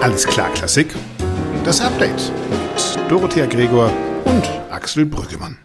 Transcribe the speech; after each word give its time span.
Alles 0.00 0.26
klar, 0.26 0.50
Klassik. 0.54 0.94
Das 1.62 1.78
Update 1.82 2.32
mit 2.48 3.10
Dorothea 3.10 3.44
Gregor 3.44 3.92
und 4.24 4.48
Axel 4.70 5.04
Brüggemann. 5.04 5.58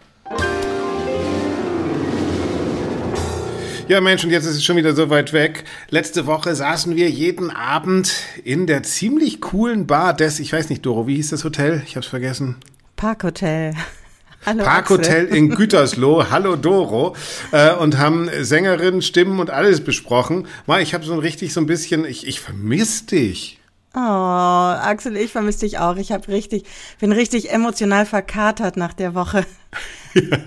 Ja, 3.88 4.02
Mensch, 4.02 4.24
und 4.24 4.30
jetzt 4.30 4.44
ist 4.44 4.56
es 4.56 4.64
schon 4.64 4.76
wieder 4.76 4.94
so 4.94 5.08
weit 5.08 5.32
weg. 5.32 5.64
Letzte 5.88 6.26
Woche 6.26 6.54
saßen 6.54 6.96
wir 6.96 7.08
jeden 7.08 7.50
Abend 7.50 8.12
in 8.44 8.66
der 8.66 8.82
ziemlich 8.82 9.40
coolen 9.40 9.86
Bar 9.86 10.12
des, 10.12 10.38
ich 10.38 10.52
weiß 10.52 10.68
nicht, 10.68 10.84
Doro, 10.84 11.06
wie 11.06 11.14
hieß 11.14 11.30
das 11.30 11.42
Hotel? 11.42 11.82
Ich 11.86 11.96
hab's 11.96 12.08
vergessen. 12.08 12.56
Parkhotel. 12.96 13.72
Hallo 14.44 14.64
Parkhotel 14.64 15.24
in 15.26 15.48
Gütersloh, 15.56 16.30
hallo 16.30 16.56
Doro, 16.56 17.16
äh, 17.52 17.72
und 17.74 17.96
haben 17.96 18.28
Sängerinnen, 18.42 19.00
Stimmen 19.00 19.40
und 19.40 19.48
alles 19.50 19.80
besprochen. 19.82 20.46
Mal, 20.66 20.82
ich 20.82 20.92
habe 20.92 21.04
so 21.04 21.16
richtig 21.16 21.54
so 21.54 21.60
ein 21.60 21.66
bisschen, 21.66 22.04
ich, 22.04 22.26
ich 22.26 22.38
vermisse 22.38 23.06
dich. 23.06 23.58
Oh, 23.96 23.98
Axel, 23.98 25.16
ich 25.16 25.32
vermisse 25.32 25.60
dich 25.60 25.78
auch. 25.78 25.96
Ich 25.96 26.12
habe 26.12 26.28
richtig, 26.28 26.64
bin 27.00 27.12
richtig 27.12 27.50
emotional 27.50 28.04
verkatert 28.04 28.76
nach 28.76 28.92
der 28.92 29.14
Woche. 29.14 29.46
ja. 30.14 30.38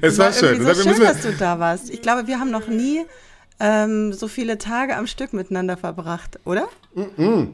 es 0.00 0.16
war, 0.16 0.26
war 0.26 0.32
schön. 0.32 0.62
So 0.62 0.74
schön, 0.74 1.00
dass 1.00 1.20
du 1.20 1.32
da 1.32 1.58
warst. 1.58 1.90
Ich 1.90 2.00
glaube, 2.00 2.26
wir 2.26 2.40
haben 2.40 2.50
noch 2.50 2.66
nie 2.66 3.04
ähm, 3.60 4.14
so 4.14 4.26
viele 4.26 4.56
Tage 4.56 4.96
am 4.96 5.06
Stück 5.06 5.34
miteinander 5.34 5.76
verbracht, 5.76 6.38
oder? 6.46 6.66
Mm 6.94 7.02
-mm. 7.18 7.48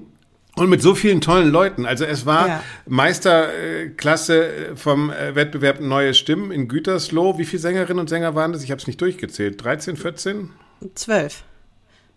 Und 0.54 0.68
mit 0.68 0.82
so 0.82 0.94
vielen 0.94 1.20
tollen 1.20 1.50
Leuten. 1.50 1.84
Also 1.84 2.04
es 2.04 2.24
war 2.24 2.46
ja. 2.46 2.62
Meisterklasse 2.86 4.72
vom 4.76 5.10
äh, 5.10 5.34
Wettbewerb 5.34 5.80
Neue 5.80 6.14
Stimmen 6.14 6.52
in 6.52 6.68
Gütersloh. 6.68 7.38
Wie 7.38 7.44
viele 7.44 7.60
Sängerinnen 7.60 7.98
und 7.98 8.08
Sänger 8.08 8.36
waren 8.36 8.52
das? 8.52 8.62
Ich 8.62 8.70
habe 8.70 8.80
es 8.80 8.86
nicht 8.86 9.00
durchgezählt. 9.00 9.64
13, 9.64 9.96
14? 9.96 10.50
Zwölf. 10.94 11.42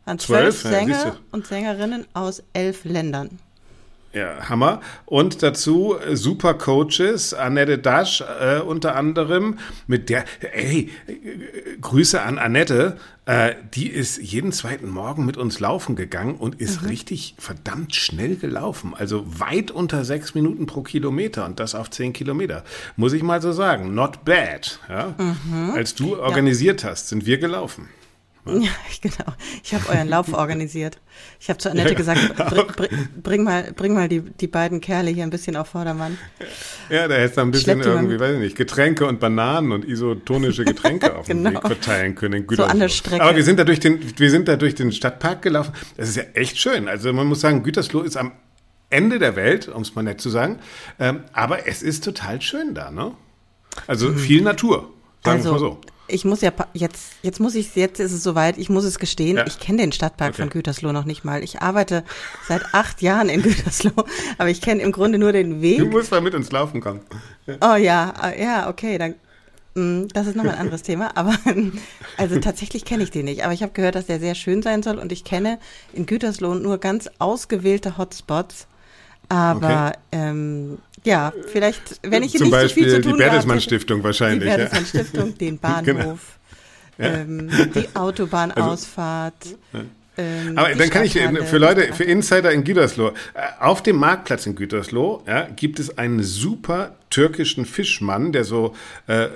Waren 0.05 0.19
zwölf, 0.19 0.61
zwölf 0.61 0.75
Sänger 0.75 1.05
ja, 1.05 1.15
und 1.31 1.47
Sängerinnen 1.47 2.05
aus 2.13 2.43
elf 2.53 2.85
Ländern. 2.85 3.39
Ja, 4.15 4.47
Hammer. 4.47 4.79
Und 5.05 5.43
dazu 5.43 5.97
äh, 5.97 6.15
super 6.15 6.53
Coaches, 6.53 7.33
Annette 7.33 7.77
Dasch 7.77 8.21
äh, 8.21 8.61
unter 8.61 8.95
anderem, 8.95 9.59
mit 9.87 10.09
der, 10.09 10.23
ey, 10.53 10.89
äh, 11.07 11.77
Grüße 11.81 12.21
an 12.21 12.37
Annette, 12.39 12.95
äh, 13.25 13.55
die 13.73 13.89
ist 13.89 14.17
jeden 14.17 14.53
zweiten 14.53 14.87
Morgen 14.89 15.25
mit 15.25 15.35
uns 15.35 15.59
laufen 15.59 15.97
gegangen 15.97 16.35
und 16.35 16.61
ist 16.61 16.83
mhm. 16.83 16.87
richtig 16.87 17.35
verdammt 17.39 17.93
schnell 17.93 18.37
gelaufen. 18.37 18.93
Also 18.95 19.25
weit 19.27 19.69
unter 19.69 20.05
sechs 20.05 20.33
Minuten 20.33 20.65
pro 20.65 20.81
Kilometer 20.81 21.45
und 21.45 21.59
das 21.59 21.75
auf 21.75 21.89
zehn 21.89 22.13
Kilometer. 22.13 22.63
Muss 22.95 23.11
ich 23.11 23.21
mal 23.21 23.41
so 23.41 23.51
sagen, 23.51 23.95
not 23.95 24.23
bad. 24.23 24.79
Ja? 24.87 25.13
Mhm. 25.17 25.71
Als 25.75 25.93
du 25.93 26.17
organisiert 26.17 26.83
ja. 26.83 26.91
hast, 26.91 27.09
sind 27.09 27.25
wir 27.25 27.37
gelaufen. 27.37 27.89
Ja, 28.47 28.69
genau. 29.01 29.33
Ich 29.63 29.73
habe 29.73 29.89
euren 29.89 30.07
Lauf 30.07 30.31
organisiert. 30.33 30.99
Ich 31.39 31.49
habe 31.49 31.57
zu 31.57 31.69
Annette 31.69 31.89
ja, 31.89 31.95
gesagt, 31.95 32.35
bring, 32.75 33.07
bring, 33.21 33.43
mal, 33.43 33.73
bring 33.75 33.93
mal 33.93 34.07
die, 34.07 34.21
die 34.21 34.47
beiden 34.47 34.81
Kerle 34.81 35.09
hier 35.09 35.23
ein 35.23 35.29
bisschen 35.29 35.55
auf 35.55 35.69
Vordermann. 35.69 36.17
Ja, 36.89 37.07
da 37.07 37.15
hättest 37.15 37.37
du 37.37 37.41
ein 37.41 37.51
bisschen 37.51 37.81
irgendwie, 37.81 38.19
weiß 38.19 38.35
ich 38.35 38.39
nicht, 38.39 38.55
Getränke 38.55 39.07
und 39.07 39.19
Bananen 39.19 39.71
und 39.71 39.85
isotonische 39.85 40.63
Getränke 40.63 41.15
auf 41.15 41.25
genau. 41.25 41.49
dem 41.49 41.55
Weg 41.55 41.67
verteilen 41.67 42.15
können. 42.15 42.45
so 42.49 42.63
an 42.63 42.79
der 42.79 42.89
Strecke. 42.89 43.23
Aber 43.23 43.35
wir 43.35 43.43
sind, 43.43 43.59
da 43.59 43.63
durch 43.63 43.79
den, 43.79 43.99
wir 44.17 44.29
sind 44.29 44.47
da 44.47 44.55
durch 44.55 44.75
den 44.75 44.91
Stadtpark 44.91 45.41
gelaufen. 45.41 45.73
Das 45.97 46.09
ist 46.09 46.17
ja 46.17 46.23
echt 46.33 46.59
schön. 46.59 46.87
Also 46.87 47.11
man 47.13 47.27
muss 47.27 47.41
sagen, 47.41 47.63
Gütersloh 47.63 48.01
ist 48.01 48.17
am 48.17 48.33
Ende 48.91 49.17
der 49.17 49.35
Welt, 49.35 49.67
um 49.67 49.81
es 49.81 49.95
mal 49.95 50.03
nett 50.03 50.21
zu 50.21 50.29
sagen. 50.29 50.59
Ähm, 50.99 51.23
aber 51.33 51.67
es 51.67 51.81
ist 51.81 52.03
total 52.03 52.41
schön 52.41 52.75
da, 52.75 52.91
ne? 52.91 53.11
Also 53.87 54.09
mhm. 54.09 54.17
viel 54.17 54.41
Natur, 54.41 54.93
sagen 55.23 55.43
wir 55.43 55.51
also, 55.51 55.51
mal 55.51 55.59
so 55.59 55.81
ich 56.07 56.25
muss 56.25 56.41
ja 56.41 56.51
jetzt, 56.73 57.13
jetzt 57.21 57.39
muss 57.39 57.55
ich, 57.55 57.75
jetzt 57.75 57.99
ist 57.99 58.11
es 58.11 58.23
soweit, 58.23 58.57
ich 58.57 58.69
muss 58.69 58.83
es 58.83 58.99
gestehen, 58.99 59.37
ja. 59.37 59.47
ich 59.47 59.59
kenne 59.59 59.79
den 59.79 59.91
Stadtpark 59.91 60.29
okay. 60.29 60.41
von 60.41 60.49
Gütersloh 60.49 60.91
noch 60.91 61.05
nicht 61.05 61.23
mal. 61.23 61.43
Ich 61.43 61.61
arbeite 61.61 62.03
seit 62.47 62.61
acht 62.73 63.01
Jahren 63.01 63.29
in 63.29 63.41
Gütersloh, 63.41 64.05
aber 64.37 64.49
ich 64.49 64.61
kenne 64.61 64.81
im 64.81 64.91
Grunde 64.91 65.17
nur 65.17 65.31
den 65.31 65.61
Weg. 65.61 65.79
Du 65.79 65.85
musst 65.85 66.11
mal 66.11 66.21
mit 66.21 66.35
uns 66.35 66.51
laufen 66.51 66.81
kommen. 66.81 67.01
Oh 67.61 67.75
ja, 67.75 68.13
ah, 68.17 68.33
ja, 68.35 68.69
okay, 68.69 68.97
dann, 68.97 69.15
mm, 69.75 70.07
das 70.13 70.27
ist 70.27 70.35
nochmal 70.35 70.53
ein 70.53 70.61
anderes 70.61 70.83
Thema, 70.83 71.15
aber 71.15 71.35
also 72.17 72.39
tatsächlich 72.39 72.85
kenne 72.85 73.03
ich 73.03 73.11
den 73.11 73.25
nicht. 73.25 73.43
Aber 73.43 73.53
ich 73.53 73.63
habe 73.63 73.73
gehört, 73.73 73.95
dass 73.95 74.05
der 74.05 74.19
sehr 74.19 74.35
schön 74.35 74.61
sein 74.61 74.83
soll 74.83 74.99
und 74.99 75.11
ich 75.11 75.23
kenne 75.23 75.59
in 75.93 76.05
Gütersloh 76.05 76.55
nur 76.55 76.77
ganz 76.77 77.09
ausgewählte 77.19 77.97
Hotspots. 77.97 78.67
Aber 79.27 79.87
okay. 79.87 79.97
ähm, 80.11 80.77
ja, 81.05 81.33
vielleicht, 81.47 81.99
wenn 82.03 82.23
ich 82.23 82.33
Zum 82.33 82.43
nicht 82.43 82.51
Beispiel 82.51 82.83
so 82.83 82.89
viel 82.89 82.95
zu 82.95 83.09
tun 83.09 83.17
die 83.17 83.23
Bertelsmann 83.23 83.61
Stiftung 83.61 84.03
wahrscheinlich. 84.03 84.49
Die 84.49 84.57
Bertelsmann 84.57 84.85
Stiftung, 84.85 85.37
den 85.37 85.59
Bahnhof, 85.59 86.39
genau. 86.97 87.09
ja. 87.09 87.21
ähm, 87.21 87.49
die 87.73 87.95
Autobahnausfahrt. 87.95 89.35
Also, 89.71 89.85
ähm, 90.17 90.57
Aber 90.57 90.73
dann 90.73 90.89
kann 90.89 91.03
ich 91.03 91.13
für 91.13 91.57
Leute, 91.57 91.93
für 91.93 92.03
Insider 92.03 92.51
in 92.51 92.63
Gütersloh, 92.63 93.09
äh, 93.09 93.11
auf 93.59 93.83
dem 93.83 93.97
Marktplatz 93.97 94.45
in 94.45 94.55
Gütersloh 94.55 95.23
ja, 95.27 95.47
gibt 95.55 95.79
es 95.79 95.97
einen 95.97 96.23
super 96.23 96.95
türkischen 97.15 97.65
Fischmann, 97.65 98.33
der 98.33 98.43
so, 98.43 98.75
äh, 99.07 99.23
äh, 99.23 99.29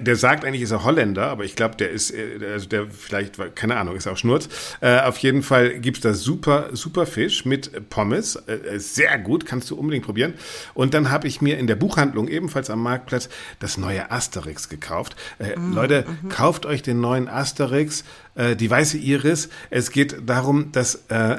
der 0.00 0.14
sagt 0.14 0.44
eigentlich, 0.44 0.62
ist 0.62 0.70
er 0.70 0.84
Holländer, 0.84 1.26
aber 1.26 1.44
ich 1.44 1.56
glaube, 1.56 1.74
der 1.74 1.90
ist, 1.90 2.12
äh, 2.12 2.38
also 2.52 2.68
der 2.68 2.86
vielleicht, 2.90 3.56
keine 3.56 3.76
Ahnung, 3.76 3.96
ist 3.96 4.06
auch 4.06 4.16
Schnurz. 4.16 4.48
Äh, 4.80 5.00
auf 5.00 5.18
jeden 5.18 5.42
Fall 5.42 5.80
gibt's 5.80 6.00
da 6.00 6.14
super, 6.14 6.68
super 6.74 7.06
Fisch 7.06 7.44
mit 7.44 7.90
Pommes, 7.90 8.36
äh, 8.36 8.78
sehr 8.78 9.18
gut, 9.18 9.46
kannst 9.46 9.68
du 9.68 9.76
unbedingt 9.76 10.04
probieren. 10.04 10.34
Und 10.74 10.94
dann 10.94 11.10
habe 11.10 11.26
ich 11.26 11.40
mir 11.40 11.58
in 11.58 11.66
der 11.66 11.74
Buchhandlung 11.74 12.28
ebenfalls 12.28 12.70
am 12.70 12.84
Marktplatz 12.84 13.28
das 13.58 13.78
neue 13.78 14.12
Asterix 14.12 14.68
gekauft. 14.68 15.16
Äh, 15.40 15.58
mhm. 15.58 15.72
Leute, 15.72 16.04
mhm. 16.22 16.28
kauft 16.28 16.66
euch 16.66 16.82
den 16.82 17.00
neuen 17.00 17.26
Asterix, 17.26 18.04
äh, 18.38 18.54
die 18.54 18.70
weiße 18.70 18.98
Iris. 18.98 19.48
Es 19.68 19.90
geht 19.90 20.16
darum, 20.24 20.70
dass, 20.70 21.04
äh, 21.08 21.36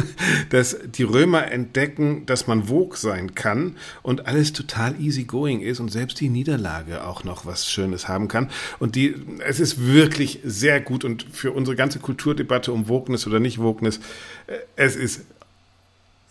dass 0.50 0.76
die 0.84 1.02
Römer 1.02 1.50
entdecken, 1.50 2.26
dass 2.26 2.46
man 2.46 2.64
Vogue 2.64 2.96
sein 2.96 3.34
kann 3.34 3.76
und 4.02 4.26
alles 4.26 4.52
total 4.52 5.00
easy 5.00 5.24
going 5.24 5.62
ist 5.62 5.80
und 5.80 5.88
selbst 5.88 6.20
die 6.20 6.28
Niederlage 6.28 7.04
auch 7.04 7.24
noch 7.24 7.46
was 7.46 7.70
Schönes 7.70 8.06
haben 8.06 8.28
kann. 8.28 8.50
Und 8.78 8.96
die, 8.96 9.16
es 9.46 9.60
ist 9.60 9.86
wirklich 9.86 10.40
sehr 10.44 10.80
gut 10.80 11.04
und 11.04 11.24
für 11.32 11.52
unsere 11.52 11.74
ganze 11.74 12.00
Kulturdebatte 12.00 12.70
um 12.70 12.86
Wokeness 12.86 13.26
oder 13.26 13.40
nicht 13.40 13.58
Wokeness, 13.58 13.98
äh, 14.46 14.58
es 14.76 14.94
ist 14.94 15.22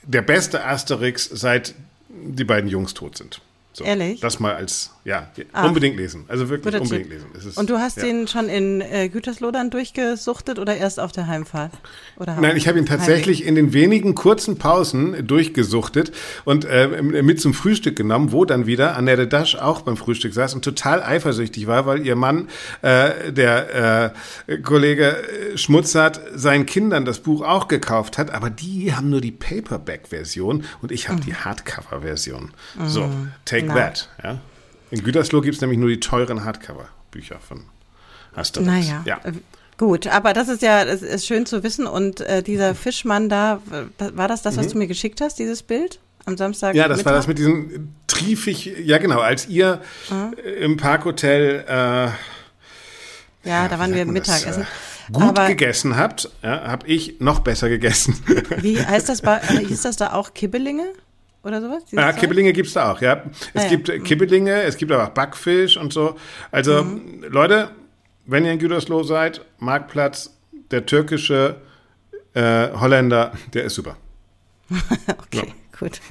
der 0.03 0.21
beste 0.21 0.63
Asterix, 0.63 1.25
seit 1.25 1.73
die 2.09 2.43
beiden 2.43 2.69
Jungs 2.69 2.93
tot 2.93 3.17
sind. 3.17 3.41
So, 3.73 3.85
Ehrlich? 3.85 4.19
Das 4.19 4.39
mal 4.39 4.53
als, 4.53 4.91
ja, 5.03 5.29
Ach, 5.53 5.67
unbedingt 5.67 5.97
lesen. 5.97 6.25
Also 6.28 6.50
wirklich 6.50 6.75
unbedingt 6.75 7.09
Tipp. 7.09 7.12
lesen. 7.12 7.29
Ist, 7.34 7.57
und 7.57 7.69
du 7.69 7.78
hast 7.78 7.97
ja. 7.97 8.03
den 8.03 8.28
schon 8.28 8.50
in 8.50 8.81
äh, 8.81 9.09
Gütersloh 9.09 9.51
dann 9.51 9.69
durchgesuchtet 9.69 10.59
oder 10.59 10.75
erst 10.75 11.00
auf 11.00 11.12
der 11.12 11.28
Heimfahrt? 11.28 11.72
Oder 12.17 12.39
Nein, 12.39 12.57
ich 12.57 12.67
habe 12.67 12.78
ihn 12.78 12.85
tatsächlich 12.85 13.40
Heimweg? 13.40 13.50
in 13.50 13.56
den 13.56 13.73
wenigen 13.73 14.16
kurzen 14.16 14.57
Pausen 14.57 15.25
durchgesucht 15.25 16.11
und 16.45 16.66
äh, 16.66 17.01
mit 17.01 17.41
zum 17.41 17.53
Frühstück 17.53 17.95
genommen, 17.95 18.31
wo 18.31 18.45
dann 18.45 18.66
wieder 18.66 18.95
Annette 18.95 19.28
Dasch 19.28 19.56
auch 19.56 19.81
beim 19.81 19.97
Frühstück 19.97 20.34
saß 20.34 20.53
und 20.53 20.63
total 20.63 21.01
eifersüchtig 21.01 21.67
war, 21.67 21.85
weil 21.85 22.06
ihr 22.06 22.16
Mann, 22.16 22.50
äh, 22.81 23.31
der 23.31 24.13
äh, 24.47 24.57
Kollege 24.57 25.17
Schmutzert, 25.56 26.22
seinen 26.35 26.66
Kindern 26.66 27.06
das 27.06 27.19
Buch 27.19 27.41
auch 27.41 27.67
gekauft 27.67 28.17
hat, 28.17 28.31
aber 28.31 28.50
die 28.50 28.94
haben 28.94 29.09
nur 29.09 29.22
die 29.22 29.31
Paperback-Version 29.31 30.66
und 30.81 30.91
ich 30.91 31.09
habe 31.09 31.19
mhm. 31.19 31.25
die 31.25 31.35
Hardcover-Version. 31.35 32.51
Mhm. 32.78 32.88
So, 32.88 33.09
take 33.45 33.61
Take 33.61 33.67
Na. 33.67 33.73
That. 33.75 34.09
Ja? 34.23 34.40
In 34.91 35.03
Gütersloh 35.03 35.41
gibt 35.41 35.56
es 35.56 35.62
nämlich 35.62 35.79
nur 35.79 35.90
die 35.90 36.00
teuren 36.00 36.44
Hardcover-Bücher 36.44 37.40
von 37.40 37.63
Asterix. 38.35 38.68
Naja. 38.68 39.03
Ja. 39.06 39.19
Äh, 39.24 39.34
gut, 39.78 40.07
aber 40.07 40.34
das 40.34 40.50
ist 40.50 40.62
ja, 40.62 40.85
das 40.85 41.02
ist 41.02 41.25
schön 41.25 41.46
zu 41.46 41.63
wissen. 41.63 41.88
Und 41.88 42.22
äh, 42.22 42.44
dieser 42.44 42.75
Fischmann 42.75 43.29
da, 43.29 43.62
war 43.97 44.28
das 44.28 44.41
das, 44.41 44.57
was 44.57 44.68
mhm. 44.68 44.72
du 44.72 44.78
mir 44.79 44.88
geschickt 44.88 45.22
hast, 45.22 45.40
dieses 45.40 45.63
Bild? 45.63 46.00
Am 46.25 46.38
Samstag? 46.38 46.75
Ja, 46.75 46.88
das 46.88 46.97
Mittag? 46.97 47.12
war 47.12 47.18
das 47.18 47.28
mit 47.28 47.40
diesem 47.40 47.96
triefig, 48.06 48.66
ja 48.84 49.00
genau, 49.00 49.22
als 49.22 49.47
ihr 49.47 49.81
mhm. 50.09 50.34
im 50.59 50.78
Parkhotel 50.78 51.66
äh, 51.68 52.12
ja, 53.44 53.63
ja, 53.63 53.68
da 53.68 53.79
waren 53.79 53.94
wir 53.94 54.06
Mittagessen. 54.06 54.63
Äh, 54.63 55.12
gut 55.12 55.23
Aber 55.23 55.47
gegessen 55.47 55.97
habt, 55.97 56.29
ja, 56.44 56.68
habe 56.68 56.88
ich 56.88 57.19
noch 57.19 57.40
besser 57.40 57.70
gegessen. 57.70 58.16
Wie 58.58 58.84
heißt 58.84 59.09
das? 59.09 59.22
Hieß 59.67 59.82
das 59.82 59.97
da 59.97 60.14
auch 60.14 60.34
Kibbelinge? 60.34 60.94
Oder 61.43 61.61
sowas? 61.61 61.84
Ja, 61.91 62.11
Kibbelinge 62.14 62.53
gibt 62.53 62.67
es 62.67 62.73
da 62.73 62.91
auch, 62.91 63.02
ja. 63.02 63.23
Es 63.53 63.66
ah, 63.66 63.67
gibt 63.67 63.88
ja. 63.88 63.97
Kibbelinge, 63.99 64.61
es 64.64 64.78
gibt 64.78 64.91
aber 64.91 65.05
auch 65.05 65.09
Backfisch 65.09 65.78
und 65.78 65.93
so. 65.93 66.16
Also, 66.52 66.84
mhm. 66.84 67.23
Leute, 67.29 67.72
wenn 68.26 68.46
ihr 68.46 68.52
in 68.53 68.59
Gütersloh 68.59 69.03
seid, 69.03 69.46
Marktplatz, 69.59 70.38
der 70.72 70.85
türkische 70.85 71.58
äh, 72.34 72.70
Holländer, 72.73 73.34
der 73.53 73.66
ist 73.66 73.76
super. 73.76 73.97
okay, 74.70 75.47
ja. 75.47 75.78
gut. 75.78 76.02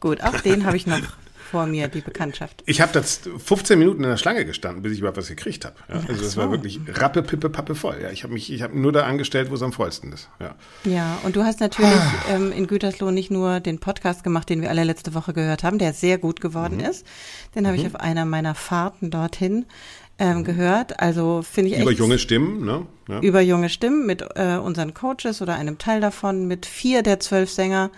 Gut, 0.00 0.22
auch 0.22 0.40
den 0.40 0.66
habe 0.66 0.76
ich 0.76 0.86
noch 0.86 1.00
vor 1.50 1.66
mir, 1.66 1.88
die 1.88 2.00
Bekanntschaft. 2.00 2.62
Ich 2.66 2.80
habe 2.80 2.92
das 2.92 3.20
15 3.38 3.78
Minuten 3.78 4.02
in 4.02 4.10
der 4.10 4.16
Schlange 4.16 4.44
gestanden, 4.44 4.82
bis 4.82 4.92
ich 4.92 4.98
überhaupt 4.98 5.16
was 5.16 5.28
gekriegt 5.28 5.64
habe. 5.64 5.76
Ja, 5.88 6.02
also 6.08 6.24
es 6.24 6.32
so. 6.32 6.40
war 6.40 6.50
wirklich 6.50 6.80
rappe, 6.94 7.22
pippe, 7.22 7.48
pappe 7.48 7.74
voll. 7.74 7.98
Ja, 8.02 8.10
ich 8.10 8.24
habe 8.24 8.32
mich, 8.32 8.52
ich 8.52 8.62
habe 8.62 8.78
nur 8.78 8.92
da 8.92 9.04
angestellt, 9.04 9.50
wo 9.50 9.54
es 9.54 9.62
am 9.62 9.72
vollsten 9.72 10.12
ist. 10.12 10.28
Ja, 10.40 10.54
ja 10.84 11.18
und 11.22 11.36
du 11.36 11.44
hast 11.44 11.60
natürlich 11.60 11.94
ah. 11.94 12.34
ähm, 12.34 12.52
in 12.52 12.66
Gütersloh 12.66 13.10
nicht 13.10 13.30
nur 13.30 13.60
den 13.60 13.78
Podcast 13.78 14.24
gemacht, 14.24 14.48
den 14.48 14.62
wir 14.62 14.70
alle 14.70 14.84
letzte 14.84 15.14
Woche 15.14 15.32
gehört 15.32 15.64
haben, 15.64 15.78
der 15.78 15.92
sehr 15.92 16.18
gut 16.18 16.40
geworden 16.40 16.78
mhm. 16.78 16.84
ist. 16.84 17.06
Den 17.54 17.66
habe 17.66 17.76
mhm. 17.76 17.82
ich 17.82 17.86
auf 17.94 18.00
einer 18.00 18.24
meiner 18.24 18.54
Fahrten 18.54 19.10
dorthin 19.10 19.66
ähm, 20.18 20.44
gehört. 20.44 21.00
Also 21.00 21.42
finde 21.42 21.72
ich 21.72 21.80
Über 21.80 21.90
echt, 21.90 22.00
junge 22.00 22.18
Stimmen, 22.18 22.64
ne? 22.64 22.86
Ja. 23.08 23.20
Über 23.20 23.40
junge 23.40 23.68
Stimmen 23.68 24.06
mit 24.06 24.22
äh, 24.34 24.56
unseren 24.56 24.94
Coaches 24.94 25.42
oder 25.42 25.54
einem 25.54 25.78
Teil 25.78 26.00
davon, 26.00 26.46
mit 26.48 26.66
vier 26.66 27.02
der 27.02 27.20
zwölf 27.20 27.50
Sänger. 27.50 27.90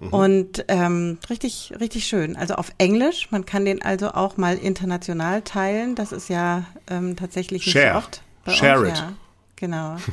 Mhm. 0.00 0.08
Und 0.08 0.64
ähm, 0.68 1.18
richtig, 1.30 1.72
richtig 1.80 2.06
schön. 2.06 2.36
Also 2.36 2.54
auf 2.54 2.72
Englisch. 2.78 3.28
Man 3.30 3.46
kann 3.46 3.64
den 3.64 3.82
also 3.82 4.10
auch 4.10 4.36
mal 4.36 4.56
international 4.56 5.42
teilen. 5.42 5.94
Das 5.94 6.12
ist 6.12 6.28
ja 6.28 6.64
ähm, 6.88 7.16
tatsächlich 7.16 7.66
nicht 7.66 7.72
Share. 7.72 7.92
so 7.92 7.98
oft. 7.98 8.22
Bei 8.44 8.52
Share 8.52 8.80
uns. 8.80 8.90
it. 8.90 8.96
Ja, 8.96 9.12
genau. 9.56 9.96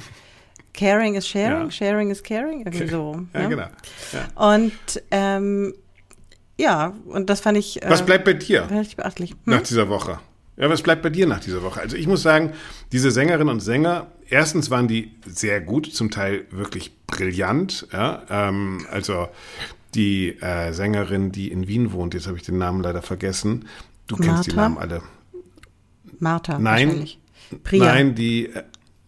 Caring 0.73 1.13
is 1.13 1.27
sharing, 1.27 1.65
ja. 1.65 1.71
sharing 1.71 2.09
is 2.09 2.23
caring, 2.23 2.61
irgendwie 2.61 2.87
so. 2.87 3.25
Ja, 3.33 3.41
ne? 3.41 3.49
genau. 3.49 3.67
Ja. 4.11 4.51
Und 4.53 4.73
ähm, 5.11 5.73
ja, 6.57 6.93
und 7.05 7.29
das 7.29 7.41
fand 7.41 7.57
ich. 7.57 7.81
Äh, 7.83 7.89
was 7.89 8.03
bleibt 8.03 8.25
bei 8.25 8.33
dir? 8.33 8.69
Relativ 8.69 8.95
beachtlich. 8.95 9.31
Hm? 9.31 9.37
Nach 9.45 9.61
dieser 9.61 9.87
Woche. 9.89 10.19
Ja, 10.57 10.69
was 10.69 10.81
bleibt 10.81 11.01
bei 11.01 11.09
dir 11.09 11.25
nach 11.25 11.39
dieser 11.39 11.63
Woche? 11.63 11.79
Also 11.79 11.95
ich 11.95 12.07
muss 12.07 12.21
sagen, 12.21 12.53
diese 12.91 13.11
Sängerinnen 13.11 13.49
und 13.49 13.59
Sänger, 13.59 14.07
erstens 14.33 14.69
waren 14.69 14.87
die 14.87 15.11
sehr 15.25 15.61
gut, 15.61 15.93
zum 15.93 16.11
Teil 16.11 16.45
wirklich 16.49 16.91
brillant. 17.07 17.87
Ja, 17.93 18.23
ähm, 18.29 18.85
also 18.91 19.29
die 19.95 20.29
äh, 20.41 20.73
Sängerin, 20.73 21.31
die 21.31 21.51
in 21.51 21.67
Wien 21.67 21.93
wohnt, 21.93 22.13
jetzt 22.15 22.27
habe 22.27 22.37
ich 22.37 22.43
den 22.43 22.57
Namen 22.57 22.81
leider 22.81 23.01
vergessen. 23.01 23.67
Du 24.07 24.15
kennst 24.15 24.29
Martha? 24.31 24.51
die 24.51 24.55
Namen 24.55 24.77
alle. 24.77 25.01
Martha. 26.19 26.57
Nein, 26.59 27.07
Priya. 27.63 27.85
nein, 27.85 28.15
die 28.15 28.47
äh, 28.47 28.63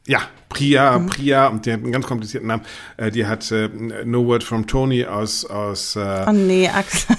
ja, 0.08 0.22
Priya, 0.50 1.00
mhm. 1.00 1.08
Priya, 1.08 1.48
und 1.48 1.66
die 1.66 1.74
hat 1.74 1.82
einen 1.82 1.92
ganz 1.92 2.06
komplizierten 2.06 2.48
Namen. 2.48 2.64
Äh, 2.98 3.10
die 3.10 3.26
hat 3.26 3.52
äh, 3.52 3.68
No 4.06 4.26
Word 4.26 4.44
from 4.44 4.68
Tony 4.68 5.06
aus 5.06 5.44
aus. 5.46 5.96
Äh, 5.96 6.26
oh 6.28 6.32
nee, 6.32 6.70
Axel. 6.70 7.16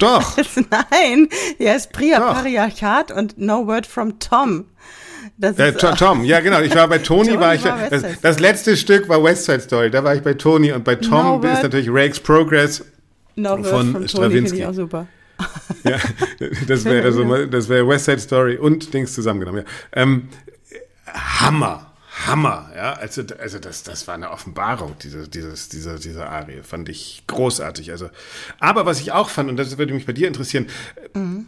Doch. 0.00 0.36
Nein, 0.90 1.28
er 1.58 1.76
ist 1.76 1.92
Priya 1.92 2.20
Doch. 2.20 2.34
Patriarchat 2.34 3.10
und 3.10 3.38
No 3.38 3.66
Word 3.66 3.86
from 3.86 4.18
Tom. 4.18 4.66
Äh, 5.40 5.72
Tom, 5.72 6.24
ja 6.24 6.40
genau. 6.40 6.60
Ich 6.60 6.74
war 6.74 6.88
bei 6.88 6.98
Tony, 6.98 7.28
Tony 7.28 7.40
war 7.40 7.54
ich. 7.54 7.64
War 7.64 7.88
das, 7.88 8.02
das, 8.20 8.40
letzte 8.40 8.76
Stück 8.76 9.08
war 9.08 9.22
West 9.22 9.44
Side 9.44 9.60
Story. 9.60 9.90
Da 9.90 10.02
war 10.02 10.14
ich 10.14 10.22
bei 10.22 10.34
Tony 10.34 10.72
und 10.72 10.84
bei 10.84 10.96
Tom 10.96 11.40
no 11.40 11.48
ist 11.48 11.62
natürlich 11.62 11.88
Rakes 11.90 12.18
Progress 12.18 12.84
no 13.36 13.62
von 13.62 13.92
from 13.92 14.08
Stravinsky. 14.08 14.64
Auch 14.64 14.74
super. 14.74 15.06
ja, 15.84 15.98
das 16.66 16.84
wäre 16.84 17.12
so, 17.12 17.46
das 17.46 17.68
wäre 17.68 17.86
West 17.86 18.06
Side 18.06 18.18
Story 18.18 18.56
und 18.56 18.92
Dings 18.92 19.14
zusammengenommen. 19.14 19.64
Ja. 19.64 20.02
Ähm, 20.02 20.28
Hammer. 21.06 21.92
Hammer, 22.26 22.72
ja. 22.74 22.94
Also, 22.94 23.22
also 23.38 23.60
das, 23.60 23.84
das 23.84 24.08
war 24.08 24.14
eine 24.14 24.30
Offenbarung, 24.30 24.96
diese, 25.00 25.28
dieses, 25.28 25.68
diese, 25.68 26.00
diese 26.00 26.26
Arie. 26.26 26.62
Fand 26.64 26.88
ich 26.88 27.22
großartig. 27.28 27.92
Also, 27.92 28.10
aber 28.58 28.86
was 28.86 29.00
ich 29.00 29.12
auch 29.12 29.30
fand, 29.30 29.48
und 29.48 29.56
das 29.56 29.78
würde 29.78 29.94
mich 29.94 30.04
bei 30.04 30.12
dir 30.12 30.26
interessieren, 30.26 30.66
mhm. 31.14 31.46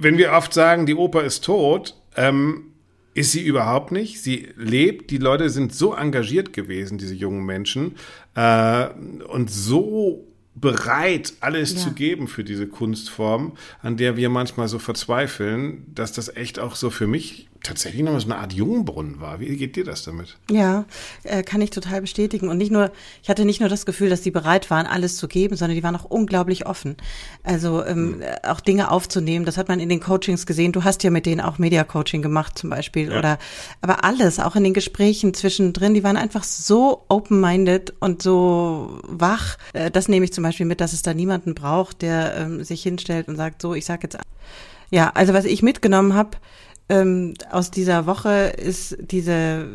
wenn 0.00 0.16
wir 0.16 0.32
oft 0.32 0.54
sagen, 0.54 0.86
die 0.86 0.94
Oper 0.94 1.22
ist 1.22 1.44
tot, 1.44 1.94
ähm, 2.16 2.73
ist 3.14 3.32
sie 3.32 3.42
überhaupt 3.42 3.92
nicht. 3.92 4.22
Sie 4.22 4.48
lebt. 4.56 5.10
Die 5.10 5.18
Leute 5.18 5.48
sind 5.48 5.74
so 5.74 5.94
engagiert 5.94 6.52
gewesen, 6.52 6.98
diese 6.98 7.14
jungen 7.14 7.44
Menschen, 7.46 7.96
äh, 8.34 8.88
und 9.28 9.50
so 9.50 10.26
bereit, 10.56 11.34
alles 11.40 11.74
ja. 11.74 11.78
zu 11.80 11.92
geben 11.92 12.28
für 12.28 12.44
diese 12.44 12.66
Kunstform, 12.66 13.56
an 13.82 13.96
der 13.96 14.16
wir 14.16 14.28
manchmal 14.28 14.68
so 14.68 14.78
verzweifeln, 14.78 15.86
dass 15.94 16.12
das 16.12 16.34
echt 16.36 16.58
auch 16.58 16.76
so 16.76 16.90
für 16.90 17.06
mich 17.06 17.48
tatsächlich 17.64 18.02
noch 18.02 18.18
so 18.20 18.26
eine 18.26 18.36
Art 18.36 18.52
Jungbrunnen 18.52 19.20
war. 19.20 19.40
Wie 19.40 19.56
geht 19.56 19.74
dir 19.74 19.84
das 19.84 20.04
damit? 20.04 20.36
Ja, 20.50 20.84
äh, 21.24 21.42
kann 21.42 21.60
ich 21.60 21.70
total 21.70 22.02
bestätigen. 22.02 22.48
Und 22.48 22.58
nicht 22.58 22.70
nur, 22.70 22.92
ich 23.22 23.28
hatte 23.28 23.44
nicht 23.44 23.60
nur 23.60 23.68
das 23.68 23.86
Gefühl, 23.86 24.10
dass 24.10 24.20
die 24.20 24.30
bereit 24.30 24.70
waren, 24.70 24.86
alles 24.86 25.16
zu 25.16 25.26
geben, 25.26 25.56
sondern 25.56 25.74
die 25.74 25.82
waren 25.82 25.96
auch 25.96 26.04
unglaublich 26.04 26.66
offen. 26.66 26.96
Also 27.42 27.84
ähm, 27.84 28.20
hm. 28.20 28.22
auch 28.48 28.60
Dinge 28.60 28.90
aufzunehmen. 28.90 29.44
Das 29.44 29.56
hat 29.56 29.68
man 29.68 29.80
in 29.80 29.88
den 29.88 30.00
Coachings 30.00 30.46
gesehen. 30.46 30.72
Du 30.72 30.84
hast 30.84 31.02
ja 31.02 31.10
mit 31.10 31.26
denen 31.26 31.40
auch 31.40 31.58
Media-Coaching 31.58 32.22
gemacht 32.22 32.58
zum 32.58 32.70
Beispiel. 32.70 33.10
Ja. 33.10 33.18
Oder 33.18 33.38
aber 33.80 34.04
alles, 34.04 34.38
auch 34.38 34.56
in 34.56 34.64
den 34.64 34.74
Gesprächen 34.74 35.34
zwischendrin, 35.34 35.94
die 35.94 36.04
waren 36.04 36.16
einfach 36.16 36.44
so 36.44 37.04
open-minded 37.08 37.94
und 37.98 38.22
so 38.22 39.00
wach. 39.04 39.56
Äh, 39.72 39.90
das 39.90 40.08
nehme 40.08 40.24
ich 40.24 40.32
zum 40.32 40.44
Beispiel 40.44 40.66
mit, 40.66 40.80
dass 40.80 40.92
es 40.92 41.02
da 41.02 41.14
niemanden 41.14 41.54
braucht, 41.54 42.02
der 42.02 42.36
ähm, 42.36 42.62
sich 42.62 42.82
hinstellt 42.82 43.28
und 43.28 43.36
sagt, 43.36 43.62
so, 43.62 43.74
ich 43.74 43.86
sag 43.86 44.02
jetzt. 44.02 44.18
Ja, 44.90 45.10
also 45.14 45.32
was 45.32 45.46
ich 45.46 45.62
mitgenommen 45.62 46.14
habe, 46.14 46.36
ähm, 46.88 47.34
aus 47.50 47.70
dieser 47.70 48.06
Woche 48.06 48.52
ist 48.56 48.96
diese, 49.00 49.68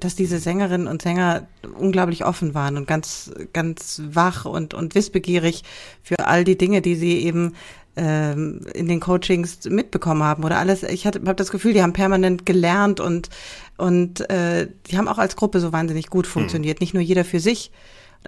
dass 0.00 0.16
diese 0.16 0.38
Sängerinnen 0.38 0.88
und 0.88 1.02
Sänger 1.02 1.46
unglaublich 1.78 2.24
offen 2.24 2.54
waren 2.54 2.76
und 2.76 2.86
ganz, 2.86 3.30
ganz 3.52 4.02
wach 4.10 4.44
und, 4.44 4.74
und 4.74 4.94
wissbegierig 4.94 5.62
für 6.02 6.26
all 6.26 6.42
die 6.42 6.58
Dinge, 6.58 6.82
die 6.82 6.96
sie 6.96 7.18
eben 7.18 7.54
ähm, 7.96 8.60
in 8.74 8.88
den 8.88 9.00
Coachings 9.00 9.64
mitbekommen 9.64 10.22
haben 10.22 10.42
oder 10.42 10.58
alles. 10.58 10.82
Ich 10.82 11.06
habe 11.06 11.20
hab 11.26 11.36
das 11.36 11.50
Gefühl, 11.50 11.74
die 11.74 11.82
haben 11.82 11.92
permanent 11.92 12.44
gelernt 12.44 12.98
und, 12.98 13.28
und 13.76 14.28
äh, 14.28 14.68
die 14.90 14.98
haben 14.98 15.08
auch 15.08 15.18
als 15.18 15.36
Gruppe 15.36 15.60
so 15.60 15.72
wahnsinnig 15.72 16.08
gut 16.08 16.26
hm. 16.26 16.32
funktioniert. 16.32 16.78
Hm. 16.78 16.82
Nicht 16.82 16.94
nur 16.94 17.02
jeder 17.02 17.24
für 17.24 17.40
sich, 17.40 17.70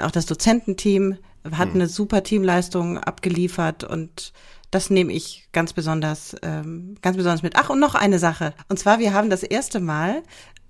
auch 0.00 0.12
das 0.12 0.26
Dozententeam 0.26 1.16
hat 1.44 1.68
hm. 1.68 1.74
eine 1.76 1.88
super 1.88 2.22
Teamleistung 2.22 2.98
abgeliefert 2.98 3.84
und 3.84 4.32
das 4.70 4.88
nehme 4.90 5.12
ich 5.12 5.48
ganz 5.52 5.72
besonders, 5.72 6.36
ähm, 6.42 6.94
ganz 7.02 7.16
besonders 7.16 7.42
mit. 7.42 7.56
Ach, 7.56 7.70
und 7.70 7.80
noch 7.80 7.94
eine 7.94 8.18
Sache. 8.18 8.54
Und 8.68 8.78
zwar, 8.78 9.00
wir 9.00 9.12
haben 9.12 9.28
das 9.28 9.42
erste 9.42 9.80
Mal 9.80 10.22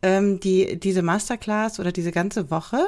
ähm, 0.03 0.41
die, 0.41 0.81
diese 0.81 1.03
Masterclass 1.03 1.79
oder 1.79 1.93
diese 1.93 2.13
ganze 2.13 2.51
Woche 2.51 2.79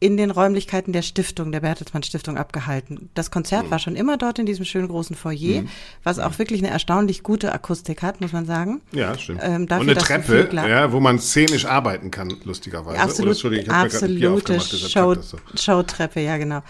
in 0.00 0.16
den 0.16 0.30
Räumlichkeiten 0.30 0.92
der 0.92 1.02
Stiftung, 1.02 1.50
der 1.50 1.60
Bertelsmann 1.60 2.02
Stiftung 2.02 2.36
abgehalten. 2.36 3.10
Das 3.14 3.30
Konzert 3.30 3.66
mhm. 3.66 3.70
war 3.70 3.78
schon 3.80 3.96
immer 3.96 4.16
dort 4.16 4.38
in 4.38 4.46
diesem 4.46 4.64
schönen 4.64 4.88
großen 4.88 5.16
Foyer, 5.16 5.62
mhm. 5.62 5.68
was 6.04 6.18
auch 6.18 6.38
wirklich 6.38 6.62
eine 6.62 6.70
erstaunlich 6.70 7.22
gute 7.22 7.52
Akustik 7.52 8.02
hat, 8.02 8.20
muss 8.20 8.32
man 8.32 8.46
sagen. 8.46 8.80
Ja, 8.92 9.18
stimmt. 9.18 9.40
Ähm, 9.42 9.66
dafür, 9.66 9.82
Und 9.82 9.90
eine 9.90 9.98
Treppe, 9.98 10.48
ja, 10.52 10.92
wo 10.92 11.00
man 11.00 11.18
szenisch 11.18 11.64
arbeiten 11.64 12.10
kann, 12.10 12.32
lustigerweise. 12.44 13.00
Absolut, 13.00 13.44
Oder, 13.44 13.56
ich 13.56 13.70
absolute 13.70 14.60
Show, 14.60 15.14
so. 15.14 15.38
Showtreppe, 15.56 16.20
ja 16.20 16.36
genau. 16.36 16.56
Ja. 16.56 16.62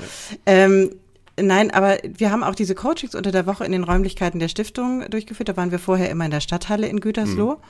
Ähm, 0.46 0.90
Nein, 1.40 1.70
aber 1.70 1.98
wir 2.02 2.32
haben 2.32 2.42
auch 2.42 2.56
diese 2.56 2.74
Coachings 2.74 3.14
unter 3.14 3.30
der 3.30 3.46
Woche 3.46 3.64
in 3.64 3.70
den 3.70 3.84
Räumlichkeiten 3.84 4.40
der 4.40 4.48
Stiftung 4.48 5.08
durchgeführt. 5.08 5.48
Da 5.48 5.56
waren 5.56 5.70
wir 5.70 5.78
vorher 5.78 6.10
immer 6.10 6.24
in 6.24 6.32
der 6.32 6.40
Stadthalle 6.40 6.88
in 6.88 6.98
Gütersloh. 6.98 7.52
Mhm. 7.52 7.62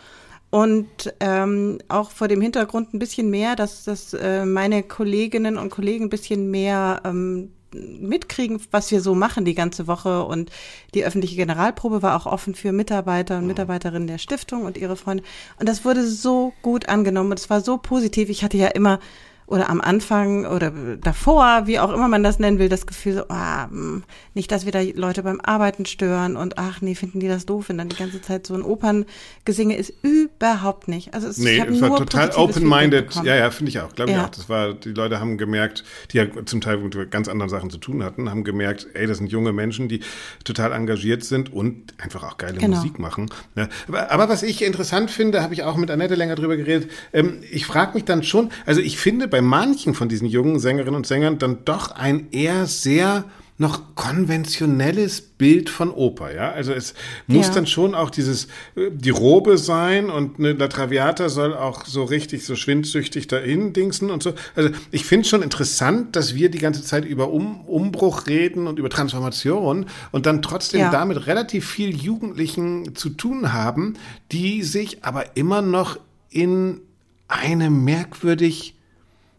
Und 0.50 1.14
ähm, 1.20 1.78
auch 1.88 2.10
vor 2.10 2.28
dem 2.28 2.40
Hintergrund 2.40 2.94
ein 2.94 2.98
bisschen 2.98 3.28
mehr, 3.28 3.54
dass, 3.54 3.84
dass 3.84 4.14
äh, 4.14 4.46
meine 4.46 4.82
Kolleginnen 4.82 5.58
und 5.58 5.70
Kollegen 5.70 6.06
ein 6.06 6.10
bisschen 6.10 6.50
mehr 6.50 7.02
ähm, 7.04 7.50
mitkriegen, 7.74 8.60
was 8.70 8.90
wir 8.90 9.02
so 9.02 9.14
machen 9.14 9.44
die 9.44 9.54
ganze 9.54 9.86
Woche. 9.86 10.24
Und 10.24 10.50
die 10.94 11.04
öffentliche 11.04 11.36
Generalprobe 11.36 12.02
war 12.02 12.16
auch 12.16 12.26
offen 12.26 12.54
für 12.54 12.72
Mitarbeiter 12.72 13.36
und 13.36 13.42
mhm. 13.42 13.48
Mitarbeiterinnen 13.48 14.08
der 14.08 14.18
Stiftung 14.18 14.62
und 14.62 14.78
ihre 14.78 14.96
Freunde. 14.96 15.22
Und 15.58 15.68
das 15.68 15.84
wurde 15.84 16.06
so 16.06 16.52
gut 16.62 16.88
angenommen 16.88 17.32
und 17.32 17.40
es 17.40 17.50
war 17.50 17.60
so 17.60 17.76
positiv. 17.76 18.30
Ich 18.30 18.42
hatte 18.42 18.56
ja 18.56 18.68
immer 18.68 19.00
oder 19.48 19.70
am 19.70 19.80
Anfang 19.80 20.44
oder 20.44 20.70
davor, 21.00 21.62
wie 21.64 21.78
auch 21.78 21.92
immer 21.92 22.06
man 22.06 22.22
das 22.22 22.38
nennen 22.38 22.58
will, 22.58 22.68
das 22.68 22.86
Gefühl 22.86 23.14
so, 23.14 23.24
ah, 23.28 23.68
hm, 23.68 24.04
nicht, 24.34 24.52
dass 24.52 24.66
wir 24.66 24.72
da 24.72 24.80
Leute 24.80 25.22
beim 25.22 25.40
Arbeiten 25.40 25.86
stören 25.86 26.36
und 26.36 26.58
ach 26.58 26.82
nee, 26.82 26.94
finden 26.94 27.18
die 27.18 27.28
das 27.28 27.46
doof, 27.46 27.68
wenn 27.68 27.78
dann 27.78 27.88
die 27.88 27.96
ganze 27.96 28.20
Zeit 28.20 28.46
so 28.46 28.54
ein 28.54 28.62
Operngesinge 28.62 29.76
ist. 29.76 29.92
Überhaupt 30.02 30.86
nicht. 30.86 31.14
Also 31.14 31.28
es, 31.28 31.38
nee, 31.38 31.58
es 31.58 31.80
war 31.80 31.96
total 31.96 32.30
open-minded. 32.32 33.14
Ja, 33.24 33.36
ja, 33.36 33.50
finde 33.50 33.70
ich 33.70 33.80
auch, 33.80 33.94
glaube 33.94 34.12
ja. 34.12 34.18
ich 34.18 34.24
auch. 34.24 34.30
Das 34.30 34.48
war, 34.50 34.74
die 34.74 34.90
Leute 34.90 35.18
haben 35.18 35.38
gemerkt, 35.38 35.82
die 36.12 36.18
ja 36.18 36.26
zum 36.44 36.60
Teil 36.60 36.78
mit 36.78 37.10
ganz 37.10 37.28
anderen 37.28 37.48
Sachen 37.48 37.70
zu 37.70 37.78
tun 37.78 38.04
hatten, 38.04 38.30
haben 38.30 38.44
gemerkt, 38.44 38.86
ey, 38.92 39.06
das 39.06 39.16
sind 39.16 39.32
junge 39.32 39.54
Menschen, 39.54 39.88
die 39.88 40.00
total 40.44 40.72
engagiert 40.72 41.24
sind 41.24 41.52
und 41.52 41.94
einfach 41.98 42.22
auch 42.22 42.36
geile 42.36 42.58
genau. 42.58 42.76
Musik 42.76 42.98
machen. 42.98 43.30
Ja, 43.56 43.68
aber, 43.88 44.10
aber, 44.10 44.28
was 44.28 44.42
ich 44.42 44.62
interessant 44.62 45.10
finde, 45.10 45.42
habe 45.42 45.54
ich 45.54 45.62
auch 45.62 45.76
mit 45.76 45.90
Annette 45.90 46.16
länger 46.16 46.34
drüber 46.34 46.56
geredet, 46.56 46.90
ähm, 47.14 47.38
ich 47.50 47.64
frage 47.64 47.94
mich 47.94 48.04
dann 48.04 48.22
schon, 48.22 48.50
also 48.66 48.82
ich 48.82 48.98
finde 48.98 49.26
bei 49.26 49.37
bei 49.38 49.42
manchen 49.42 49.94
von 49.94 50.08
diesen 50.08 50.26
jungen 50.26 50.58
Sängerinnen 50.58 50.96
und 50.96 51.06
Sängern 51.06 51.38
dann 51.38 51.64
doch 51.64 51.92
ein 51.92 52.26
eher 52.32 52.66
sehr 52.66 53.24
noch 53.56 53.94
konventionelles 53.94 55.20
Bild 55.20 55.70
von 55.70 55.92
Oper, 55.92 56.34
ja. 56.34 56.50
Also 56.50 56.72
es 56.72 56.94
muss 57.28 57.46
ja. 57.46 57.54
dann 57.54 57.68
schon 57.68 57.94
auch 57.94 58.10
dieses, 58.10 58.46
äh, 58.74 58.90
die 58.90 59.10
Robe 59.10 59.56
sein 59.56 60.10
und 60.10 60.40
eine 60.40 60.54
La 60.54 60.66
Traviata 60.66 61.28
soll 61.28 61.54
auch 61.54 61.84
so 61.84 62.02
richtig 62.02 62.44
so 62.44 62.56
schwindsüchtig 62.56 63.28
dahin 63.28 63.72
dingsen 63.72 64.10
und 64.10 64.24
so. 64.24 64.32
Also 64.56 64.70
ich 64.90 65.04
finde 65.04 65.28
schon 65.28 65.42
interessant, 65.42 66.16
dass 66.16 66.34
wir 66.34 66.50
die 66.50 66.58
ganze 66.58 66.82
Zeit 66.82 67.04
über 67.04 67.30
um, 67.30 67.60
Umbruch 67.60 68.26
reden 68.26 68.66
und 68.66 68.80
über 68.80 68.90
Transformation 68.90 69.86
und 70.10 70.26
dann 70.26 70.42
trotzdem 70.42 70.80
ja. 70.80 70.90
damit 70.90 71.28
relativ 71.28 71.68
viel 71.68 71.94
Jugendlichen 71.94 72.96
zu 72.96 73.10
tun 73.10 73.52
haben, 73.52 73.94
die 74.32 74.64
sich 74.64 75.04
aber 75.04 75.36
immer 75.36 75.62
noch 75.62 76.00
in 76.28 76.80
eine 77.28 77.70
merkwürdig 77.70 78.74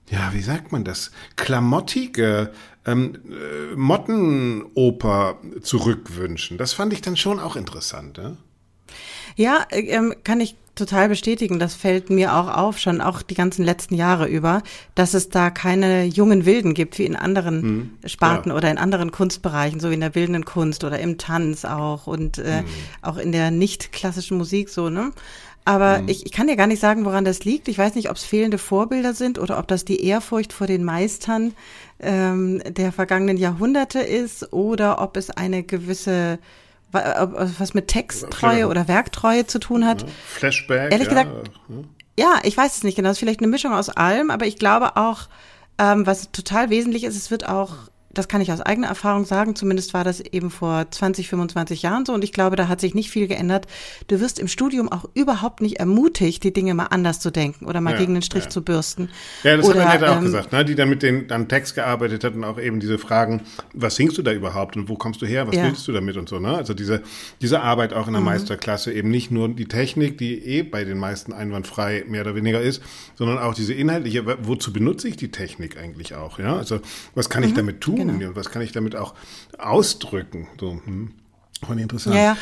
ja, 0.09 0.33
wie 0.33 0.41
sagt 0.41 0.71
man 0.71 0.83
das, 0.83 1.11
klamottige 1.35 2.51
ähm, 2.85 3.15
äh, 3.29 3.75
Mottenoper 3.75 5.39
zurückwünschen. 5.61 6.57
Das 6.57 6.73
fand 6.73 6.93
ich 6.93 7.01
dann 7.01 7.17
schon 7.17 7.39
auch 7.39 7.55
interessant. 7.55 8.17
Ja? 8.17 8.37
Ja, 9.35 9.65
ähm, 9.71 10.15
kann 10.23 10.39
ich 10.39 10.55
total 10.75 11.09
bestätigen. 11.09 11.59
Das 11.59 11.75
fällt 11.75 12.09
mir 12.09 12.33
auch 12.33 12.47
auf, 12.47 12.79
schon 12.79 13.01
auch 13.01 13.21
die 13.21 13.35
ganzen 13.35 13.63
letzten 13.63 13.95
Jahre 13.95 14.27
über, 14.27 14.63
dass 14.95 15.13
es 15.13 15.29
da 15.29 15.49
keine 15.49 16.05
jungen 16.05 16.45
Wilden 16.45 16.73
gibt, 16.73 16.97
wie 16.97 17.05
in 17.05 17.15
anderen 17.15 17.61
hm, 17.61 17.89
Sparten 18.05 18.49
ja. 18.49 18.55
oder 18.55 18.71
in 18.71 18.77
anderen 18.77 19.11
Kunstbereichen, 19.11 19.79
so 19.79 19.89
wie 19.89 19.95
in 19.95 19.99
der 19.99 20.09
bildenden 20.09 20.45
Kunst 20.45 20.83
oder 20.83 20.99
im 20.99 21.17
Tanz 21.17 21.65
auch 21.65 22.07
und 22.07 22.37
äh, 22.37 22.59
hm. 22.59 22.65
auch 23.01 23.17
in 23.17 23.31
der 23.31 23.51
nicht 23.51 23.91
klassischen 23.91 24.37
Musik 24.37 24.69
so, 24.69 24.89
ne? 24.89 25.11
Aber 25.69 25.99
mhm. 25.99 26.07
ich, 26.07 26.25
ich 26.25 26.31
kann 26.31 26.47
dir 26.47 26.55
gar 26.55 26.65
nicht 26.65 26.79
sagen, 26.79 27.05
woran 27.05 27.25
das 27.25 27.45
liegt. 27.45 27.67
Ich 27.67 27.77
weiß 27.77 27.93
nicht, 27.93 28.09
ob 28.09 28.15
es 28.15 28.23
fehlende 28.23 28.57
Vorbilder 28.57 29.13
sind 29.13 29.37
oder 29.37 29.59
ob 29.59 29.67
das 29.67 29.85
die 29.85 30.03
Ehrfurcht 30.03 30.51
vor 30.51 30.65
den 30.65 30.83
Meistern 30.83 31.53
ähm, 31.99 32.59
der 32.67 32.91
vergangenen 32.91 33.37
Jahrhunderte 33.37 33.99
ist 33.99 34.51
oder 34.51 34.99
ob 34.99 35.15
es 35.15 35.29
eine 35.29 35.61
gewisse 35.61 36.39
was 36.91 37.75
mit 37.75 37.87
Texttreue 37.87 38.67
oder 38.67 38.87
Werktreue 38.87 39.45
zu 39.45 39.59
tun 39.59 39.85
hat. 39.85 40.07
Flashback. 40.25 40.91
Ehrlich 40.91 41.07
ja. 41.07 41.23
gesagt, 41.23 41.51
ja, 42.17 42.39
ich 42.41 42.57
weiß 42.57 42.77
es 42.77 42.83
nicht 42.83 42.95
genau. 42.95 43.09
Es 43.09 43.17
ist 43.17 43.19
vielleicht 43.19 43.41
eine 43.41 43.47
Mischung 43.47 43.73
aus 43.73 43.89
allem, 43.89 44.31
aber 44.31 44.47
ich 44.47 44.57
glaube 44.57 44.97
auch, 44.97 45.29
ähm, 45.77 46.07
was 46.07 46.31
total 46.31 46.71
wesentlich 46.71 47.03
ist, 47.03 47.15
es 47.15 47.29
wird 47.29 47.47
auch 47.47 47.75
das 48.11 48.27
kann 48.27 48.41
ich 48.41 48.51
aus 48.51 48.61
eigener 48.61 48.87
Erfahrung 48.87 49.25
sagen, 49.25 49.55
zumindest 49.55 49.93
war 49.93 50.03
das 50.03 50.19
eben 50.19 50.49
vor 50.49 50.89
20, 50.89 51.29
25 51.29 51.83
Jahren 51.83 52.05
so 52.05 52.13
und 52.13 52.23
ich 52.23 52.33
glaube, 52.33 52.55
da 52.55 52.67
hat 52.67 52.81
sich 52.81 52.95
nicht 52.95 53.11
viel 53.11 53.27
geändert. 53.27 53.67
Du 54.07 54.19
wirst 54.19 54.39
im 54.39 54.47
Studium 54.47 54.91
auch 54.91 55.05
überhaupt 55.13 55.61
nicht 55.61 55.79
ermutigt, 55.79 56.43
die 56.43 56.51
Dinge 56.51 56.73
mal 56.73 56.87
anders 56.87 57.19
zu 57.19 57.31
denken 57.31 57.65
oder 57.65 57.81
mal 57.81 57.93
ja, 57.93 57.99
gegen 57.99 58.13
den 58.15 58.23
Strich 58.23 58.45
ja. 58.45 58.49
zu 58.49 58.63
bürsten. 58.63 59.09
Ja, 59.43 59.57
das 59.57 59.67
oder, 59.67 59.87
hat 59.87 60.01
er 60.01 60.13
auch 60.13 60.17
ähm, 60.17 60.23
gesagt, 60.23 60.51
ne? 60.51 60.65
die 60.65 60.75
dann 60.75 60.89
mit 60.89 61.03
den 61.03 61.31
am 61.31 61.47
Text 61.47 61.75
gearbeitet 61.75 62.23
hat 62.23 62.33
und 62.33 62.43
auch 62.43 62.59
eben 62.59 62.79
diese 62.79 62.97
Fragen, 62.97 63.41
was 63.73 63.95
singst 63.95 64.17
du 64.17 64.23
da 64.23 64.31
überhaupt 64.31 64.75
und 64.75 64.89
wo 64.89 64.95
kommst 64.95 65.21
du 65.21 65.27
her, 65.27 65.47
was 65.47 65.55
ja. 65.55 65.63
willst 65.63 65.87
du 65.87 65.91
damit 65.91 66.17
und 66.17 66.27
so, 66.27 66.39
ne? 66.39 66.55
Also 66.55 66.73
diese, 66.73 67.03
diese 67.41 67.61
Arbeit 67.61 67.93
auch 67.93 68.07
in 68.07 68.13
der 68.13 68.21
mhm. 68.21 68.27
Meisterklasse, 68.27 68.91
eben 68.91 69.11
nicht 69.11 69.29
nur 69.29 69.49
die 69.49 69.65
Technik, 69.65 70.17
die 70.17 70.43
eh 70.43 70.63
bei 70.63 70.83
den 70.83 70.97
meisten 70.97 71.31
einwandfrei 71.31 72.05
mehr 72.07 72.21
oder 72.21 72.35
weniger 72.35 72.59
ist, 72.59 72.81
sondern 73.15 73.37
auch 73.37 73.53
diese 73.53 73.73
inhaltliche, 73.73 74.25
wozu 74.43 74.73
benutze 74.73 75.07
ich 75.07 75.17
die 75.17 75.29
Technik 75.29 75.77
eigentlich 75.77 76.15
auch, 76.15 76.39
ja? 76.39 76.57
Also 76.57 76.79
was 77.13 77.29
kann 77.29 77.43
ich 77.43 77.51
mhm. 77.51 77.55
damit 77.55 77.81
tun? 77.81 77.98
Genau. 78.07 78.29
Und 78.29 78.35
was 78.35 78.49
kann 78.49 78.61
ich 78.61 78.71
damit 78.71 78.95
auch 78.95 79.13
ausdrücken? 79.57 80.47
So, 80.59 80.81
hm. 80.83 81.13
Fand 81.65 81.81
interessant. 81.81 82.15
Ja, 82.15 82.21
ja. 82.21 82.37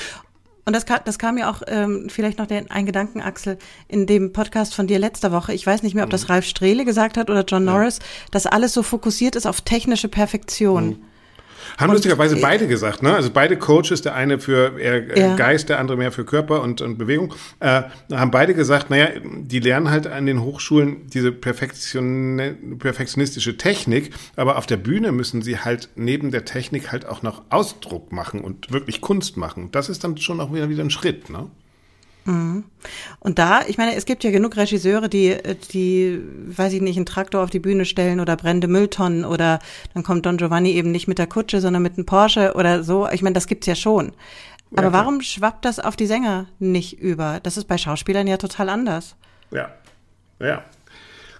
Und 0.65 0.73
das 0.73 0.85
kam, 0.85 0.99
das 1.05 1.17
kam 1.17 1.37
ja 1.37 1.49
auch 1.49 1.61
ähm, 1.67 2.07
vielleicht 2.09 2.39
noch 2.39 2.45
der, 2.45 2.65
ein 2.69 2.85
Gedankenaxel 2.85 3.57
in 3.87 4.05
dem 4.05 4.33
Podcast 4.33 4.75
von 4.75 4.85
dir 4.85 4.99
letzter 4.99 5.31
Woche. 5.31 5.53
Ich 5.53 5.65
weiß 5.65 5.81
nicht 5.81 5.95
mehr, 5.95 6.03
ob 6.03 6.09
das 6.09 6.23
mhm. 6.23 6.33
Ralf 6.33 6.45
Strehle 6.45 6.83
gesagt 6.83 7.15
hat 7.15 7.29
oder 7.29 7.45
John 7.45 7.63
Norris, 7.63 7.99
ja. 7.99 8.05
dass 8.31 8.47
alles 8.47 8.73
so 8.73 8.83
fokussiert 8.83 9.37
ist 9.37 9.45
auf 9.45 9.61
technische 9.61 10.09
Perfektion. 10.09 10.87
Mhm. 10.87 11.03
Haben 11.77 11.91
lustigerweise 11.91 12.37
beide 12.37 12.67
gesagt, 12.67 13.03
ne? 13.03 13.15
Also 13.15 13.29
beide 13.31 13.57
Coaches, 13.57 14.01
der 14.01 14.15
eine 14.15 14.39
für 14.39 14.79
eher 14.79 15.17
ja. 15.17 15.35
Geist, 15.35 15.69
der 15.69 15.79
andere 15.79 15.97
mehr 15.97 16.11
für 16.11 16.25
Körper 16.25 16.61
und, 16.61 16.81
und 16.81 16.97
Bewegung, 16.97 17.33
äh, 17.59 17.83
haben 18.11 18.31
beide 18.31 18.53
gesagt, 18.53 18.89
naja, 18.89 19.09
die 19.23 19.59
lernen 19.59 19.89
halt 19.89 20.07
an 20.07 20.25
den 20.25 20.41
Hochschulen 20.41 21.07
diese 21.07 21.31
Perfektion, 21.31 22.77
perfektionistische 22.79 23.57
Technik, 23.57 24.11
aber 24.35 24.57
auf 24.57 24.65
der 24.65 24.77
Bühne 24.77 25.11
müssen 25.11 25.41
sie 25.41 25.59
halt 25.59 25.89
neben 25.95 26.31
der 26.31 26.45
Technik 26.45 26.91
halt 26.91 27.05
auch 27.05 27.21
noch 27.21 27.43
Ausdruck 27.49 28.11
machen 28.11 28.41
und 28.41 28.71
wirklich 28.71 29.01
Kunst 29.01 29.37
machen. 29.37 29.69
Das 29.71 29.89
ist 29.89 30.03
dann 30.03 30.17
schon 30.17 30.39
auch 30.39 30.53
wieder, 30.53 30.69
wieder 30.69 30.83
ein 30.83 30.89
Schritt, 30.89 31.29
ne? 31.29 31.49
Mhm. 32.27 32.65
Und 33.19 33.39
da, 33.39 33.61
ich 33.67 33.77
meine, 33.77 33.95
es 33.95 34.05
gibt 34.05 34.23
ja 34.23 34.31
genug 34.31 34.57
Regisseure, 34.57 35.07
die, 35.07 35.37
die, 35.71 36.21
weiß 36.47 36.73
ich 36.73 36.81
nicht, 36.81 36.97
einen 36.97 37.05
Traktor 37.05 37.41
auf 37.41 37.49
die 37.49 37.59
Bühne 37.59 37.85
stellen 37.85 38.19
oder 38.19 38.35
brennende 38.35 38.67
Mülltonnen 38.67 39.23
oder 39.25 39.59
dann 39.93 40.03
kommt 40.03 40.25
Don 40.25 40.37
Giovanni 40.37 40.71
eben 40.71 40.91
nicht 40.91 41.07
mit 41.07 41.19
der 41.19 41.27
Kutsche, 41.27 41.61
sondern 41.61 41.81
mit 41.81 41.95
einem 41.95 42.05
Porsche 42.05 42.53
oder 42.55 42.83
so. 42.83 43.07
Ich 43.09 43.21
meine, 43.21 43.33
das 43.33 43.47
gibt's 43.47 43.65
ja 43.65 43.75
schon. 43.75 44.11
Aber 44.73 44.87
ja, 44.87 44.93
warum 44.93 45.21
schwappt 45.21 45.63
das 45.63 45.79
auf 45.79 45.95
die 45.95 46.05
Sänger 46.05 46.47
nicht 46.59 46.99
über? 46.99 47.39
Das 47.41 47.55
ist 47.55 47.65
bei 47.65 47.77
Schauspielern 47.77 48.27
ja 48.27 48.35
total 48.35 48.67
anders. 48.69 49.15
Ja, 49.51 49.69
ja. 50.39 50.63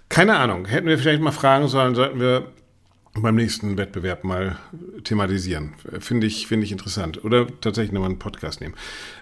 Keine 0.08 0.38
Ahnung. 0.38 0.64
Hätten 0.64 0.86
wir 0.86 0.98
vielleicht 0.98 1.20
mal 1.20 1.32
fragen 1.32 1.68
sollen, 1.68 1.94
sollten 1.94 2.18
wir 2.18 2.50
beim 3.22 3.34
nächsten 3.34 3.76
Wettbewerb 3.76 4.24
mal 4.24 4.58
thematisieren. 5.04 5.74
Finde 6.00 6.26
ich, 6.26 6.46
finde 6.46 6.64
ich 6.64 6.72
interessant. 6.72 7.24
Oder 7.24 7.46
tatsächlich 7.60 7.92
nochmal 7.92 8.10
einen 8.10 8.18
Podcast 8.18 8.60
nehmen. 8.60 8.74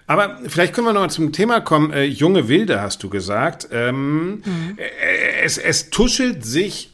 Aber 0.05 0.39
vielleicht 0.47 0.73
können 0.73 0.87
wir 0.87 0.93
nochmal 0.93 1.09
zum 1.09 1.31
Thema 1.31 1.59
kommen. 1.61 1.91
Äh, 1.91 2.03
junge 2.03 2.47
Wilde 2.47 2.81
hast 2.81 3.03
du 3.03 3.09
gesagt. 3.09 3.67
Ähm, 3.71 4.41
mhm. 4.45 4.77
Äh, 4.77 5.43
es, 5.43 5.57
es 5.57 5.89
tuschelt 5.89 6.45
sich 6.45 6.93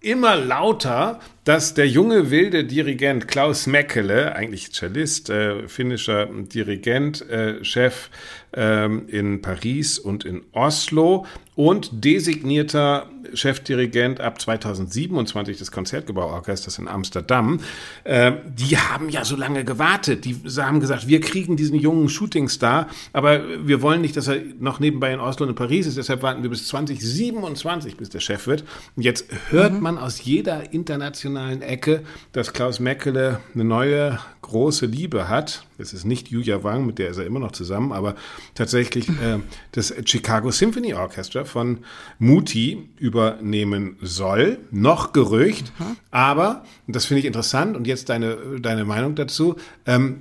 immer 0.00 0.36
lauter, 0.36 1.20
dass 1.44 1.74
der 1.74 1.86
junge 1.86 2.30
wilde 2.30 2.64
Dirigent 2.64 3.28
Klaus 3.28 3.66
Mäkele, 3.66 4.34
eigentlich 4.34 4.72
Cellist, 4.72 5.28
äh, 5.30 5.68
finnischer 5.68 6.26
Dirigent, 6.26 7.28
äh, 7.28 7.62
Chef 7.64 8.08
ähm, 8.54 9.08
in 9.08 9.42
Paris 9.42 9.98
und 9.98 10.24
in 10.24 10.42
Oslo 10.52 11.26
und 11.56 12.04
designierter 12.04 13.08
Chefdirigent 13.32 14.20
ab 14.20 14.40
2027 14.40 15.58
des 15.58 15.70
Konzertgebauorchesters 15.70 16.78
in 16.78 16.88
Amsterdam. 16.88 17.60
Äh, 18.04 18.32
die 18.46 18.76
haben 18.76 19.08
ja 19.08 19.24
so 19.24 19.36
lange 19.36 19.64
gewartet. 19.64 20.24
Die 20.24 20.36
haben 20.56 20.80
gesagt, 20.80 21.08
wir 21.08 21.20
kriegen 21.20 21.56
diesen 21.56 21.78
jungen 21.78 22.08
Shootingstar, 22.08 22.88
aber 23.12 23.42
wir 23.66 23.82
wollen 23.82 24.00
nicht, 24.00 24.16
dass 24.16 24.28
er 24.28 24.40
noch 24.58 24.80
nebenbei 24.80 25.12
in 25.12 25.20
Oslo 25.20 25.44
und 25.44 25.50
in 25.50 25.56
Paris 25.56 25.86
ist. 25.86 25.96
Deshalb 25.96 26.22
warten 26.22 26.42
wir 26.42 26.50
bis 26.50 26.66
2027, 26.68 27.96
bis 27.96 28.08
der 28.08 28.20
Chef 28.20 28.46
wird. 28.46 28.64
Und 28.96 29.02
jetzt 29.04 29.26
hört 29.50 29.74
mhm. 29.74 29.80
man 29.80 29.98
aus 29.98 30.22
jeder 30.24 30.72
internationalen 30.72 31.33
Ecke, 31.36 32.02
dass 32.32 32.52
Klaus 32.52 32.80
Mäkele 32.80 33.40
eine 33.54 33.64
neue 33.64 34.18
große 34.42 34.86
Liebe 34.86 35.28
hat. 35.28 35.64
Es 35.78 35.92
ist 35.92 36.04
nicht 36.04 36.28
Julia 36.28 36.62
Wang, 36.62 36.86
mit 36.86 36.98
der 36.98 37.10
ist 37.10 37.18
er 37.18 37.26
immer 37.26 37.40
noch 37.40 37.52
zusammen, 37.52 37.92
aber 37.92 38.14
tatsächlich 38.54 39.08
äh, 39.08 39.38
das 39.72 39.94
Chicago 40.04 40.50
Symphony 40.50 40.94
Orchestra 40.94 41.44
von 41.44 41.78
Muti 42.18 42.88
übernehmen 42.98 43.96
soll. 44.02 44.58
Noch 44.70 45.12
Gerücht, 45.12 45.72
mhm. 45.78 45.96
aber, 46.10 46.64
das 46.86 47.06
finde 47.06 47.20
ich 47.20 47.26
interessant 47.26 47.76
und 47.76 47.86
jetzt 47.86 48.08
deine, 48.08 48.60
deine 48.60 48.84
Meinung 48.84 49.14
dazu, 49.14 49.56
ähm, 49.86 50.20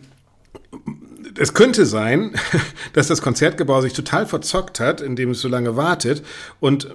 es 1.38 1.54
könnte 1.54 1.86
sein, 1.86 2.34
dass 2.94 3.08
das 3.08 3.22
Konzertgebau 3.22 3.82
sich 3.82 3.94
total 3.94 4.26
verzockt 4.26 4.80
hat, 4.80 5.02
indem 5.02 5.32
es 5.32 5.42
so 5.42 5.48
lange 5.48 5.76
wartet 5.76 6.24
und 6.60 6.88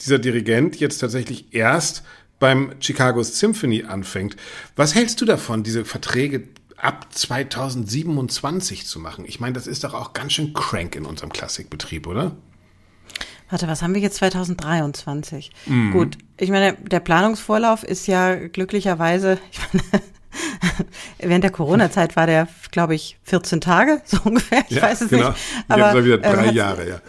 dieser 0.00 0.18
Dirigent 0.18 0.76
jetzt 0.80 0.98
tatsächlich 0.98 1.52
erst 1.52 2.02
beim 2.40 2.74
Chicago 2.80 3.22
Symphony 3.22 3.84
anfängt. 3.84 4.34
Was 4.74 4.96
hältst 4.96 5.20
du 5.20 5.24
davon, 5.24 5.62
diese 5.62 5.84
Verträge 5.84 6.48
ab 6.76 7.06
2027 7.10 8.86
zu 8.86 8.98
machen? 8.98 9.24
Ich 9.28 9.38
meine, 9.38 9.52
das 9.52 9.68
ist 9.68 9.84
doch 9.84 9.94
auch 9.94 10.12
ganz 10.12 10.32
schön 10.32 10.52
crank 10.52 10.96
in 10.96 11.04
unserem 11.04 11.30
Klassikbetrieb, 11.30 12.08
oder? 12.08 12.36
Warte, 13.50 13.68
was 13.68 13.82
haben 13.82 13.94
wir 13.94 14.00
jetzt 14.00 14.16
2023? 14.16 15.50
Mhm. 15.66 15.92
Gut, 15.92 16.18
ich 16.38 16.50
meine, 16.50 16.74
der 16.74 17.00
Planungsvorlauf 17.00 17.82
ist 17.84 18.06
ja 18.06 18.34
glücklicherweise, 18.34 19.38
ich 19.50 19.58
meine, 19.58 20.04
während 21.18 21.44
der 21.44 21.50
Corona-Zeit 21.50 22.16
war 22.16 22.26
der, 22.26 22.48
glaube 22.70 22.94
ich, 22.94 23.18
14 23.24 23.60
Tage, 23.60 24.00
so 24.04 24.18
ungefähr. 24.24 24.64
Ich 24.68 24.76
ja, 24.76 24.82
weiß 24.82 25.02
es 25.02 25.10
genau. 25.10 25.30
nicht. 25.30 25.40
Aber 25.68 25.94
jetzt 25.94 26.04
wieder 26.04 26.18
drei 26.18 26.46
ähm, 26.46 26.54
Jahre, 26.54 26.88
ja. 26.88 27.00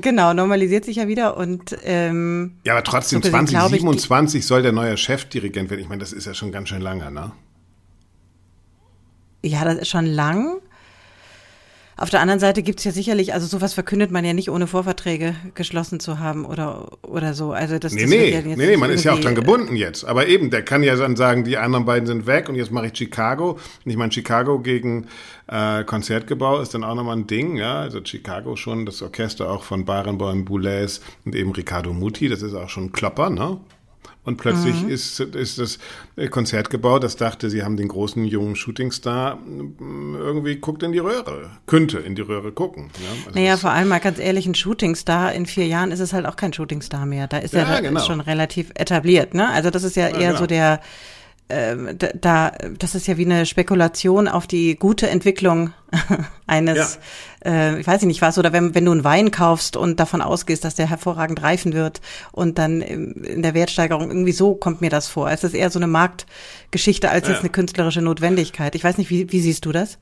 Genau, 0.00 0.32
normalisiert 0.32 0.84
sich 0.84 0.96
ja 0.96 1.08
wieder 1.08 1.36
und 1.36 1.76
ähm, 1.84 2.56
Ja, 2.64 2.74
aber 2.74 2.84
trotzdem, 2.84 3.22
so 3.22 3.30
gesehen, 3.30 3.46
2027 3.46 4.46
soll 4.46 4.62
der 4.62 4.72
neue 4.72 4.96
Chefdirigent 4.96 5.70
werden. 5.70 5.80
Ich 5.80 5.88
meine, 5.88 6.00
das 6.00 6.12
ist 6.12 6.26
ja 6.26 6.34
schon 6.34 6.52
ganz 6.52 6.68
schön 6.68 6.80
lange, 6.80 7.10
ne? 7.10 7.32
Ja, 9.42 9.64
das 9.64 9.76
ist 9.78 9.88
schon 9.88 10.06
lang. 10.06 10.60
Auf 12.00 12.08
der 12.08 12.20
anderen 12.20 12.40
Seite 12.40 12.62
gibt 12.62 12.78
es 12.78 12.86
ja 12.86 12.92
sicherlich, 12.92 13.34
also 13.34 13.46
sowas 13.46 13.74
verkündet 13.74 14.10
man 14.10 14.24
ja 14.24 14.32
nicht, 14.32 14.50
ohne 14.50 14.66
Vorverträge 14.66 15.34
geschlossen 15.54 16.00
zu 16.00 16.18
haben 16.18 16.46
oder, 16.46 16.88
oder 17.02 17.34
so. 17.34 17.52
Also 17.52 17.78
das, 17.78 17.92
nee, 17.92 18.00
das 18.00 18.10
nee, 18.10 18.30
ja 18.30 18.40
nee, 18.40 18.56
nee, 18.56 18.76
man 18.78 18.90
ist 18.90 19.04
ja 19.04 19.12
auch 19.12 19.20
dran 19.20 19.34
gebunden 19.34 19.76
jetzt. 19.76 20.06
Aber 20.06 20.26
eben, 20.26 20.48
der 20.48 20.62
kann 20.62 20.82
ja 20.82 20.96
dann 20.96 21.14
sagen, 21.14 21.44
die 21.44 21.58
anderen 21.58 21.84
beiden 21.84 22.06
sind 22.06 22.26
weg 22.26 22.48
und 22.48 22.54
jetzt 22.54 22.72
mache 22.72 22.86
ich 22.86 22.96
Chicago. 22.96 23.58
Und 23.84 23.90
ich 23.90 23.98
meine, 23.98 24.10
Chicago 24.10 24.60
gegen 24.60 25.08
äh, 25.46 25.84
Konzertgebau 25.84 26.60
ist 26.60 26.72
dann 26.72 26.84
auch 26.84 26.94
nochmal 26.94 27.18
ein 27.18 27.26
Ding, 27.26 27.58
ja. 27.58 27.80
Also 27.80 28.02
Chicago 28.02 28.56
schon, 28.56 28.86
das 28.86 29.02
Orchester 29.02 29.50
auch 29.50 29.62
von 29.62 29.84
Barenboim 29.84 30.46
Boulez 30.46 31.02
und 31.26 31.34
eben 31.34 31.52
Riccardo 31.52 31.92
Muti, 31.92 32.30
das 32.30 32.40
ist 32.40 32.54
auch 32.54 32.70
schon 32.70 32.84
ein 32.84 32.92
Klopper, 32.92 33.28
ne? 33.28 33.60
Und 34.30 34.36
plötzlich 34.36 34.80
mhm. 34.84 34.90
ist, 34.90 35.18
ist 35.18 35.58
das 35.58 35.80
Konzertgebau, 36.30 37.00
das 37.00 37.16
dachte, 37.16 37.50
sie 37.50 37.64
haben 37.64 37.76
den 37.76 37.88
großen 37.88 38.24
jungen 38.24 38.54
Shootingstar, 38.54 39.34
mm, 39.34 40.14
irgendwie 40.14 40.54
guckt 40.54 40.84
in 40.84 40.92
die 40.92 41.00
Röhre, 41.00 41.50
könnte 41.66 41.98
in 41.98 42.14
die 42.14 42.22
Röhre 42.22 42.52
gucken. 42.52 42.90
Ja? 43.02 43.08
Also 43.26 43.30
naja, 43.40 43.56
vor 43.56 43.70
allem 43.70 43.88
mal 43.88 43.98
ganz 43.98 44.20
ehrlich, 44.20 44.46
ein 44.46 44.54
Shootingstar, 44.54 45.32
in 45.32 45.46
vier 45.46 45.66
Jahren 45.66 45.90
ist 45.90 45.98
es 45.98 46.12
halt 46.12 46.26
auch 46.26 46.36
kein 46.36 46.52
Shootingstar 46.52 47.06
mehr. 47.06 47.26
Da 47.26 47.38
ist 47.38 47.54
ja, 47.54 47.62
er 47.62 47.82
genau. 47.82 47.98
schon 48.02 48.20
relativ 48.20 48.70
etabliert. 48.76 49.34
Ne? 49.34 49.48
Also 49.48 49.70
das 49.70 49.82
ist 49.82 49.96
ja, 49.96 50.08
ja 50.10 50.16
eher 50.16 50.28
genau. 50.28 50.38
so 50.38 50.46
der 50.46 50.80
ähm, 51.52 51.98
da, 52.20 52.52
das 52.78 52.94
ist 52.94 53.08
ja 53.08 53.16
wie 53.16 53.24
eine 53.24 53.44
Spekulation 53.44 54.28
auf 54.28 54.46
die 54.46 54.76
gute 54.76 55.10
Entwicklung 55.10 55.72
eines, 56.46 56.76
ja. 56.76 57.00
Äh, 57.44 57.80
ich 57.80 57.86
weiß 57.86 58.02
nicht 58.02 58.22
was, 58.22 58.38
oder 58.38 58.52
wenn, 58.52 58.74
wenn 58.74 58.84
du 58.84 58.92
einen 58.92 59.04
Wein 59.04 59.30
kaufst 59.30 59.76
und 59.76 60.00
davon 60.00 60.22
ausgehst, 60.22 60.64
dass 60.64 60.74
der 60.74 60.88
hervorragend 60.88 61.42
reifen 61.42 61.72
wird 61.72 62.00
und 62.32 62.58
dann 62.58 62.80
in 62.80 63.42
der 63.42 63.54
Wertsteigerung 63.54 64.08
irgendwie 64.08 64.32
so 64.32 64.54
kommt 64.54 64.80
mir 64.80 64.90
das 64.90 65.08
vor. 65.08 65.30
Es 65.30 65.44
ist 65.44 65.54
eher 65.54 65.70
so 65.70 65.78
eine 65.78 65.86
Marktgeschichte 65.86 67.10
als 67.10 67.26
ja. 67.26 67.34
jetzt 67.34 67.40
eine 67.40 67.50
künstlerische 67.50 68.02
Notwendigkeit. 68.02 68.74
Ich 68.74 68.84
weiß 68.84 68.98
nicht, 68.98 69.10
wie, 69.10 69.30
wie 69.32 69.40
siehst 69.40 69.64
du 69.64 69.72
das? 69.72 69.98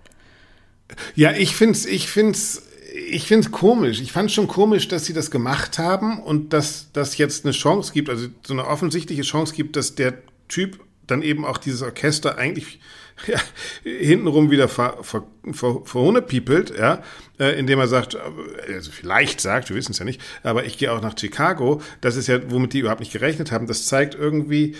Ja, 1.14 1.32
ich 1.32 1.54
find's, 1.54 1.84
ich 1.86 2.08
find's 2.08 2.62
ich 3.10 3.26
finde 3.26 3.46
es 3.46 3.52
komisch. 3.52 4.00
Ich 4.00 4.12
fand 4.12 4.32
schon 4.32 4.48
komisch, 4.48 4.88
dass 4.88 5.04
sie 5.04 5.12
das 5.12 5.30
gemacht 5.30 5.78
haben 5.78 6.22
und 6.22 6.52
dass 6.52 6.88
das 6.92 7.18
jetzt 7.18 7.44
eine 7.44 7.52
Chance 7.52 7.92
gibt, 7.92 8.08
also 8.08 8.28
so 8.46 8.54
eine 8.54 8.66
offensichtliche 8.66 9.22
Chance 9.22 9.54
gibt, 9.54 9.76
dass 9.76 9.94
der 9.94 10.14
Typ 10.48 10.80
dann 11.06 11.22
eben 11.22 11.44
auch 11.44 11.58
dieses 11.58 11.82
Orchester 11.82 12.38
eigentlich 12.38 12.80
ja, 13.26 13.40
hintenrum 13.82 14.50
wieder 14.50 14.68
ver, 14.68 14.98
ver, 15.02 15.24
ver, 15.52 15.82
verhunepiepelt, 15.84 16.76
ja, 16.76 17.02
äh, 17.38 17.58
indem 17.58 17.78
er 17.78 17.88
sagt, 17.88 18.14
äh, 18.14 18.74
also 18.74 18.90
vielleicht 18.90 19.40
sagt, 19.40 19.68
wir 19.68 19.76
wissen 19.76 19.92
es 19.92 19.98
ja 19.98 20.04
nicht, 20.04 20.20
aber 20.42 20.64
ich 20.64 20.78
gehe 20.78 20.92
auch 20.92 21.00
nach 21.00 21.18
Chicago. 21.18 21.80
Das 22.00 22.16
ist 22.16 22.26
ja, 22.26 22.38
womit 22.50 22.72
die 22.72 22.80
überhaupt 22.80 23.00
nicht 23.00 23.12
gerechnet 23.12 23.52
haben. 23.52 23.66
Das 23.66 23.86
zeigt 23.86 24.14
irgendwie, 24.14 24.76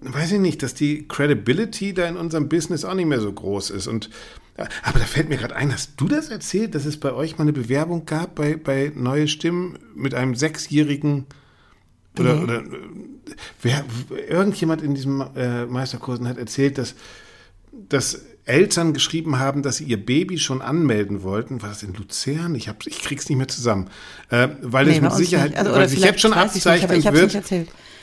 weiß 0.00 0.32
ich 0.32 0.40
nicht, 0.40 0.62
dass 0.62 0.74
die 0.74 1.06
Credibility 1.06 1.94
da 1.94 2.06
in 2.06 2.16
unserem 2.16 2.48
Business 2.48 2.84
auch 2.84 2.94
nicht 2.94 3.06
mehr 3.06 3.20
so 3.20 3.32
groß 3.32 3.70
ist. 3.70 3.86
Und 3.86 4.10
äh, 4.56 4.66
aber 4.82 4.98
da 4.98 5.04
fällt 5.04 5.28
mir 5.28 5.36
gerade 5.36 5.56
ein, 5.56 5.72
hast 5.72 5.92
du 5.96 6.08
das 6.08 6.28
erzählt, 6.28 6.74
dass 6.74 6.84
es 6.84 6.98
bei 6.98 7.12
euch 7.12 7.38
mal 7.38 7.42
eine 7.42 7.52
Bewerbung 7.52 8.06
gab 8.06 8.34
bei, 8.34 8.56
bei 8.56 8.92
Neue 8.94 9.28
Stimmen 9.28 9.78
mit 9.94 10.14
einem 10.14 10.34
sechsjährigen 10.34 11.26
oder, 12.18 12.34
mhm. 12.34 12.42
oder 12.42 12.62
wer, 13.62 13.84
irgendjemand 14.28 14.82
in 14.82 14.94
diesen 14.94 15.20
äh, 15.36 15.66
Meisterkursen 15.66 16.26
hat 16.28 16.38
erzählt, 16.38 16.78
dass 16.78 16.94
dass 17.72 18.24
Eltern 18.44 18.92
geschrieben 18.92 19.38
haben, 19.38 19.62
dass 19.62 19.76
sie 19.76 19.84
ihr 19.84 20.04
Baby 20.04 20.38
schon 20.38 20.60
anmelden 20.62 21.22
wollten. 21.22 21.62
War 21.62 21.68
das 21.68 21.82
in 21.82 21.94
Luzern? 21.94 22.54
Ich, 22.54 22.68
hab, 22.68 22.86
ich 22.86 23.00
krieg's 23.02 23.28
nicht 23.28 23.38
mehr 23.38 23.48
zusammen. 23.48 23.88
Äh, 24.28 24.48
weil 24.62 24.86
nee, 24.86 24.96
es 24.96 25.00
mit 25.00 25.12
Sicherheit, 25.12 25.56
also, 25.56 25.72
weil 25.72 25.88
sich 25.88 26.00
jetzt 26.00 26.20
schon 26.20 26.32
abzeichnen 26.32 26.96
nicht, 26.96 27.12
wird 27.12 27.46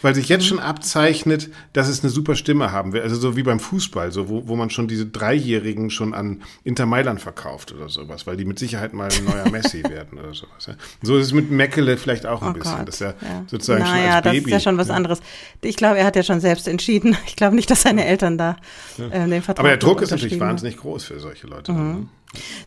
weil 0.01 0.15
sich 0.15 0.29
jetzt 0.29 0.43
mhm. 0.43 0.47
schon 0.47 0.59
abzeichnet, 0.59 1.49
dass 1.73 1.87
es 1.87 2.03
eine 2.03 2.09
super 2.09 2.35
Stimme 2.35 2.71
haben 2.71 2.93
wird. 2.93 3.03
Also 3.03 3.15
so 3.15 3.35
wie 3.35 3.43
beim 3.43 3.59
Fußball, 3.59 4.11
so 4.11 4.29
wo, 4.29 4.47
wo 4.47 4.55
man 4.55 4.69
schon 4.69 4.87
diese 4.87 5.05
Dreijährigen 5.05 5.89
schon 5.89 6.13
an 6.13 6.41
Inter 6.63 6.85
Mailand 6.85 7.21
verkauft 7.21 7.73
oder 7.73 7.89
sowas, 7.89 8.27
weil 8.27 8.37
die 8.37 8.45
mit 8.45 8.59
Sicherheit 8.59 8.93
mal 8.93 9.09
ein 9.11 9.25
neuer 9.25 9.49
Messi 9.49 9.83
werden 9.89 10.19
oder 10.19 10.33
sowas. 10.33 10.67
Ja. 10.67 10.75
So 11.01 11.17
ist 11.17 11.27
es 11.27 11.33
mit 11.33 11.51
Meckele 11.51 11.97
vielleicht 11.97 12.25
auch 12.25 12.41
ein 12.41 12.49
oh 12.49 12.53
bisschen, 12.53 12.77
Gott. 12.77 12.87
dass 12.87 13.01
er 13.01 13.15
ja. 13.21 13.43
sozusagen 13.47 13.83
naja, 13.83 13.93
schon 13.93 14.11
als 14.11 14.23
das 14.23 14.33
Baby. 14.33 14.45
ist 14.45 14.51
ja 14.51 14.59
schon 14.59 14.77
was 14.77 14.89
anderes. 14.89 15.19
Ich 15.61 15.75
glaube, 15.75 15.97
er 15.97 16.05
hat 16.05 16.15
ja 16.15 16.23
schon 16.23 16.39
selbst 16.39 16.67
entschieden. 16.67 17.15
Ich 17.27 17.35
glaube 17.35 17.55
nicht, 17.55 17.69
dass 17.69 17.81
seine 17.81 18.05
Eltern 18.05 18.37
da 18.37 18.57
äh, 18.97 19.27
den 19.27 19.41
Vertrag 19.41 19.59
Aber 19.59 19.69
der 19.69 19.77
Druck 19.77 20.01
ist 20.01 20.11
natürlich 20.11 20.39
wahnsinnig 20.39 20.77
groß 20.77 21.03
für 21.03 21.19
solche 21.19 21.47
Leute. 21.47 21.71
Mhm. 21.71 21.77
Ne? 21.77 22.07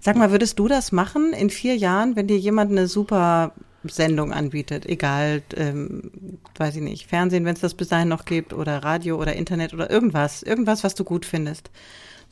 Sag 0.00 0.16
mal, 0.16 0.30
würdest 0.30 0.58
du 0.58 0.68
das 0.68 0.92
machen 0.92 1.32
in 1.32 1.50
vier 1.50 1.76
Jahren, 1.76 2.16
wenn 2.16 2.26
dir 2.26 2.38
jemand 2.38 2.70
eine 2.70 2.86
super 2.86 3.52
Sendung 3.84 4.32
anbietet, 4.32 4.86
egal, 4.86 5.42
ähm, 5.56 6.10
weiß 6.56 6.76
ich 6.76 6.82
nicht, 6.82 7.06
Fernsehen, 7.06 7.44
wenn 7.44 7.54
es 7.54 7.60
das 7.60 7.74
bis 7.74 7.88
dahin 7.88 8.08
noch 8.08 8.24
gibt, 8.24 8.52
oder 8.52 8.78
Radio 8.84 9.16
oder 9.16 9.34
Internet 9.34 9.72
oder 9.72 9.90
irgendwas, 9.90 10.42
irgendwas, 10.42 10.84
was 10.84 10.94
du 10.94 11.04
gut 11.04 11.24
findest. 11.24 11.70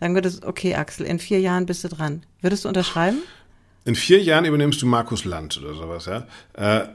Dann 0.00 0.14
würdest 0.14 0.44
du, 0.44 0.48
okay, 0.48 0.74
Axel, 0.74 1.06
in 1.06 1.18
vier 1.18 1.40
Jahren 1.40 1.66
bist 1.66 1.84
du 1.84 1.88
dran. 1.88 2.22
Würdest 2.40 2.64
du 2.64 2.68
unterschreiben? 2.68 3.18
In 3.84 3.94
vier 3.94 4.22
Jahren 4.22 4.44
übernimmst 4.44 4.82
du 4.82 4.86
Markus 4.86 5.24
Land 5.24 5.58
oder 5.62 5.74
sowas, 5.74 6.06
ja? 6.06 6.26
Äh, 6.52 6.88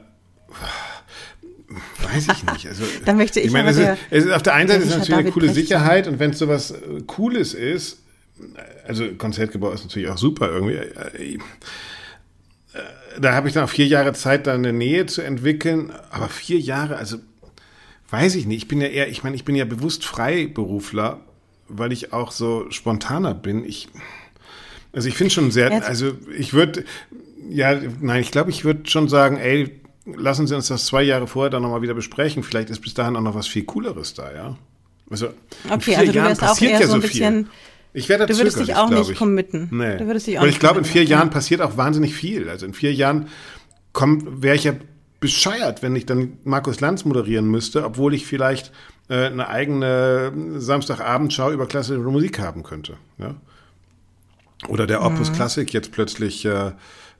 weiß 2.02 2.28
ich 2.28 2.52
nicht. 2.52 2.68
Also, 2.68 2.84
Dann 3.04 3.16
möchte 3.16 3.40
ich, 3.40 3.46
ich 3.46 3.52
meine, 3.52 3.70
es 3.70 3.76
ist, 3.76 3.88
es 4.10 4.24
ist, 4.26 4.32
auf 4.32 4.42
der 4.42 4.54
einen 4.54 4.68
Seite 4.68 4.82
ist 4.84 4.90
es 4.90 4.98
natürlich 4.98 5.18
eine 5.18 5.32
coole 5.32 5.46
Brecht 5.46 5.56
Sicherheit 5.56 6.06
und 6.06 6.18
wenn 6.20 6.30
es 6.30 6.38
sowas 6.38 6.70
äh, 6.70 7.02
Cooles 7.06 7.54
ist, 7.54 7.98
also 8.86 9.12
Konzertgebäude 9.14 9.74
ist 9.74 9.84
natürlich 9.84 10.08
auch 10.08 10.18
super 10.18 10.50
irgendwie. 10.50 10.74
Äh, 10.74 11.38
da 13.18 13.34
habe 13.34 13.48
ich 13.48 13.54
dann 13.54 13.64
auch 13.64 13.70
vier 13.70 13.86
Jahre 13.86 14.12
Zeit, 14.12 14.46
da 14.46 14.54
eine 14.54 14.72
Nähe 14.72 15.06
zu 15.06 15.22
entwickeln. 15.22 15.92
Aber 16.10 16.28
vier 16.28 16.58
Jahre, 16.58 16.96
also 16.96 17.18
weiß 18.10 18.34
ich 18.36 18.46
nicht. 18.46 18.58
Ich 18.58 18.68
bin 18.68 18.80
ja 18.80 18.88
eher, 18.88 19.08
ich 19.08 19.22
meine, 19.22 19.36
ich 19.36 19.44
bin 19.44 19.56
ja 19.56 19.64
bewusst 19.64 20.04
Freiberufler, 20.04 21.20
weil 21.68 21.92
ich 21.92 22.12
auch 22.12 22.30
so 22.30 22.70
spontaner 22.70 23.34
bin. 23.34 23.64
Ich, 23.64 23.88
also 24.92 25.08
ich 25.08 25.16
finde 25.16 25.32
schon 25.32 25.50
sehr, 25.50 25.86
also 25.86 26.12
ich 26.36 26.52
würde, 26.52 26.84
ja, 27.48 27.78
nein, 28.00 28.20
ich 28.20 28.30
glaube, 28.30 28.50
ich 28.50 28.64
würde 28.64 28.88
schon 28.88 29.08
sagen, 29.08 29.36
ey, 29.36 29.80
lassen 30.06 30.46
Sie 30.46 30.54
uns 30.54 30.68
das 30.68 30.86
zwei 30.86 31.02
Jahre 31.02 31.26
vorher 31.26 31.50
dann 31.50 31.62
nochmal 31.62 31.82
wieder 31.82 31.94
besprechen. 31.94 32.42
Vielleicht 32.42 32.70
ist 32.70 32.80
bis 32.80 32.94
dahin 32.94 33.16
auch 33.16 33.22
noch 33.22 33.34
was 33.34 33.46
viel 33.46 33.64
Cooleres 33.64 34.14
da, 34.14 34.32
ja. 34.32 34.56
Also 35.10 35.28
okay, 35.70 35.96
also 35.96 36.12
Jahren 36.12 36.36
passiert 36.36 36.80
ja 36.80 36.86
so 36.86 37.00
viel. 37.00 37.46
Ich 37.94 38.08
werde 38.08 38.26
Du 38.26 38.36
würdest 38.36 38.58
dich 38.58 38.74
auch 38.74 38.90
nicht 38.90 39.10
ich. 39.10 39.16
committen. 39.16 39.68
Nee. 39.70 39.96
Du 39.96 40.06
würdest 40.06 40.26
dich 40.26 40.36
auch 40.38 40.42
Weil 40.42 40.50
ich 40.50 40.58
glaube, 40.58 40.80
in 40.80 40.84
vier 40.84 41.04
Jahren 41.04 41.30
passiert 41.30 41.62
auch 41.62 41.76
wahnsinnig 41.76 42.14
viel. 42.14 42.48
Also 42.50 42.66
in 42.66 42.74
vier 42.74 42.92
Jahren 42.92 43.28
wäre 43.94 44.56
ich 44.56 44.64
ja 44.64 44.74
bescheuert, 45.20 45.82
wenn 45.82 45.94
ich 45.94 46.04
dann 46.04 46.38
Markus 46.42 46.80
Lanz 46.80 47.04
moderieren 47.04 47.46
müsste, 47.46 47.84
obwohl 47.84 48.12
ich 48.12 48.26
vielleicht 48.26 48.72
äh, 49.08 49.26
eine 49.26 49.48
eigene 49.48 50.32
Samstagabendschau 50.56 51.52
über 51.52 51.66
klassische 51.66 52.00
Musik 52.00 52.40
haben 52.40 52.64
könnte. 52.64 52.96
Ja? 53.18 53.36
Oder 54.68 54.86
der 54.86 55.04
Opus 55.04 55.30
mhm. 55.30 55.34
Klassik 55.34 55.72
jetzt 55.72 55.92
plötzlich 55.92 56.44
äh, 56.44 56.72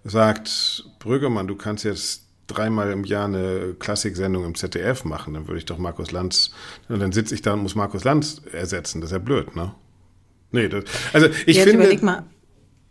sagt, 0.02 0.84
Brüggemann, 0.98 1.46
du 1.46 1.54
kannst 1.54 1.84
jetzt 1.84 2.24
dreimal 2.48 2.90
im 2.90 3.04
Jahr 3.04 3.26
eine 3.26 3.74
Klassiksendung 3.78 4.44
im 4.44 4.54
ZDF 4.54 5.04
machen, 5.04 5.34
dann 5.34 5.46
würde 5.46 5.58
ich 5.58 5.64
doch 5.64 5.78
Markus 5.78 6.10
Lanz, 6.10 6.50
dann 6.88 7.12
sitze 7.12 7.34
ich 7.34 7.42
da 7.42 7.54
und 7.54 7.62
muss 7.62 7.74
Markus 7.74 8.04
Lanz 8.04 8.42
ersetzen. 8.52 9.00
Das 9.00 9.10
ist 9.10 9.14
ja 9.14 9.18
blöd, 9.18 9.54
ne? 9.56 9.72
Nee, 10.54 10.68
das, 10.68 10.84
also 11.12 11.26
ich 11.46 11.56
Jetzt 11.56 11.68
finde, 11.68 12.24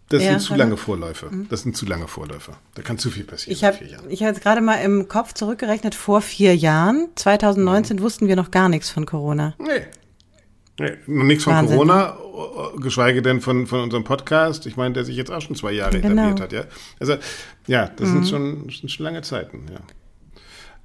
das 0.10 0.21
ja, 0.21 0.32
sind 0.32 0.41
zu 0.41 0.56
lange 0.56 0.76
Vorläufe. 0.76 1.30
Mhm. 1.32 1.47
Das 1.49 1.62
sind 1.62 1.78
zu 1.78 1.86
lange 1.86 2.10
Vorläufe. 2.10 2.52
Da 2.76 2.82
kann 2.82 2.97
zu 2.97 3.10
viel 3.10 3.23
passieren. 3.23 3.54
Ich 3.54 3.63
habe 3.63 3.78
hab 3.78 4.12
jetzt 4.12 4.41
gerade 4.41 4.60
mal 4.60 4.76
im 4.76 5.08
Kopf 5.08 5.34
zurückgerechnet, 5.34 5.95
vor 5.95 6.21
vier 6.21 6.56
Jahren, 6.56 7.08
2019, 7.15 7.97
mhm. 7.97 8.02
wussten 8.02 8.28
wir 8.28 8.36
noch 8.36 8.52
gar 8.52 8.67
nichts 8.67 8.89
von 8.89 9.06
Corona. 9.06 9.56
Nee. 9.58 9.88
Nee, 10.78 10.91
noch 11.08 11.23
nichts 11.23 11.45
von 11.45 11.54
Wahnsinn. 11.54 11.78
Corona, 11.78 12.17
geschweige 12.82 13.21
denn 13.21 13.39
von, 13.39 13.65
von 13.65 13.80
unserem 13.80 14.04
Podcast. 14.04 14.65
Ich 14.65 14.76
meine, 14.76 14.93
der 14.93 15.06
sich 15.06 15.15
jetzt 15.15 15.32
auch 15.32 15.41
schon 15.41 15.56
zwei 15.56 15.71
Jahre 15.71 16.02
genau. 16.02 16.23
etabliert 16.23 16.41
hat, 16.41 16.52
ja. 16.52 16.63
Also, 16.99 17.15
ja, 17.67 17.88
das 17.95 18.10
mhm. 18.10 18.13
sind, 18.13 18.28
schon, 18.28 18.69
sind 18.69 18.91
schon 18.91 19.06
lange 19.06 19.21
Zeiten, 19.21 19.65
ja. 19.71 19.80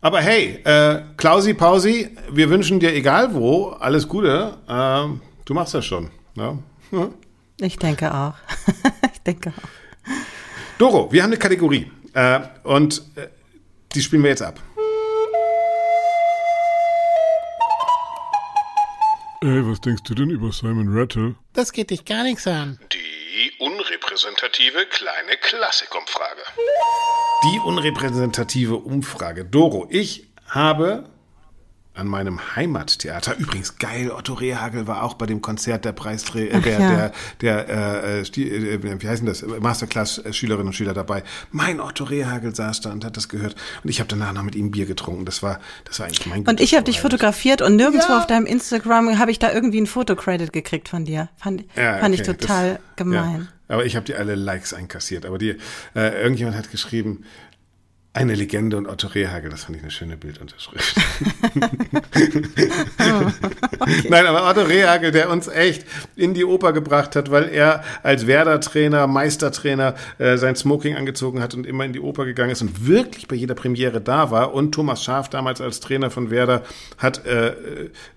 Aber 0.01 0.21
hey, 0.21 0.61
äh, 0.65 1.03
Klausi, 1.17 1.55
Pausi, 1.55 2.11
wir 2.31 2.51
wünschen 2.51 2.79
dir 2.79 2.95
egal 2.95 3.35
wo 3.35 3.71
alles 3.71 4.07
Gute. 4.07 4.57
Äh, 4.69 5.07
du 5.45 5.55
machst 5.55 5.75
das 5.75 5.85
schon. 5.85 6.11
Ja? 6.37 6.57
Ja. 6.91 7.11
Ich 7.61 7.77
denke 7.77 8.15
auch. 8.15 8.35
ich 9.13 9.21
denke 9.21 9.53
auch. 9.57 10.13
Doro, 10.79 11.11
wir 11.11 11.23
haben 11.23 11.31
eine 11.31 11.39
Kategorie 11.39 11.91
äh, 12.15 12.41
und 12.63 13.03
äh, 13.17 13.29
die 13.95 14.03
spielen 14.03 14.23
wir 14.23 14.31
jetzt 14.31 14.43
ab. 14.43 14.61
Ey, 19.41 19.65
was 19.65 19.81
denkst 19.81 20.03
du 20.05 20.15
denn 20.15 20.31
über 20.31 20.51
Simon 20.53 20.89
Rattle? 20.89 21.37
Das 21.53 21.73
geht 21.73 21.91
dich 21.91 22.05
gar 22.05 22.25
nichts 22.25 22.47
an. 22.47 22.79
Die 22.93 23.53
unrepräsentative 23.61 24.87
kleine 24.87 25.37
Klassikumfrage. 25.41 26.43
Die 27.45 27.61
unrepräsentative 27.61 28.75
Umfrage. 28.75 29.45
Doro, 29.45 29.87
ich 29.91 30.27
habe 30.49 31.09
an 31.99 32.07
meinem 32.07 32.57
Heimattheater. 32.57 33.37
Übrigens 33.39 33.79
geil, 33.79 34.11
Otto 34.11 34.35
Rehagel 34.35 34.87
war 34.87 35.03
auch 35.03 35.15
bei 35.15 35.27
dem 35.27 35.43
Konzert 35.43 35.85
der 35.85 35.93
Preisträger, 35.93 36.59
äh, 36.59 36.61
der, 36.61 36.81
ja. 36.81 36.91
der, 36.91 37.13
der, 37.41 37.69
äh, 37.69 38.21
äh, 38.21 38.75
äh, 38.75 39.03
wie 39.03 39.09
heißen 39.09 39.27
das, 39.27 39.43
Masterclass-Schülerinnen 39.43 40.69
und 40.69 40.73
Schüler 40.73 40.95
dabei. 40.95 41.25
Mein 41.51 41.81
Otto 41.81 42.05
Rehagel 42.05 42.55
saß 42.55 42.83
da 42.83 42.93
und 42.93 43.05
hat 43.05 43.17
das 43.17 43.29
gehört. 43.29 43.57
Und 43.83 43.91
ich 43.91 43.99
habe 43.99 44.09
danach 44.09 44.33
noch 44.33 44.45
mit 44.45 44.55
ihm 44.55 44.71
Bier 44.71 44.87
getrunken. 44.87 45.25
Das 45.25 45.43
war, 45.43 45.61
das 45.85 45.99
war 45.99 46.07
eigentlich 46.07 46.27
mein 46.27 46.47
Und 46.47 46.61
ich 46.61 46.75
habe 46.75 46.85
dich 46.85 47.01
fotografiert 47.01 47.63
und 47.63 47.77
nirgendwo 47.77 48.13
ja. 48.13 48.19
auf 48.19 48.27
deinem 48.27 48.47
Instagram 48.47 49.19
habe 49.19 49.31
ich 49.31 49.39
da 49.39 49.53
irgendwie 49.53 49.81
ein 49.81 49.87
Fotocredit 49.87 50.53
gekriegt 50.53 50.89
von 50.89 51.05
dir. 51.05 51.29
Fand, 51.37 51.65
ja, 51.75 51.99
fand 51.99 52.15
okay. 52.15 52.23
ich 52.23 52.23
total 52.23 52.75
das, 52.75 52.81
gemein. 52.97 53.49
Aber 53.69 53.85
ich 53.85 53.97
habe 53.97 54.07
dir 54.07 54.19
alle 54.19 54.35
Likes 54.35 54.73
einkassiert. 54.73 55.27
Aber 55.27 55.37
die, 55.37 55.57
äh, 55.95 56.23
irgendjemand 56.23 56.57
hat 56.57 56.71
geschrieben, 56.71 57.25
eine 58.19 58.35
Legende 58.35 58.77
und 58.77 58.89
Otto 58.89 59.07
Rehagel, 59.07 59.49
das 59.49 59.65
fand 59.65 59.77
ich 59.77 59.83
eine 59.83 59.93
schöne 59.93 60.17
Bildunterschrift. 60.17 60.97
oh, 61.55 63.31
okay. 63.79 64.09
Nein, 64.09 64.27
aber 64.27 64.51
Otto 64.51 64.63
Rehagel, 64.63 65.13
der 65.13 65.31
uns 65.31 65.47
echt 65.47 65.85
in 66.17 66.35
die 66.35 66.45
Oper 66.45 66.73
gebracht 66.73 67.15
hat, 67.15 67.31
weil 67.31 67.49
er 67.49 67.85
als 68.03 68.27
Werder-Trainer, 68.27 69.07
Meistertrainer 69.07 69.95
äh, 70.19 70.37
sein 70.37 70.57
Smoking 70.57 70.97
angezogen 70.97 71.41
hat 71.41 71.55
und 71.55 71.65
immer 71.65 71.85
in 71.85 71.93
die 71.93 72.01
Oper 72.01 72.25
gegangen 72.25 72.51
ist 72.51 72.61
und 72.61 72.89
wirklich 72.89 73.29
bei 73.29 73.37
jeder 73.37 73.55
Premiere 73.55 74.01
da 74.01 74.33
war. 74.33 74.53
Und 74.53 74.73
Thomas 74.73 75.05
Schaf 75.05 75.31
damals 75.31 75.61
als 75.61 75.79
Trainer 75.79 76.11
von 76.11 76.33
Werder 76.33 76.65
hat, 76.97 77.25
äh, 77.25 77.53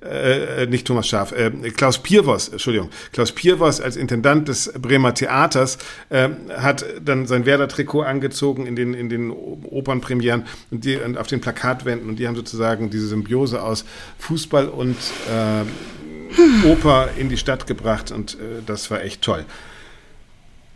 äh, 0.02 0.66
nicht 0.66 0.88
Thomas 0.88 1.08
Schaf, 1.08 1.32
äh, 1.32 1.52
Klaus 1.70 2.00
Piervos, 2.00 2.50
Entschuldigung, 2.50 2.90
Klaus 3.14 3.34
Piervos 3.34 3.80
als 3.80 3.98
Intendant 3.98 4.48
des 4.48 4.74
Bremer 4.80 5.14
Theaters 5.14 5.78
äh, 6.10 6.30
hat 6.58 6.86
dann 7.06 7.28
sein 7.28 7.46
Werder-Trikot 7.46 8.02
angezogen 8.02 8.66
in 8.66 8.76
den, 8.76 8.96
in 8.96 9.08
den 9.08 9.30
Oper 9.30 9.91
Opernpremieren 9.92 10.46
und 10.72 10.86
die 10.86 10.96
und 10.96 11.18
auf 11.18 11.28
den 11.28 11.42
Plakatwänden 11.42 12.10
und 12.10 12.18
die 12.18 12.28
haben 12.28 12.36
sozusagen 12.36 12.90
diese 12.90 13.08
Symbiose 13.08 13.62
aus 13.62 13.86
Fußball 14.20 14.70
und 14.70 14.96
äh, 15.30 16.68
Oper 16.68 17.10
in 17.18 17.28
die 17.28 17.38
Stadt 17.38 17.68
gebracht 17.68 18.12
und 18.12 18.36
äh, 18.36 18.62
das 18.66 18.90
war 18.90 19.04
echt 19.04 19.22
toll. 19.22 19.46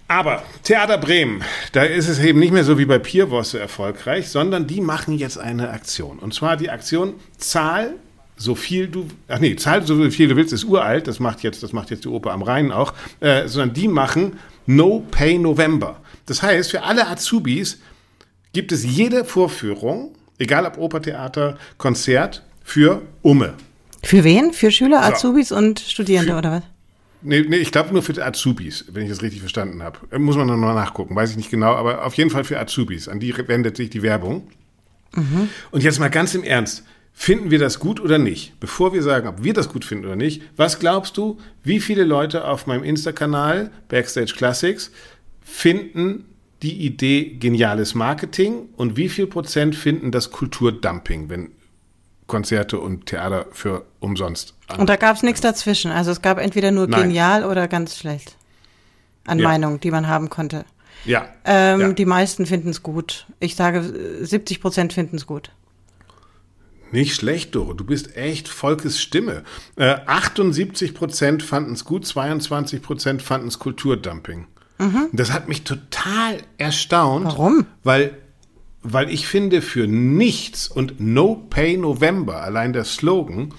Aber 0.07 0.43
Theater 0.63 0.99
Bremen, 0.99 1.43
da 1.71 1.83
ist 1.83 2.07
es 2.07 2.19
eben 2.19 2.39
nicht 2.39 2.51
mehr 2.53 2.63
so 2.63 2.77
wie 2.77 2.85
bei 2.85 2.99
Pierwos 2.99 3.51
so 3.51 3.57
erfolgreich, 3.57 4.29
sondern 4.29 4.67
die 4.67 4.81
machen 4.81 5.17
jetzt 5.17 5.39
eine 5.39 5.71
Aktion. 5.71 6.19
Und 6.19 6.33
zwar 6.33 6.57
die 6.57 6.69
Aktion 6.69 7.15
Zahl 7.37 7.95
so 8.37 8.53
viel 8.53 8.87
du, 8.87 9.07
ach 9.29 9.39
nee, 9.39 9.55
Zahl 9.55 9.87
so 9.87 10.09
viel 10.11 10.27
du 10.27 10.35
willst, 10.35 10.51
ist 10.51 10.65
uralt, 10.65 11.07
das 11.07 11.21
macht 11.21 11.41
jetzt, 11.41 11.63
das 11.63 11.71
macht 11.71 11.89
jetzt 11.89 12.03
die 12.03 12.09
Oper 12.09 12.33
am 12.33 12.43
Rhein 12.43 12.71
auch, 12.71 12.93
äh, 13.21 13.47
sondern 13.47 13.73
die 13.73 13.87
machen 13.87 14.33
No 14.65 15.05
Pay 15.09 15.39
November. 15.39 16.01
Das 16.25 16.43
heißt, 16.43 16.71
für 16.71 16.83
alle 16.83 17.07
Azubis 17.07 17.79
gibt 18.55 18.71
es 18.71 18.85
jede 18.85 19.25
Vorführung, 19.25 20.15
egal 20.39 20.65
ob 20.65 20.77
Opertheater, 20.77 21.57
Konzert, 21.77 22.41
für 22.63 23.01
Umme. 23.21 23.53
Für 24.01 24.23
wen? 24.23 24.53
Für 24.53 24.71
Schüler, 24.71 25.03
Azubis 25.03 25.49
so. 25.49 25.57
und 25.57 25.81
Studierende 25.81 26.31
für, 26.31 26.37
oder 26.37 26.51
was? 26.51 26.63
Nee, 27.21 27.41
nee 27.41 27.57
ich 27.57 27.73
glaube 27.73 27.91
nur 27.91 28.01
für 28.01 28.13
die 28.13 28.21
Azubis, 28.21 28.85
wenn 28.87 29.03
ich 29.03 29.09
das 29.09 29.21
richtig 29.21 29.41
verstanden 29.41 29.83
habe. 29.83 29.99
Muss 30.17 30.37
man 30.37 30.47
noch 30.47 30.55
mal 30.55 30.73
nachgucken, 30.73 31.15
weiß 31.15 31.31
ich 31.31 31.37
nicht 31.37 31.51
genau, 31.51 31.73
aber 31.75 32.05
auf 32.05 32.13
jeden 32.13 32.29
Fall 32.29 32.45
für 32.45 32.57
Azubis. 32.57 33.09
An 33.09 33.19
die 33.19 33.35
wendet 33.47 33.75
sich 33.75 33.89
die 33.89 34.01
Werbung. 34.01 34.47
Mhm. 35.13 35.49
Und 35.71 35.83
jetzt 35.83 35.99
mal 35.99 36.09
ganz 36.09 36.33
im 36.33 36.43
Ernst. 36.43 36.85
Finden 37.13 37.51
wir 37.51 37.59
das 37.59 37.79
gut 37.79 37.99
oder 37.99 38.17
nicht? 38.17 38.59
Bevor 38.61 38.93
wir 38.93 39.03
sagen, 39.03 39.27
ob 39.27 39.43
wir 39.43 39.53
das 39.53 39.69
gut 39.69 39.83
finden 39.83 40.05
oder 40.05 40.15
nicht, 40.15 40.43
was 40.55 40.79
glaubst 40.79 41.17
du, 41.17 41.39
wie 41.63 41.81
viele 41.81 42.03
Leute 42.05 42.45
auf 42.45 42.67
meinem 42.67 42.83
Insta-Kanal 42.83 43.71
Backstage 43.89 44.33
Classics 44.35 44.91
finden 45.43 46.25
die 46.65 46.83
Idee 46.83 47.35
geniales 47.39 47.93
Marketing 47.93 48.69
und 48.75 48.97
wie 48.97 49.07
viel 49.07 49.27
Prozent 49.27 49.75
finden 49.75 50.11
das 50.11 50.31
Kulturdumping, 50.31 51.29
wenn 51.29 51.51
Konzerte 52.25 52.79
und 52.79 53.05
Theater 53.05 53.45
für 53.51 53.85
umsonst. 53.99 54.55
Und 54.75 54.89
da 54.89 54.95
gab 54.95 55.15
es 55.15 55.21
nichts 55.21 55.41
dazwischen. 55.41 55.91
Also 55.91 56.09
es 56.09 56.23
gab 56.23 56.39
entweder 56.39 56.71
nur 56.71 56.87
Nein. 56.87 57.03
genial 57.03 57.45
oder 57.45 57.67
ganz 57.67 57.99
schlecht 57.99 58.35
an 59.27 59.37
ja. 59.37 59.47
Meinung, 59.47 59.79
die 59.79 59.91
man 59.91 60.07
haben 60.07 60.31
konnte. 60.31 60.65
Ja. 61.05 61.29
Ähm, 61.45 61.79
ja. 61.81 61.93
Die 61.93 62.05
meisten 62.05 62.47
finden 62.47 62.69
es 62.69 62.81
gut. 62.81 63.27
Ich 63.39 63.55
sage, 63.55 63.83
70 64.21 64.59
Prozent 64.59 64.91
finden 64.91 65.17
es 65.17 65.27
gut. 65.27 65.51
Nicht 66.91 67.13
schlecht, 67.13 67.53
Doro. 67.53 67.73
Du 67.73 67.83
bist 67.83 68.17
echt 68.17 68.47
Volkes 68.47 68.99
Stimme. 68.99 69.43
Äh, 69.75 69.97
78 70.07 70.95
Prozent 70.95 71.43
fanden 71.43 71.73
es 71.73 71.85
gut, 71.85 72.07
22 72.07 72.81
Prozent 72.81 73.21
fanden 73.21 73.49
es 73.49 73.59
Kulturdumping. 73.59 74.47
Mhm. 74.77 75.09
Das 75.13 75.31
hat 75.31 75.47
mich 75.47 75.63
total 75.63 76.37
erstaunt. 76.57 77.25
Warum? 77.25 77.65
Weil, 77.83 78.17
weil 78.81 79.09
ich 79.09 79.27
finde, 79.27 79.61
für 79.61 79.87
nichts 79.87 80.67
und 80.67 80.99
No 80.99 81.35
Pay 81.49 81.77
November, 81.77 82.41
allein 82.41 82.73
der 82.73 82.83
Slogan, 82.83 83.53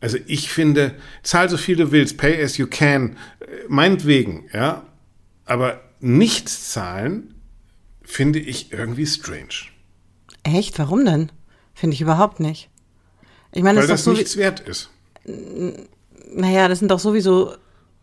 also 0.00 0.18
ich 0.26 0.50
finde, 0.50 0.94
zahl 1.22 1.48
so 1.48 1.56
viel 1.56 1.76
du 1.76 1.90
willst, 1.90 2.18
pay 2.18 2.42
as 2.42 2.56
you 2.56 2.66
can, 2.68 3.16
äh, 3.40 3.44
meinetwegen, 3.68 4.48
ja, 4.52 4.82
aber 5.44 5.80
nichts 6.00 6.72
zahlen 6.72 7.34
finde 8.02 8.38
ich 8.38 8.72
irgendwie 8.72 9.06
strange. 9.06 9.68
Echt? 10.44 10.78
Warum 10.78 11.04
denn? 11.04 11.30
Finde 11.74 11.94
ich 11.94 12.00
überhaupt 12.00 12.40
nicht. 12.40 12.70
Ich 13.52 13.62
meine, 13.62 13.80
Weil 13.80 13.86
das, 13.86 14.04
das 14.04 14.14
nichts 14.14 14.36
wert 14.36 14.60
ist. 14.60 14.90
Naja, 16.34 16.68
das 16.68 16.78
sind 16.78 16.90
doch 16.90 17.00
sowieso, 17.00 17.54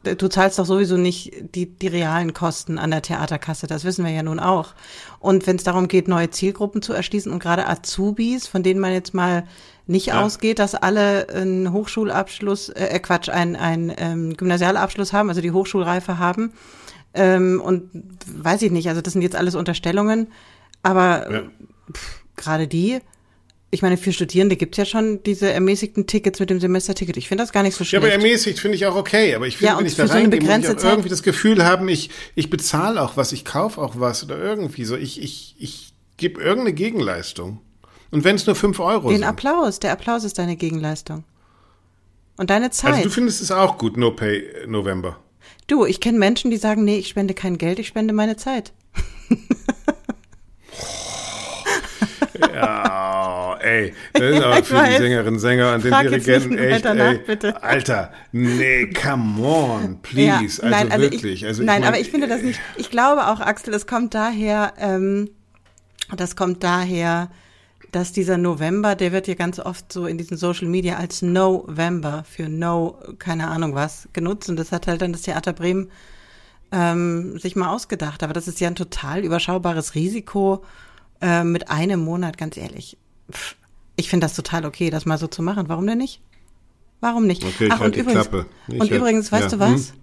du 0.06 0.30
zahlst 0.30 0.60
doch 0.60 0.66
sowieso 0.66 0.98
nicht 0.98 1.34
die, 1.56 1.68
die 1.68 1.88
realen 1.88 2.34
Kosten 2.34 2.78
an 2.78 2.92
der 2.92 3.02
Theaterkasse, 3.02 3.68
das 3.68 3.84
wissen 3.84 4.06
wir 4.06 4.12
ja 4.12 4.24
nun 4.24 4.40
auch. 4.40 4.74
Und 5.20 5.48
wenn 5.48 5.56
es 5.56 5.64
darum 5.64 5.88
geht, 5.88 6.08
neue 6.08 6.30
Zielgruppen 6.30 6.82
zu 6.82 6.94
erschließen 6.94 7.32
und 7.32 7.40
gerade 7.40 7.68
Azubis, 7.68 8.48
von 8.48 8.64
denen 8.64 8.80
man 8.80 8.94
jetzt 8.94 9.14
mal 9.14 9.44
nicht 9.88 10.08
ja. 10.08 10.22
ausgeht, 10.22 10.60
dass 10.60 10.76
alle 10.76 11.30
einen 11.30 11.72
Hochschulabschluss, 11.72 12.70
äh, 12.70 12.86
äh 12.86 13.00
Quatsch, 13.00 13.30
einen, 13.30 13.56
einen 13.56 13.94
ähm, 13.98 14.38
Gymnasialabschluss 14.38 15.14
haben, 15.14 15.30
also 15.30 15.42
die 15.42 15.52
Hochschulreife 15.52 16.18
haben. 16.18 16.54
Ähm, 17.14 17.62
und 17.64 17.90
weiß 18.28 18.62
ich 18.62 18.72
nicht, 18.72 18.90
also 18.90 19.02
das 19.02 19.14
sind 19.14 19.22
jetzt 19.22 19.36
alles 19.36 19.56
Unterstellungen, 19.56 20.28
aber 20.84 21.32
ja. 21.32 21.42
gerade 22.36 22.68
die 22.68 23.00
ich 23.76 23.82
meine, 23.82 23.98
für 23.98 24.14
Studierende 24.14 24.56
gibt 24.56 24.76
es 24.76 24.78
ja 24.78 24.86
schon 24.86 25.22
diese 25.24 25.52
ermäßigten 25.52 26.08
Tickets 26.08 26.40
mit 26.40 26.50
dem 26.50 26.62
Semesterticket. 26.62 27.18
Ich 27.18 27.28
finde 27.28 27.44
das 27.44 27.52
gar 27.52 27.62
nicht 27.62 27.76
so 27.76 27.84
schlecht. 27.84 28.02
Ja, 28.02 28.08
aber 28.08 28.10
ermäßigt 28.10 28.58
finde 28.58 28.78
ich 28.78 28.86
auch 28.86 28.96
okay. 28.96 29.36
Aber 29.36 29.48
ich 29.48 29.58
finde, 29.58 29.74
ja, 29.74 29.80
wenn 29.80 29.86
ich 29.86 29.96
da 29.96 30.06
reingehe, 30.06 30.42
so 30.42 30.48
muss 30.48 30.84
ich 30.84 30.90
irgendwie 30.90 31.10
das 31.10 31.24
Gefühl 31.24 31.66
haben, 31.66 31.90
ich, 31.90 32.10
ich 32.36 32.50
bezahle 32.50 33.02
auch 33.02 33.18
was, 33.18 33.34
ich 33.34 33.44
kaufe 33.44 33.82
auch 33.82 34.00
was 34.00 34.24
oder 34.24 34.38
irgendwie 34.38 34.86
so. 34.86 34.96
Ich, 34.96 35.22
ich, 35.22 35.56
ich 35.60 35.94
gebe 36.16 36.42
irgendeine 36.42 36.74
Gegenleistung. 36.74 37.60
Und 38.12 38.24
wenn 38.24 38.38
es 38.38 38.46
nur 38.46 38.56
fünf 38.56 38.80
Euro 38.80 39.10
Den 39.10 39.18
sind. 39.18 39.22
Den 39.22 39.30
Applaus, 39.30 39.80
der 39.80 39.92
Applaus 39.92 40.24
ist 40.24 40.40
deine 40.40 40.56
Gegenleistung. 40.56 41.26
Und 42.38 42.50
deine 42.50 42.72
Zeit. 42.72 42.94
Also 42.94 43.04
du 43.04 43.10
findest 43.10 43.42
es 43.42 43.52
auch 43.52 43.78
gut, 43.78 43.98
No 43.98 44.12
Pay 44.12 44.68
November. 44.68 45.20
Du, 45.68 45.86
ich 45.86 46.00
kenne 46.00 46.18
Menschen, 46.18 46.50
die 46.50 46.58
sagen, 46.58 46.86
nee, 46.86 46.98
ich 46.98 47.10
spende 47.10 47.34
kein 47.34 47.58
Geld, 47.58 47.80
ich 47.80 47.88
spende 47.88 48.14
meine 48.14 48.38
Zeit. 48.38 48.72
Ja, 52.54 53.25
ey, 53.66 53.94
das 54.14 54.22
ist 54.24 54.42
aber 54.42 54.64
für 54.64 54.84
die 54.84 54.98
Sängerinnen, 54.98 55.40
Sänger 55.40 55.74
und 55.74 55.84
den 55.84 55.92
Dirigenten 55.92 56.58
echt, 56.58 56.86
ey, 56.86 57.18
bitte. 57.18 57.62
Alter, 57.64 58.12
nee, 58.32 58.88
come 58.88 59.42
on, 59.42 60.00
please, 60.02 60.62
ja, 60.62 60.70
nein, 60.70 60.92
also, 60.92 60.94
also 60.94 61.12
wirklich. 61.12 61.34
Ich, 61.42 61.46
also 61.46 61.64
nein, 61.64 61.82
mein, 61.82 61.88
aber 61.88 62.00
ich 62.00 62.12
finde 62.12 62.28
das 62.28 62.42
nicht, 62.42 62.60
ich 62.78 62.90
glaube 62.90 63.28
auch, 63.28 63.40
Axel, 63.40 63.74
es 63.74 63.88
kommt 63.88 64.14
daher, 64.14 64.74
ähm, 64.78 65.30
das 66.16 66.36
kommt 66.36 66.64
daher, 66.64 67.30
dass 67.92 68.12
dieser 68.12 68.38
November, 68.38 68.96
der 68.96 69.12
wird 69.12 69.28
ja 69.28 69.36
ganz 69.36 69.60
oft 69.60 69.92
so 69.92 70.06
in 70.06 70.18
diesen 70.18 70.38
Social 70.38 70.68
Media 70.68 70.98
als 70.98 71.22
November 71.22 72.24
für 72.30 72.50
No, 72.50 73.00
keine 73.20 73.48
Ahnung 73.48 73.74
was, 73.74 74.10
genutzt 74.14 74.50
und 74.50 74.58
das 74.58 74.72
hat 74.72 74.88
halt 74.88 75.02
dann 75.02 75.14
das 75.14 75.22
Theater 75.24 75.54
Bremen 75.54 75.90
ähm, 76.72 77.40
sich 77.40 77.56
mal 77.56 77.70
ausgedacht. 77.70 78.22
Aber 78.24 78.34
das 78.34 78.48
ist 78.48 78.60
ja 78.60 78.68
ein 78.68 78.76
total 78.76 79.24
überschaubares 79.24 79.96
Risiko, 79.96 80.64
äh, 81.22 81.44
mit 81.44 81.70
einem 81.70 82.02
Monat, 82.02 82.38
ganz 82.38 82.58
ehrlich. 82.58 82.98
Pff, 83.32 83.56
ich 83.96 84.10
finde 84.10 84.26
das 84.26 84.36
total 84.36 84.66
okay, 84.66 84.90
das 84.90 85.06
mal 85.06 85.18
so 85.18 85.28
zu 85.28 85.42
machen. 85.42 85.66
Warum 85.68 85.88
denn 85.88 85.98
nicht? 85.98 86.22
Warum 87.02 87.28
nicht? 87.28 87.44
Okay, 87.44 87.70
Ach, 87.72 87.82
und 87.82 87.96
übrigens, 87.96 88.28
und 88.28 88.80
halt, 88.80 88.92
übrigens, 88.92 89.32
weißt 89.32 89.52
ja. 89.52 89.58
du 89.58 89.60
was? 89.60 89.90
Hm? 89.90 89.96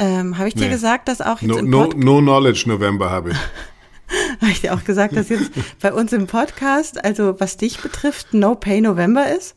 Ähm, 0.00 0.38
habe 0.38 0.48
ich 0.48 0.54
dir 0.54 0.66
nee. 0.66 0.70
gesagt, 0.70 1.08
dass 1.08 1.20
auch 1.20 1.40
jetzt 1.40 1.50
no, 1.50 1.58
im 1.58 1.70
no, 1.70 1.86
no 1.96 2.20
Knowledge 2.20 2.64
November 2.66 3.10
habe 3.10 3.30
ich. 3.30 3.36
habe 4.40 4.50
ich 4.50 4.60
dir 4.60 4.74
auch 4.74 4.84
gesagt, 4.84 5.16
dass 5.16 5.28
jetzt 5.28 5.50
bei 5.80 5.92
uns 5.92 6.12
im 6.12 6.26
Podcast, 6.26 7.04
also 7.04 7.40
was 7.40 7.56
dich 7.56 7.80
betrifft, 7.80 8.32
No 8.32 8.54
Pay 8.54 8.80
November 8.80 9.34
ist? 9.34 9.56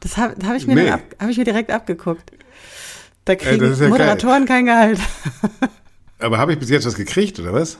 Das 0.00 0.16
habe 0.16 0.34
hab 0.46 0.56
ich, 0.56 0.66
mir 0.66 0.74
nee. 0.74 0.90
hab 0.90 1.28
ich 1.28 1.38
mir 1.38 1.44
direkt 1.44 1.70
abgeguckt. 1.70 2.32
Da 3.24 3.34
kriegen 3.34 3.64
äh, 3.64 3.74
ja 3.74 3.88
Moderatoren 3.88 4.46
geil. 4.46 4.64
kein 4.64 4.66
Gehalt. 4.66 5.00
Aber 6.18 6.38
habe 6.38 6.52
ich 6.52 6.58
bis 6.58 6.70
jetzt 6.70 6.86
was 6.86 6.94
gekriegt, 6.94 7.38
oder 7.38 7.52
was? 7.52 7.78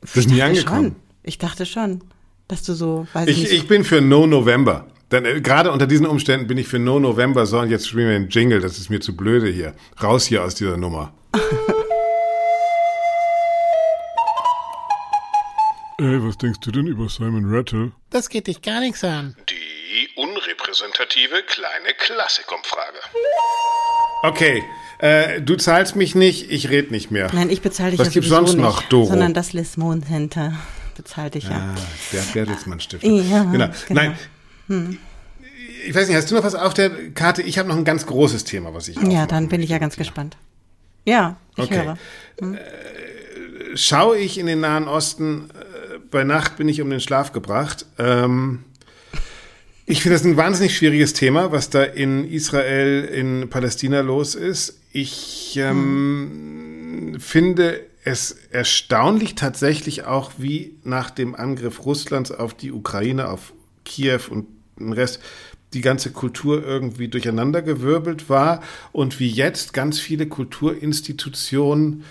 Das 0.00 0.16
ist 0.16 0.30
nie 0.30 0.42
angekommen. 0.42 0.82
Schon. 0.82 0.96
Ich 1.22 1.38
dachte 1.38 1.66
schon, 1.66 2.02
dass 2.48 2.62
du 2.62 2.72
so, 2.74 3.06
weiß 3.12 3.28
ich, 3.28 3.38
nicht. 3.38 3.52
Ich 3.52 3.68
bin 3.68 3.84
für 3.84 4.00
No 4.00 4.26
November. 4.26 4.86
Denn 5.10 5.24
äh, 5.24 5.40
gerade 5.40 5.70
unter 5.70 5.86
diesen 5.86 6.06
Umständen 6.06 6.46
bin 6.46 6.58
ich 6.58 6.66
für 6.66 6.78
No 6.78 6.98
November. 6.98 7.46
So, 7.46 7.58
und 7.60 7.70
jetzt 7.70 7.88
spielen 7.88 8.08
wir 8.08 8.16
einen 8.16 8.28
Jingle. 8.28 8.60
Das 8.60 8.78
ist 8.78 8.90
mir 8.90 9.00
zu 9.00 9.16
blöde 9.16 9.48
hier. 9.48 9.74
Raus 10.02 10.26
hier 10.26 10.42
aus 10.42 10.54
dieser 10.54 10.76
Nummer. 10.76 11.12
Ey, 16.00 16.24
was 16.24 16.38
denkst 16.38 16.60
du 16.60 16.70
denn 16.70 16.86
über 16.86 17.08
Simon 17.08 17.44
Rattle? 17.52 17.90
Das 18.10 18.28
geht 18.28 18.46
dich 18.46 18.62
gar 18.62 18.78
nichts 18.80 19.02
an. 19.02 19.34
Die 19.50 20.08
unrepräsentative 20.14 21.42
kleine 21.46 21.92
Klassikumfrage. 21.98 22.98
Okay, 24.22 24.62
äh, 25.00 25.40
du 25.40 25.56
zahlst 25.56 25.96
mich 25.96 26.14
nicht, 26.14 26.52
ich 26.52 26.70
red 26.70 26.92
nicht 26.92 27.10
mehr. 27.10 27.30
Nein, 27.32 27.50
ich 27.50 27.62
bezahle 27.62 27.90
dich 27.90 28.00
Was 28.00 28.10
gibt's 28.10 28.28
sonst 28.28 28.54
nicht, 28.54 28.62
noch, 28.62 28.82
Doro? 28.82 29.06
Sondern 29.06 29.34
das 29.34 29.52
Lismon 29.52 30.04
Center 30.04 30.54
bezahlt 30.98 31.34
dich 31.34 31.44
ja. 31.44 31.74
Ah, 31.74 31.74
der 32.12 32.22
Bertelsmann 32.34 32.80
Stiftung. 32.80 33.30
Ja, 33.30 33.44
genau. 33.44 33.68
genau. 33.68 33.70
Nein. 33.88 34.18
Hm. 34.66 34.98
Ich 35.86 35.94
weiß 35.94 36.08
nicht, 36.08 36.16
hast 36.16 36.30
du 36.30 36.34
noch 36.34 36.44
was 36.44 36.54
auf 36.54 36.74
der 36.74 36.90
Karte? 37.12 37.40
Ich 37.40 37.58
habe 37.58 37.68
noch 37.68 37.76
ein 37.76 37.84
ganz 37.84 38.04
großes 38.04 38.44
Thema, 38.44 38.74
was 38.74 38.88
ich 38.88 38.96
Ja, 39.00 39.26
dann 39.26 39.48
bin 39.48 39.62
ich 39.62 39.70
ja 39.70 39.78
ganz 39.78 39.94
ja. 39.94 40.00
gespannt. 40.00 40.36
Ja, 41.04 41.36
ich 41.56 41.64
okay. 41.64 41.76
höre. 41.76 41.98
Hm. 42.40 42.54
Äh, 42.54 42.58
schaue 43.76 44.18
ich 44.18 44.38
in 44.38 44.46
den 44.46 44.60
Nahen 44.60 44.88
Osten, 44.88 45.50
äh, 45.50 45.98
bei 46.10 46.24
Nacht 46.24 46.56
bin 46.56 46.68
ich 46.68 46.82
um 46.82 46.90
den 46.90 47.00
Schlaf 47.00 47.32
gebracht. 47.32 47.86
Ähm, 47.98 48.64
ich 49.86 50.02
finde 50.02 50.16
das 50.16 50.24
ein 50.24 50.36
wahnsinnig 50.36 50.76
schwieriges 50.76 51.14
Thema, 51.14 51.52
was 51.52 51.70
da 51.70 51.84
in 51.84 52.28
Israel, 52.28 53.04
in 53.04 53.48
Palästina 53.48 54.00
los 54.00 54.34
ist. 54.34 54.80
Ich 54.92 55.56
ähm, 55.56 57.12
hm. 57.14 57.20
finde 57.20 57.87
es 58.08 58.30
erstaunlich 58.50 59.34
tatsächlich 59.34 60.04
auch, 60.04 60.32
wie 60.38 60.78
nach 60.82 61.10
dem 61.10 61.34
Angriff 61.34 61.84
Russlands 61.84 62.30
auf 62.30 62.54
die 62.54 62.72
Ukraine, 62.72 63.28
auf 63.28 63.52
Kiew 63.84 64.20
und 64.30 64.46
den 64.78 64.94
Rest, 64.94 65.20
die 65.74 65.82
ganze 65.82 66.10
Kultur 66.10 66.64
irgendwie 66.64 67.08
durcheinandergewirbelt 67.08 68.30
war 68.30 68.62
und 68.92 69.20
wie 69.20 69.28
jetzt 69.28 69.74
ganz 69.74 70.00
viele 70.00 70.26
Kulturinstitutionen 70.26 72.04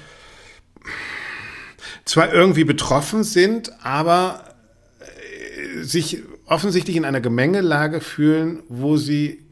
zwar 2.06 2.32
irgendwie 2.32 2.64
betroffen 2.64 3.24
sind, 3.24 3.72
aber 3.84 4.56
äh, 5.00 5.82
sich 5.82 6.22
offensichtlich 6.46 6.96
in 6.96 7.06
einer 7.06 7.22
Gemengelage 7.22 8.02
fühlen, 8.02 8.62
wo 8.70 8.98
sie 8.98 9.44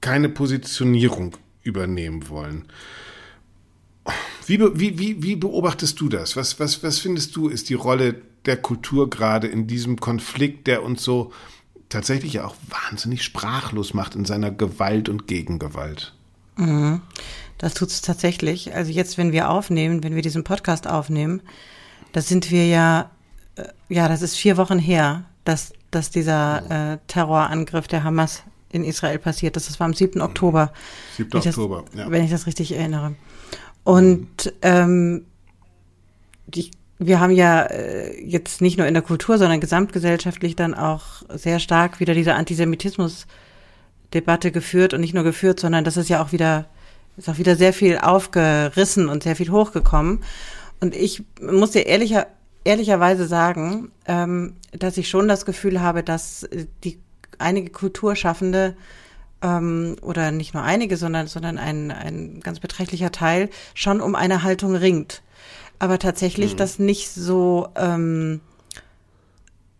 keine 0.00 0.28
Positionierung 0.28 1.36
übernehmen 1.64 2.28
wollen. 2.28 2.66
Wie, 4.50 4.58
wie, 4.58 4.98
wie, 4.98 5.22
wie 5.22 5.36
beobachtest 5.36 6.00
du 6.00 6.08
das? 6.08 6.34
Was, 6.34 6.58
was, 6.58 6.82
was 6.82 6.98
findest 6.98 7.36
du, 7.36 7.48
ist 7.48 7.68
die 7.68 7.74
Rolle 7.74 8.20
der 8.46 8.56
Kultur 8.56 9.08
gerade 9.08 9.46
in 9.46 9.68
diesem 9.68 10.00
Konflikt, 10.00 10.66
der 10.66 10.82
uns 10.82 11.04
so 11.04 11.32
tatsächlich 11.88 12.32
ja 12.32 12.44
auch 12.46 12.56
wahnsinnig 12.68 13.22
sprachlos 13.22 13.94
macht 13.94 14.16
in 14.16 14.24
seiner 14.24 14.50
Gewalt 14.50 15.08
und 15.08 15.28
Gegengewalt? 15.28 16.14
Mhm. 16.56 17.00
Das 17.58 17.74
tut 17.74 17.90
es 17.90 18.02
tatsächlich. 18.02 18.74
Also 18.74 18.90
jetzt, 18.90 19.18
wenn 19.18 19.30
wir 19.30 19.50
aufnehmen, 19.50 20.02
wenn 20.02 20.16
wir 20.16 20.22
diesen 20.22 20.42
Podcast 20.42 20.88
aufnehmen, 20.88 21.42
da 22.12 22.20
sind 22.20 22.50
wir 22.50 22.66
ja, 22.66 23.10
äh, 23.54 23.68
ja, 23.88 24.08
das 24.08 24.20
ist 24.20 24.36
vier 24.36 24.56
Wochen 24.56 24.80
her, 24.80 25.26
dass, 25.44 25.72
dass 25.92 26.10
dieser 26.10 26.94
äh, 26.94 26.98
Terrorangriff 27.06 27.86
der 27.86 28.02
Hamas 28.02 28.42
in 28.72 28.82
Israel 28.82 29.20
passiert 29.20 29.56
ist. 29.56 29.68
Das 29.68 29.78
war 29.78 29.84
am 29.86 29.94
7. 29.94 30.20
Oktober. 30.20 30.72
7. 31.16 31.32
Wenn 31.32 31.38
ich 31.38 31.44
das- 31.44 31.56
Oktober, 31.56 31.84
ja. 31.94 32.10
Wenn 32.10 32.24
ich 32.24 32.30
das 32.32 32.46
richtig 32.46 32.72
erinnere. 32.72 33.14
Und 33.84 34.52
ähm, 34.62 35.26
die, 36.46 36.70
wir 36.98 37.20
haben 37.20 37.32
ja 37.32 37.62
äh, 37.62 38.18
jetzt 38.22 38.60
nicht 38.60 38.76
nur 38.78 38.86
in 38.86 38.94
der 38.94 39.02
Kultur, 39.02 39.38
sondern 39.38 39.60
gesamtgesellschaftlich 39.60 40.56
dann 40.56 40.74
auch 40.74 41.22
sehr 41.34 41.60
stark 41.60 42.00
wieder 42.00 42.14
diese 42.14 42.34
Antisemitismus-Debatte 42.34 44.50
geführt 44.52 44.94
und 44.94 45.00
nicht 45.00 45.14
nur 45.14 45.24
geführt, 45.24 45.58
sondern 45.60 45.84
das 45.84 45.96
ist 45.96 46.10
ja 46.10 46.22
auch 46.22 46.32
wieder, 46.32 46.66
ist 47.16 47.30
auch 47.30 47.38
wieder 47.38 47.56
sehr 47.56 47.72
viel 47.72 47.96
aufgerissen 47.98 49.08
und 49.08 49.22
sehr 49.22 49.36
viel 49.36 49.50
hochgekommen. 49.50 50.22
Und 50.80 50.94
ich 50.94 51.22
muss 51.40 51.70
dir 51.70 51.86
ehrlicher, 51.86 52.26
ehrlicherweise 52.64 53.26
sagen, 53.26 53.90
ähm, 54.06 54.56
dass 54.72 54.98
ich 54.98 55.08
schon 55.08 55.28
das 55.28 55.46
Gefühl 55.46 55.80
habe, 55.80 56.02
dass 56.02 56.42
äh, 56.44 56.66
die 56.84 56.98
einige 57.38 57.70
Kulturschaffende 57.70 58.76
ähm, 59.42 59.96
oder 60.02 60.30
nicht 60.30 60.54
nur 60.54 60.62
einige, 60.62 60.96
sondern, 60.96 61.26
sondern 61.26 61.58
ein, 61.58 61.90
ein 61.90 62.40
ganz 62.40 62.60
beträchtlicher 62.60 63.12
Teil 63.12 63.48
schon 63.74 64.00
um 64.00 64.14
eine 64.14 64.42
Haltung 64.42 64.74
ringt. 64.74 65.22
Aber 65.78 65.98
tatsächlich 65.98 66.56
das 66.56 66.78
nicht 66.78 67.10
so, 67.10 67.68
ähm, 67.74 68.40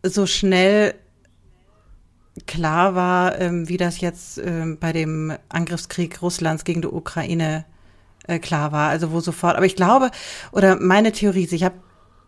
so 0.03 0.27
schnell 0.27 0.95
klar 2.47 2.95
war, 2.95 3.39
ähm, 3.39 3.69
wie 3.69 3.77
das 3.77 4.01
jetzt 4.01 4.39
ähm, 4.39 4.79
bei 4.79 4.93
dem 4.93 5.37
Angriffskrieg 5.51 6.23
Russlands 6.23 6.65
gegen 6.65 6.81
die 6.81 6.89
Ukraine 6.89 7.67
äh, 8.27 8.39
klar 8.39 8.73
war. 8.73 8.89
Also 8.89 9.13
wo 9.13 9.21
sofort, 9.21 9.57
aber 9.57 9.67
ich 9.67 9.77
glaube, 9.77 10.11
oder 10.53 10.77
meine 10.77 11.13
Theorie 11.13 11.49
ich 11.51 11.65
habe 11.65 11.77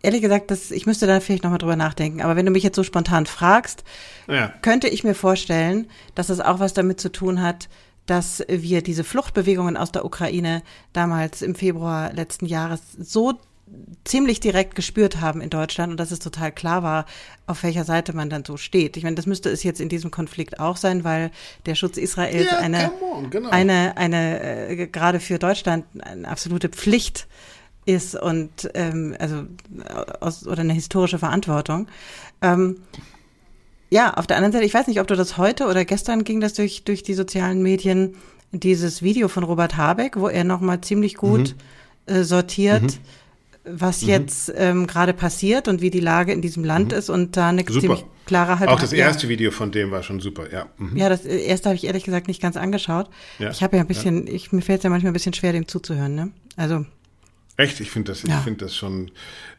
ehrlich 0.03 0.21
gesagt, 0.21 0.51
das, 0.51 0.69
ich 0.69 0.85
müsste 0.85 1.07
da 1.07 1.19
vielleicht 1.19 1.43
nochmal 1.43 1.57
drüber 1.59 1.75
nachdenken, 1.75 2.21
aber 2.21 2.35
wenn 2.35 2.45
du 2.45 2.51
mich 2.51 2.61
jetzt 2.63 2.75
so 2.75 2.83
spontan 2.83 3.25
fragst, 3.25 3.83
Ja. 4.27 4.53
könnte 4.61 4.87
ich 4.87 5.03
mir 5.03 5.15
vorstellen, 5.15 5.87
dass 6.13 6.29
es 6.29 6.39
auch 6.39 6.59
was 6.59 6.73
damit 6.73 6.99
zu 7.01 7.11
tun 7.11 7.41
hat, 7.41 7.67
dass 8.05 8.43
wir 8.49 8.81
diese 8.83 9.03
Fluchtbewegungen 9.05 9.77
aus 9.77 9.91
der 9.91 10.05
Ukraine 10.05 10.61
damals 10.91 11.41
im 11.41 11.55
Februar 11.55 12.11
letzten 12.13 12.45
Jahres 12.45 12.81
so 12.99 13.39
ziemlich 14.03 14.39
direkt 14.41 14.75
gespürt 14.75 15.21
haben 15.21 15.39
in 15.41 15.49
Deutschland 15.49 15.89
und 15.91 15.97
dass 15.99 16.11
es 16.11 16.19
total 16.19 16.51
klar 16.51 16.83
war, 16.83 17.05
auf 17.47 17.63
welcher 17.63 17.85
Seite 17.85 18.13
man 18.13 18.29
dann 18.29 18.43
so 18.45 18.57
steht. 18.57 18.97
Ich 18.97 19.03
meine, 19.03 19.15
das 19.15 19.25
müsste 19.25 19.49
es 19.49 19.63
jetzt 19.63 19.79
in 19.81 19.87
diesem 19.89 20.11
Konflikt 20.11 20.59
auch 20.59 20.75
sein, 20.77 21.03
weil 21.05 21.31
der 21.65 21.75
Schutz 21.75 21.97
Israels 21.97 22.51
Ja, 22.51 22.57
eine, 22.59 22.91
on, 23.01 23.29
genau. 23.29 23.49
eine, 23.49 23.95
eine 23.97 24.67
äh, 24.69 24.87
gerade 24.87 25.19
für 25.21 25.39
Deutschland 25.39 25.85
eine 26.01 26.27
absolute 26.27 26.69
Pflicht 26.69 27.25
ist 27.85 28.15
und 28.15 28.69
ähm, 28.73 29.15
also 29.19 29.43
aus, 30.21 30.47
oder 30.47 30.61
eine 30.61 30.73
historische 30.73 31.19
Verantwortung. 31.19 31.87
Ähm, 32.41 32.77
ja, 33.89 34.13
auf 34.15 34.25
der 34.25 34.37
anderen 34.37 34.53
Seite, 34.53 34.65
ich 34.65 34.73
weiß 34.73 34.87
nicht, 34.87 34.99
ob 34.99 35.07
du 35.07 35.15
das 35.15 35.37
heute 35.37 35.67
oder 35.67 35.85
gestern 35.85 36.23
ging 36.23 36.39
das 36.39 36.53
durch, 36.53 36.83
durch 36.83 37.03
die 37.03 37.13
sozialen 37.13 37.61
Medien, 37.61 38.15
dieses 38.51 39.01
Video 39.01 39.27
von 39.27 39.43
Robert 39.43 39.77
Habeck, 39.77 40.17
wo 40.17 40.27
er 40.27 40.43
nochmal 40.43 40.81
ziemlich 40.81 41.15
gut 41.15 41.55
Mhm. 42.07 42.13
äh, 42.15 42.23
sortiert, 42.23 42.99
was 43.65 44.01
jetzt 44.01 44.51
ähm, 44.57 44.87
gerade 44.87 45.13
passiert 45.13 45.67
und 45.67 45.81
wie 45.81 45.89
die 45.89 45.99
Lage 46.01 46.33
in 46.33 46.41
diesem 46.41 46.63
Land 46.63 46.91
ist 46.91 47.09
und 47.09 47.37
da 47.37 47.49
eine 47.49 47.61
Mhm. 47.61 47.67
Super. 47.67 47.79
ziemlich 47.79 48.05
klare 48.25 48.59
Haltung 48.59 48.75
Auch 48.75 48.79
das 48.81 48.91
hat. 48.91 48.97
Ja. 48.97 49.05
erste 49.07 49.29
Video 49.29 49.51
von 49.51 49.71
dem 49.71 49.89
war 49.91 50.03
schon 50.03 50.19
super, 50.19 50.51
ja. 50.51 50.65
Mhm. 50.77 50.97
Ja, 50.97 51.07
das 51.09 51.25
äh, 51.25 51.37
erste 51.45 51.69
habe 51.69 51.75
ich 51.75 51.85
ehrlich 51.85 52.03
gesagt 52.03 52.27
nicht 52.27 52.41
ganz 52.41 52.57
angeschaut. 52.57 53.09
Ja. 53.39 53.51
Ich 53.51 53.63
habe 53.63 53.77
ja 53.77 53.83
ein 53.83 53.87
bisschen, 53.87 54.27
ich, 54.27 54.51
mir 54.51 54.61
fällt 54.61 54.79
es 54.79 54.83
ja 54.83 54.89
manchmal 54.89 55.11
ein 55.11 55.13
bisschen 55.13 55.33
schwer, 55.33 55.53
dem 55.53 55.67
zuzuhören. 55.67 56.13
Ne? 56.15 56.31
Also 56.57 56.85
Echt, 57.57 57.79
ich 57.79 57.91
finde 57.91 58.11
das, 58.11 58.23
ich 58.23 58.29
Ja. 58.29 58.39
finde 58.41 58.65
das 58.65 58.75
schon 58.75 59.11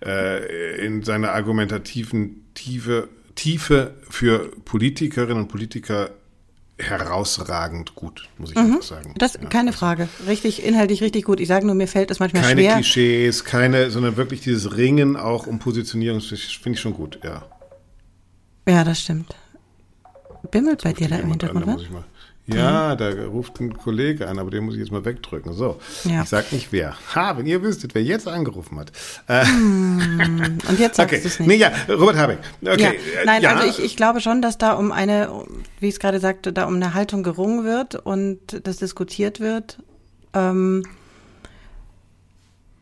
äh, 0.04 0.84
in 0.84 1.02
seiner 1.04 1.32
argumentativen 1.32 2.44
Tiefe, 2.54 3.08
Tiefe 3.36 3.94
für 4.10 4.50
Politikerinnen 4.64 5.44
und 5.44 5.48
Politiker 5.48 6.10
herausragend 6.76 7.94
gut, 7.94 8.28
muss 8.36 8.50
ich 8.50 8.56
einfach 8.56 8.82
sagen. 8.82 9.10
Mhm. 9.10 9.18
das 9.18 9.34
Ja, 9.34 9.48
keine 9.48 9.68
also 9.68 9.78
Frage, 9.78 10.08
richtig 10.26 10.64
inhaltlich 10.64 11.02
richtig 11.02 11.24
gut. 11.24 11.38
Ich 11.38 11.46
sage 11.48 11.64
nur, 11.66 11.76
mir 11.76 11.86
fällt 11.86 12.10
es 12.10 12.18
manchmal 12.18 12.42
Keine 12.42 12.62
schwer. 12.62 12.74
Klischees, 12.74 13.44
keine, 13.44 13.90
sondern 13.90 14.16
wirklich 14.16 14.40
dieses 14.40 14.76
Ringen 14.76 15.16
auch 15.16 15.46
um 15.46 15.60
Positionierung, 15.60 16.18
das 16.18 16.40
finde 16.40 16.76
ich 16.76 16.80
schon 16.80 16.94
gut, 16.94 17.20
ja. 17.22 17.46
Ja, 18.68 18.82
das 18.82 19.00
stimmt. 19.02 19.34
Bimmelt 20.50 20.82
bei 20.82 20.92
dir 20.92 21.08
da 21.08 21.16
im 21.18 21.28
Hintergrund 21.30 21.66
was? 21.66 21.82
Ja, 22.46 22.94
da 22.94 23.08
ruft 23.26 23.58
ein 23.60 23.74
Kollege 23.74 24.28
an, 24.28 24.38
aber 24.38 24.50
den 24.50 24.64
muss 24.64 24.74
ich 24.74 24.80
jetzt 24.80 24.92
mal 24.92 25.04
wegdrücken. 25.06 25.54
So, 25.54 25.80
Ja. 26.04 26.24
ich 26.24 26.28
sag 26.28 26.52
nicht 26.52 26.72
wer. 26.72 26.94
Ha, 27.14 27.38
wenn 27.38 27.46
ihr 27.46 27.62
wüsstet, 27.62 27.94
wer 27.94 28.02
jetzt 28.02 28.28
angerufen 28.28 28.78
hat. 28.78 28.92
Äh, 29.28 29.46
Und 29.46 30.78
jetzt 30.78 30.96
sagst 30.96 30.98
okay, 31.14 31.20
du 31.22 31.28
es 31.28 31.38
nicht. 31.40 31.48
nee, 31.48 31.56
ja, 31.56 31.72
Robert 31.88 32.16
Habeck. 32.16 32.38
Okay, 32.62 32.82
ja. 32.82 32.90
äh, 33.22 33.24
Nein, 33.24 33.42
ja. 33.42 33.54
also 33.56 33.66
ich, 33.66 33.82
ich 33.82 33.96
glaube 33.96 34.20
schon, 34.20 34.42
dass 34.42 34.58
da 34.58 34.72
um 34.74 34.92
eine, 34.92 35.30
wie 35.80 35.88
ich 35.88 35.94
es 35.94 36.00
gerade 36.00 36.20
sagte, 36.20 36.52
da 36.52 36.66
um 36.66 36.74
eine 36.74 36.92
Haltung 36.92 37.22
gerungen 37.22 37.64
wird 37.64 37.94
und 37.94 38.38
das 38.66 38.76
diskutiert 38.76 39.40
wird. 39.40 39.78
Ähm, 40.34 40.82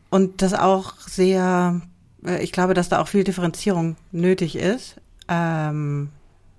und 0.09 0.41
das 0.41 0.53
auch 0.53 0.95
sehr, 0.99 1.81
äh, 2.25 2.43
ich 2.43 2.51
glaube, 2.51 2.73
dass 2.73 2.89
da 2.89 2.99
auch 3.01 3.07
viel 3.07 3.23
Differenzierung 3.23 3.95
nötig 4.11 4.55
ist. 4.57 4.95
Ähm, 5.29 6.09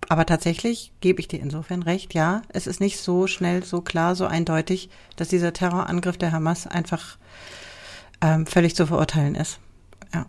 aber 0.08 0.26
tatsächlich 0.26 0.92
gebe 1.00 1.20
ich 1.20 1.28
dir 1.28 1.40
insofern 1.40 1.82
recht, 1.82 2.14
ja, 2.14 2.42
es 2.48 2.66
ist 2.66 2.80
nicht 2.80 2.98
so 2.98 3.26
schnell, 3.26 3.64
so 3.64 3.80
klar, 3.80 4.14
so 4.14 4.26
eindeutig, 4.26 4.88
dass 5.16 5.28
dieser 5.28 5.52
Terrorangriff 5.52 6.16
der 6.16 6.32
Hamas 6.32 6.66
einfach 6.66 7.16
ähm, 8.20 8.46
völlig 8.46 8.74
zu 8.74 8.86
verurteilen 8.86 9.34
ist. 9.34 9.58
Ja. 10.12 10.26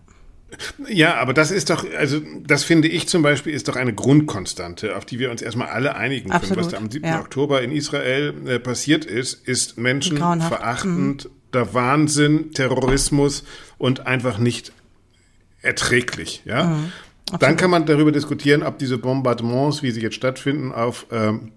Ja, 0.88 1.15
aber 1.15 1.33
das 1.33 1.51
ist 1.51 1.69
doch, 1.69 1.85
also 1.97 2.21
das 2.45 2.63
finde 2.63 2.88
ich 2.88 3.07
zum 3.09 3.21
Beispiel, 3.21 3.53
ist 3.53 3.67
doch 3.67 3.75
eine 3.75 3.93
Grundkonstante, 3.93 4.95
auf 4.95 5.03
die 5.03 5.19
wir 5.19 5.31
uns 5.31 5.41
erstmal 5.41 5.67
alle 5.67 5.95
einigen 5.95 6.29
können. 6.29 6.35
Absolut, 6.35 6.65
Was 6.65 6.71
da 6.71 6.77
am 6.77 6.89
7. 6.89 7.05
ja. 7.05 7.19
Oktober 7.19 7.61
in 7.61 7.71
Israel 7.71 8.33
äh, 8.47 8.59
passiert 8.59 9.05
ist, 9.05 9.47
ist 9.47 9.77
Menschen 9.77 10.17
Grauenhaft. 10.17 10.85
Mhm. 10.85 11.17
der 11.53 11.73
Wahnsinn, 11.73 12.51
Terrorismus 12.51 13.43
und 13.77 14.07
einfach 14.07 14.38
nicht 14.38 14.71
erträglich. 15.61 16.43
Ja? 16.45 16.65
Mhm. 16.65 16.91
Dann 17.39 17.57
kann 17.57 17.71
man 17.71 17.85
darüber 17.85 18.11
diskutieren, 18.11 18.63
ob 18.63 18.77
diese 18.77 18.97
Bombardements, 18.97 19.81
wie 19.81 19.91
sie 19.91 20.01
jetzt 20.01 20.15
stattfinden, 20.15 20.71
auf 20.71 21.07
ähm, 21.11 21.51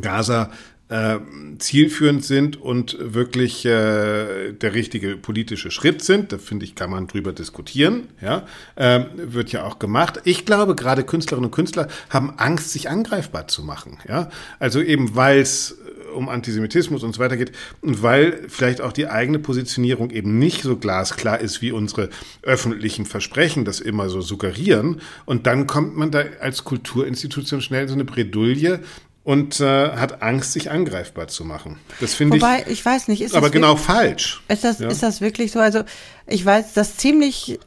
Gaza 0.00 0.50
äh, 0.92 1.18
zielführend 1.58 2.22
sind 2.22 2.60
und 2.60 2.96
wirklich 3.00 3.64
äh, 3.64 4.52
der 4.52 4.74
richtige 4.74 5.16
politische 5.16 5.70
Schritt 5.70 6.02
sind. 6.02 6.32
Da 6.32 6.38
finde 6.38 6.66
ich, 6.66 6.74
kann 6.74 6.90
man 6.90 7.06
drüber 7.06 7.32
diskutieren. 7.32 8.08
Ja, 8.20 8.46
ähm, 8.76 9.06
wird 9.16 9.52
ja 9.52 9.64
auch 9.64 9.78
gemacht. 9.78 10.20
Ich 10.24 10.44
glaube, 10.44 10.74
gerade 10.74 11.02
Künstlerinnen 11.02 11.46
und 11.46 11.54
Künstler 11.54 11.88
haben 12.10 12.34
Angst, 12.36 12.70
sich 12.72 12.90
angreifbar 12.90 13.48
zu 13.48 13.62
machen. 13.62 13.98
Ja, 14.06 14.28
also 14.58 14.82
eben 14.82 15.16
weil 15.16 15.40
es 15.40 15.78
um 16.12 16.28
Antisemitismus 16.28 17.02
und 17.02 17.14
so 17.14 17.20
weiter 17.20 17.36
geht 17.36 17.52
und 17.80 18.02
weil 18.02 18.44
vielleicht 18.48 18.80
auch 18.80 18.92
die 18.92 19.08
eigene 19.08 19.38
Positionierung 19.38 20.10
eben 20.10 20.38
nicht 20.38 20.62
so 20.62 20.76
glasklar 20.76 21.40
ist, 21.40 21.62
wie 21.62 21.72
unsere 21.72 22.08
öffentlichen 22.42 23.04
Versprechen 23.06 23.64
das 23.64 23.80
immer 23.80 24.08
so 24.08 24.20
suggerieren. 24.20 25.00
Und 25.24 25.46
dann 25.46 25.66
kommt 25.66 25.96
man 25.96 26.10
da 26.10 26.24
als 26.40 26.64
Kulturinstitution 26.64 27.60
schnell 27.60 27.82
in 27.82 27.88
so 27.88 27.94
eine 27.94 28.04
Bredouille 28.04 28.80
und 29.24 29.60
äh, 29.60 29.90
hat 29.90 30.20
Angst, 30.22 30.52
sich 30.52 30.70
angreifbar 30.70 31.28
zu 31.28 31.44
machen. 31.44 31.78
Das 32.00 32.12
finde 32.14 32.36
ich 32.38 32.42
Wobei, 32.42 32.64
ich 32.68 32.84
weiß 32.84 33.06
nicht, 33.08 33.22
ist 33.22 33.34
aber 33.36 33.46
das 33.46 33.52
genau 33.52 33.68
wirklich- 33.74 33.86
falsch. 33.86 34.42
Ist 34.48 34.64
das, 34.64 34.78
Ja. 34.80 34.88
ist 34.88 35.02
das 35.02 35.20
wirklich 35.20 35.52
so? 35.52 35.60
Also 35.60 35.82
ich 36.26 36.44
weiß, 36.44 36.72
dass 36.74 36.96
ziemlich 36.96 37.60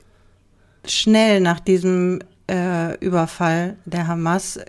schnell 0.86 1.40
nach 1.40 1.60
diesem 1.60 2.20
äh, 2.50 2.96
Überfall 3.00 3.78
der 3.86 4.08
Hamas 4.08 4.60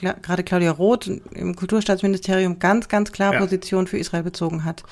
gerade 0.00 0.42
Claudia 0.42 0.70
Roth 0.72 1.06
im 1.34 1.56
Kulturstaatsministerium 1.56 2.58
ganz, 2.58 2.88
ganz 2.88 3.12
klar 3.12 3.34
Ja. 3.34 3.40
Position 3.40 3.86
für 3.86 3.98
Israel 3.98 4.22
bezogen 4.22 4.64
hat. 4.64 4.82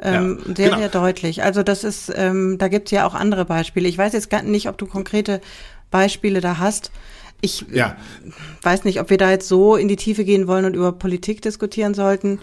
Ähm, 0.00 0.38
Ja, 0.46 0.54
sehr, 0.54 0.66
genau. 0.68 0.78
sehr 0.78 0.88
deutlich. 0.90 1.42
Also 1.42 1.62
das 1.62 1.84
ist, 1.84 2.12
ähm, 2.14 2.56
da 2.58 2.68
gibt's 2.68 2.90
ja 2.90 3.06
auch 3.06 3.14
andere 3.14 3.44
Beispiele. 3.44 3.88
Ich 3.88 3.98
weiß 3.98 4.12
jetzt 4.12 4.30
gar 4.30 4.42
nicht, 4.42 4.68
ob 4.68 4.78
du 4.78 4.86
konkrete 4.86 5.40
Beispiele 5.90 6.40
da 6.40 6.58
hast. 6.58 6.90
Ich 7.40 7.64
Ja, 7.72 7.96
weiß 8.62 8.84
nicht, 8.84 9.00
ob 9.00 9.10
wir 9.10 9.16
da 9.18 9.30
jetzt 9.30 9.48
so 9.48 9.76
in 9.76 9.88
die 9.88 9.96
Tiefe 9.96 10.24
gehen 10.24 10.46
wollen 10.48 10.64
und 10.64 10.74
über 10.74 10.92
Politik 10.92 11.40
diskutieren 11.42 11.94
sollten. 11.94 12.40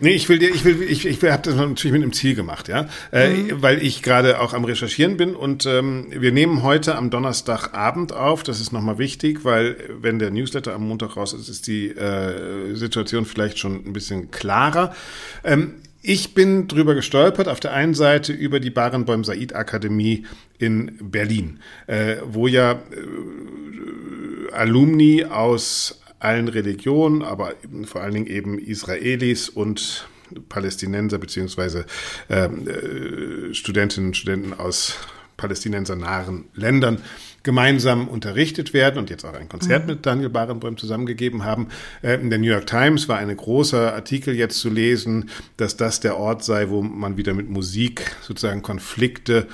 Nee, 0.00 0.10
ich 0.10 0.28
will 0.28 0.38
dir, 0.38 0.48
ich 0.50 0.64
will, 0.64 0.80
ich, 0.82 1.06
ich 1.06 1.22
habe 1.24 1.42
das 1.42 1.56
natürlich 1.56 1.92
mit 1.92 2.02
einem 2.02 2.12
Ziel 2.12 2.36
gemacht, 2.36 2.68
ja, 2.68 2.88
äh, 3.10 3.30
weil 3.50 3.82
ich 3.82 4.02
gerade 4.02 4.40
auch 4.40 4.54
am 4.54 4.64
Recherchieren 4.64 5.16
bin 5.16 5.34
und 5.34 5.66
ähm, 5.66 6.06
wir 6.10 6.30
nehmen 6.30 6.62
heute 6.62 6.94
am 6.94 7.10
Donnerstagabend 7.10 8.12
auf. 8.12 8.44
Das 8.44 8.60
ist 8.60 8.72
nochmal 8.72 8.98
wichtig, 8.98 9.44
weil 9.44 9.76
wenn 10.00 10.20
der 10.20 10.30
Newsletter 10.30 10.72
am 10.72 10.86
Montag 10.86 11.16
raus 11.16 11.32
ist, 11.32 11.48
ist 11.48 11.66
die 11.66 11.88
äh, 11.88 12.76
Situation 12.76 13.24
vielleicht 13.24 13.58
schon 13.58 13.86
ein 13.86 13.92
bisschen 13.92 14.30
klarer. 14.30 14.94
Ähm, 15.42 15.74
ich 16.00 16.32
bin 16.32 16.68
drüber 16.68 16.94
gestolpert, 16.94 17.48
auf 17.48 17.58
der 17.58 17.72
einen 17.72 17.94
Seite 17.94 18.32
über 18.32 18.60
die 18.60 18.70
Barenbäum 18.70 19.24
Said 19.24 19.56
Akademie 19.56 20.26
in 20.58 20.96
Berlin, 21.00 21.58
äh, 21.88 22.16
wo 22.24 22.46
ja 22.46 22.72
äh, 22.72 24.52
Alumni 24.52 25.24
aus 25.24 26.00
allen 26.20 26.48
Religionen, 26.48 27.22
aber 27.22 27.54
vor 27.84 28.02
allen 28.02 28.14
Dingen 28.14 28.26
eben 28.26 28.58
Israelis 28.58 29.48
und 29.48 30.08
Palästinenser 30.48 31.18
beziehungsweise 31.18 31.86
ähm, 32.28 32.68
äh, 32.68 33.54
Studentinnen 33.54 34.10
und 34.10 34.16
Studenten 34.16 34.52
aus 34.52 34.98
palästinensernahen 35.36 36.46
Ländern 36.54 37.00
gemeinsam 37.44 38.08
unterrichtet 38.08 38.74
werden 38.74 38.98
und 38.98 39.08
jetzt 39.08 39.24
auch 39.24 39.32
ein 39.32 39.48
Konzert 39.48 39.84
mhm. 39.86 39.94
mit 39.94 40.04
Daniel 40.04 40.28
Barenboim 40.28 40.76
zusammengegeben 40.76 41.44
haben. 41.44 41.68
Äh, 42.02 42.14
in 42.14 42.28
der 42.28 42.38
New 42.38 42.50
York 42.50 42.66
Times 42.66 43.08
war 43.08 43.16
ein 43.16 43.34
großer 43.34 43.94
Artikel 43.94 44.34
jetzt 44.34 44.58
zu 44.58 44.68
lesen, 44.68 45.30
dass 45.56 45.76
das 45.76 46.00
der 46.00 46.18
Ort 46.18 46.44
sei, 46.44 46.68
wo 46.68 46.82
man 46.82 47.16
wieder 47.16 47.32
mit 47.32 47.48
Musik 47.48 48.16
sozusagen 48.20 48.60
Konflikte 48.60 49.46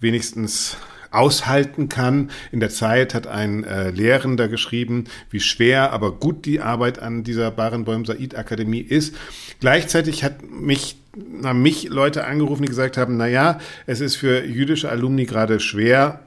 wenigstens 0.00 0.78
aushalten 1.12 1.88
kann. 1.88 2.30
In 2.50 2.60
der 2.60 2.70
Zeit 2.70 3.14
hat 3.14 3.26
ein 3.26 3.64
äh, 3.64 3.90
Lehrender 3.90 4.48
geschrieben, 4.48 5.04
wie 5.30 5.40
schwer, 5.40 5.92
aber 5.92 6.12
gut 6.12 6.44
die 6.44 6.60
Arbeit 6.60 6.98
an 6.98 7.22
dieser 7.24 7.50
Barenboim 7.50 8.04
Said 8.04 8.36
Akademie 8.36 8.80
ist. 8.80 9.14
Gleichzeitig 9.60 10.24
hat 10.24 10.42
mich 10.42 10.96
haben 11.44 11.60
mich 11.60 11.90
Leute 11.90 12.24
angerufen, 12.24 12.62
die 12.62 12.68
gesagt 12.68 12.96
haben, 12.96 13.18
na 13.18 13.26
ja, 13.26 13.58
es 13.84 14.00
ist 14.00 14.16
für 14.16 14.46
jüdische 14.46 14.88
Alumni 14.88 15.26
gerade 15.26 15.60
schwer, 15.60 16.20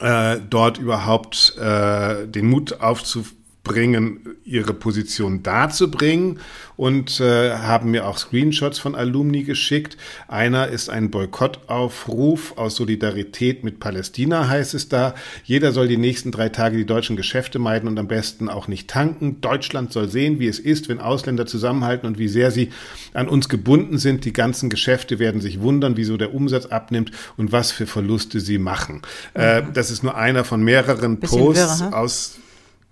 äh, 0.00 0.38
dort 0.50 0.78
überhaupt 0.78 1.56
äh, 1.60 2.26
den 2.26 2.46
Mut 2.46 2.80
aufzubauen 2.80 3.39
bringen, 3.62 4.36
ihre 4.44 4.72
Position 4.72 5.42
darzubringen 5.42 6.40
und 6.76 7.20
äh, 7.20 7.52
haben 7.52 7.90
mir 7.90 8.06
auch 8.06 8.16
Screenshots 8.16 8.78
von 8.78 8.94
Alumni 8.94 9.42
geschickt. 9.42 9.98
Einer 10.28 10.68
ist 10.68 10.88
ein 10.88 11.10
Boykottaufruf 11.10 12.56
aus 12.56 12.76
Solidarität 12.76 13.62
mit 13.62 13.78
Palästina, 13.78 14.48
heißt 14.48 14.72
es 14.72 14.88
da. 14.88 15.14
Jeder 15.44 15.72
soll 15.72 15.88
die 15.88 15.98
nächsten 15.98 16.32
drei 16.32 16.48
Tage 16.48 16.78
die 16.78 16.86
deutschen 16.86 17.16
Geschäfte 17.16 17.58
meiden 17.58 17.86
und 17.86 17.98
am 17.98 18.08
besten 18.08 18.48
auch 18.48 18.66
nicht 18.66 18.88
tanken. 18.88 19.42
Deutschland 19.42 19.92
soll 19.92 20.08
sehen, 20.08 20.40
wie 20.40 20.48
es 20.48 20.58
ist, 20.58 20.88
wenn 20.88 20.98
Ausländer 20.98 21.44
zusammenhalten 21.44 22.06
und 22.06 22.18
wie 22.18 22.28
sehr 22.28 22.50
sie 22.50 22.70
an 23.12 23.28
uns 23.28 23.50
gebunden 23.50 23.98
sind. 23.98 24.24
Die 24.24 24.32
ganzen 24.32 24.70
Geschäfte 24.70 25.18
werden 25.18 25.42
sich 25.42 25.60
wundern, 25.60 25.98
wieso 25.98 26.16
der 26.16 26.34
Umsatz 26.34 26.64
abnimmt 26.66 27.10
und 27.36 27.52
was 27.52 27.72
für 27.72 27.86
Verluste 27.86 28.40
sie 28.40 28.58
machen. 28.58 29.02
Äh, 29.34 29.62
das 29.74 29.90
ist 29.90 30.02
nur 30.02 30.16
einer 30.16 30.44
von 30.44 30.62
mehreren 30.62 31.20
Posts 31.20 31.80
wirre, 31.80 31.96
aus 31.96 32.38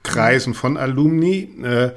Kreisen 0.02 0.54
von 0.54 0.76
Alumni. 0.76 1.48
Äh, 1.62 1.90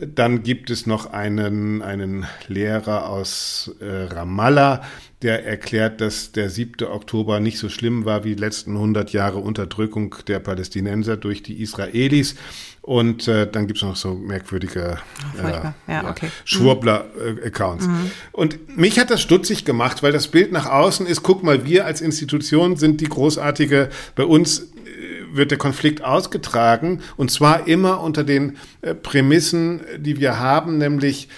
dann 0.00 0.42
gibt 0.42 0.70
es 0.70 0.86
noch 0.86 1.12
einen, 1.12 1.82
einen 1.82 2.26
Lehrer 2.48 3.08
aus 3.08 3.74
äh, 3.80 4.04
Ramallah, 4.12 4.82
der 5.22 5.46
erklärt, 5.46 6.00
dass 6.00 6.32
der 6.32 6.50
7. 6.50 6.86
Oktober 6.86 7.40
nicht 7.40 7.58
so 7.58 7.68
schlimm 7.68 8.04
war 8.04 8.24
wie 8.24 8.34
die 8.34 8.40
letzten 8.40 8.72
100 8.72 9.12
Jahre 9.12 9.38
Unterdrückung 9.38 10.14
der 10.28 10.38
Palästinenser 10.38 11.16
durch 11.16 11.42
die 11.42 11.62
Israelis. 11.62 12.36
Und 12.82 13.26
äh, 13.26 13.50
dann 13.50 13.66
gibt 13.66 13.78
es 13.78 13.82
noch 13.82 13.96
so 13.96 14.14
merkwürdige 14.14 14.98
äh, 15.42 15.92
ja, 15.92 16.08
okay. 16.08 16.28
Schwurbler-Accounts. 16.44 17.88
Mhm. 17.88 18.10
Und 18.30 18.76
mich 18.76 19.00
hat 19.00 19.10
das 19.10 19.22
stutzig 19.22 19.64
gemacht, 19.64 20.02
weil 20.04 20.12
das 20.12 20.28
Bild 20.28 20.52
nach 20.52 20.66
außen 20.66 21.06
ist, 21.06 21.22
guck 21.24 21.42
mal, 21.42 21.64
wir 21.64 21.86
als 21.86 22.00
Institution 22.00 22.76
sind 22.76 23.00
die 23.00 23.08
großartige, 23.08 23.88
bei 24.14 24.24
uns 24.24 24.68
wird 25.36 25.50
der 25.50 25.58
Konflikt 25.58 26.02
ausgetragen 26.02 27.00
und 27.16 27.30
zwar 27.30 27.66
immer 27.66 28.00
unter 28.00 28.24
den 28.24 28.56
äh, 28.82 28.94
Prämissen, 28.94 29.80
die 29.98 30.18
wir 30.18 30.38
haben, 30.38 30.78
nämlich 30.78 31.28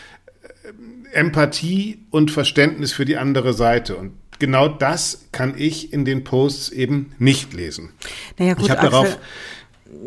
äh, 0.42 1.16
Empathie 1.16 2.04
und 2.10 2.30
Verständnis 2.30 2.92
für 2.92 3.04
die 3.04 3.16
andere 3.16 3.52
Seite. 3.52 3.96
Und 3.96 4.12
genau 4.38 4.68
das 4.68 5.26
kann 5.32 5.54
ich 5.56 5.92
in 5.92 6.04
den 6.04 6.24
Posts 6.24 6.70
eben 6.70 7.12
nicht 7.18 7.52
lesen. 7.54 7.90
Naja, 8.38 8.54
gut, 8.54 8.64
ich 8.64 8.70
habe 8.70 8.82
darauf 8.82 9.18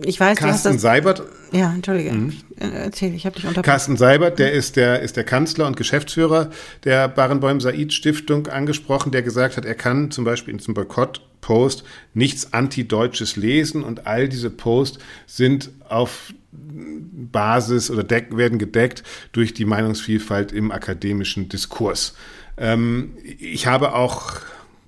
ich 0.04 0.20
weiß, 0.20 0.38
Carsten 0.38 0.78
Seibert. 0.80 1.24
Ja, 1.52 1.74
entschuldige. 1.74 2.12
Mhm. 2.12 2.34
Erzähl, 2.58 3.14
ich 3.14 3.26
habe 3.26 3.36
dich 3.36 3.46
unterbrochen. 3.46 3.72
Carsten 3.72 3.98
Seibert, 3.98 4.40
der 4.40 4.52
ist 4.52 4.76
der, 4.76 5.02
ist 5.02 5.18
der 5.18 5.24
Kanzler 5.24 5.68
und 5.68 5.76
Geschäftsführer 5.76 6.52
der 6.84 7.08
Barenboim 7.08 7.60
Said 7.60 7.92
Stiftung 7.92 8.48
angesprochen, 8.48 9.12
der 9.12 9.24
gesagt 9.24 9.58
hat, 9.58 9.66
er 9.66 9.76
kann 9.76 10.12
zum 10.12 10.24
Beispiel 10.24 10.52
in 10.52 10.60
diesem 10.60 10.76
Boykott-Post 10.76 11.84
nichts 12.14 12.54
Antideutsches 12.54 13.36
lesen 13.36 13.84
und 13.84 14.06
all 14.08 14.30
diese 14.30 14.50
Posts 14.50 15.00
sind 15.26 15.72
auf 15.90 16.34
Basis 16.52 17.90
oder 17.90 18.04
deck, 18.04 18.36
werden 18.38 18.60
gedeckt 18.60 19.04
durch 19.32 19.54
die 19.54 19.66
Meinungsvielfalt 19.66 20.52
im 20.52 20.72
akademischen 20.72 21.50
Diskurs. 21.50 22.14
Ähm, 22.58 23.18
ich 23.24 23.68
habe 23.68 23.94
auch 23.94 24.42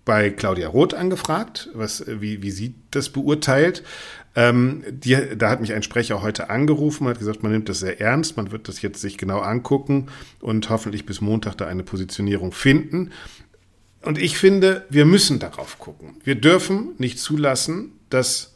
bei 0.06 0.30
Claudia 0.30 0.68
Roth 0.68 0.94
angefragt, 0.94 1.70
was, 1.74 2.04
wie, 2.08 2.44
wie 2.44 2.52
sie 2.52 2.76
das 2.92 3.10
beurteilt. 3.10 3.84
Ähm, 4.36 4.84
die, 4.90 5.16
da 5.38 5.50
hat 5.50 5.62
mich 5.62 5.74
ein 5.74 5.84
Sprecher 5.84 6.22
heute 6.22 6.50
angerufen, 6.50 7.08
hat 7.08 7.20
gesagt, 7.20 7.44
man 7.44 7.52
nimmt 7.52 7.70
das 7.70 7.80
sehr 7.80 8.02
ernst, 8.02 8.36
man 8.36 8.52
wird 8.52 8.68
das 8.68 8.82
jetzt 8.82 9.00
sich 9.00 9.18
genau 9.18 9.40
angucken 9.40 10.08
und 10.40 10.70
hoffentlich 10.70 11.06
bis 11.06 11.22
Montag 11.22 11.56
da 11.58 11.68
eine 11.68 11.84
Positionierung 11.84 12.52
finden. 12.52 13.12
Und 14.02 14.18
ich 14.18 14.38
finde, 14.38 14.86
wir 14.90 15.06
müssen 15.06 15.40
darauf 15.40 15.80
gucken. 15.80 16.18
Wir 16.24 16.36
dürfen 16.36 16.90
nicht 16.98 17.20
zulassen, 17.20 17.94
dass, 18.10 18.56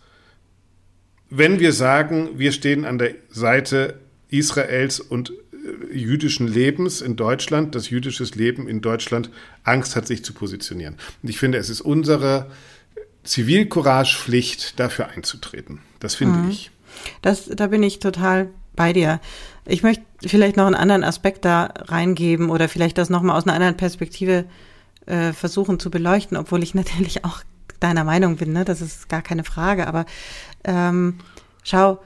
wenn 1.29 1.59
wir 1.59 1.73
sagen, 1.73 2.37
wir 2.37 2.51
stehen 2.51 2.83
an 2.83 2.97
der 2.97 3.15
Seite 3.29 3.99
Israels 4.29 4.99
und 4.99 5.31
äh, 5.31 5.95
jüdischen 5.95 6.47
Lebens 6.47 7.01
in 7.01 7.15
Deutschland, 7.15 7.75
dass 7.75 7.89
jüdisches 7.91 8.35
Leben 8.35 8.67
in 8.67 8.81
Deutschland 8.81 9.29
Angst 9.63 9.95
hat, 9.95 10.07
sich 10.07 10.25
zu 10.25 10.33
positionieren. 10.33 10.97
Und 11.21 11.29
ich 11.29 11.37
finde, 11.37 11.59
es 11.59 11.69
ist 11.69 11.81
unsere 11.81 12.47
Zivilcouragepflicht, 13.27 14.79
dafür 14.79 15.09
einzutreten. 15.09 15.81
Das 15.99 16.15
finde 16.15 16.39
mhm. 16.39 16.49
ich. 16.49 16.71
Das, 17.21 17.45
da 17.45 17.67
bin 17.67 17.83
ich 17.83 17.99
total 17.99 18.49
bei 18.75 18.93
dir. 18.93 19.19
Ich 19.65 19.83
möchte 19.83 20.03
vielleicht 20.25 20.57
noch 20.57 20.65
einen 20.65 20.75
anderen 20.75 21.03
Aspekt 21.03 21.45
da 21.45 21.73
reingeben 21.75 22.49
oder 22.49 22.69
vielleicht 22.69 22.97
das 22.97 23.09
nochmal 23.09 23.37
aus 23.37 23.43
einer 23.43 23.53
anderen 23.53 23.77
Perspektive 23.77 24.45
äh, 25.05 25.33
versuchen 25.33 25.79
zu 25.79 25.91
beleuchten, 25.91 26.37
obwohl 26.37 26.63
ich 26.63 26.73
natürlich 26.73 27.25
auch 27.25 27.43
deiner 27.79 28.03
Meinung 28.03 28.37
bin, 28.37 28.53
ne? 28.53 28.65
das 28.65 28.81
ist 28.81 29.09
gar 29.09 29.21
keine 29.21 29.43
Frage. 29.43 29.87
Aber 29.87 30.05
ähm, 30.63 31.19
schau, 31.63 31.99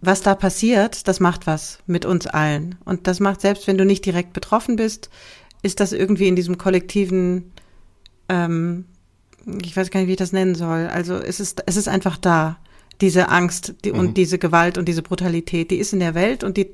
was 0.00 0.20
da 0.20 0.34
passiert, 0.34 1.08
das 1.08 1.20
macht 1.20 1.46
was 1.46 1.78
mit 1.86 2.04
uns 2.04 2.26
allen. 2.26 2.76
Und 2.84 3.06
das 3.06 3.20
macht, 3.20 3.40
selbst 3.40 3.66
wenn 3.66 3.78
du 3.78 3.86
nicht 3.86 4.04
direkt 4.04 4.32
betroffen 4.34 4.76
bist, 4.76 5.08
ist 5.62 5.80
das 5.80 5.92
irgendwie 5.92 6.28
in 6.28 6.36
diesem 6.36 6.58
kollektiven 6.58 7.52
ähm, 8.28 8.84
ich 9.62 9.76
weiß 9.76 9.90
gar 9.90 10.00
nicht, 10.00 10.08
wie 10.08 10.12
ich 10.12 10.18
das 10.18 10.32
nennen 10.32 10.54
soll. 10.54 10.86
Also 10.86 11.14
es 11.14 11.40
ist, 11.40 11.62
es 11.66 11.76
ist 11.76 11.88
einfach 11.88 12.16
da. 12.16 12.58
Diese 13.00 13.28
Angst 13.28 13.74
die, 13.84 13.92
mhm. 13.92 13.98
und 13.98 14.16
diese 14.16 14.38
Gewalt 14.38 14.78
und 14.78 14.86
diese 14.86 15.02
Brutalität, 15.02 15.70
die 15.70 15.78
ist 15.78 15.92
in 15.92 16.00
der 16.00 16.14
Welt 16.14 16.44
und 16.44 16.56
die 16.56 16.70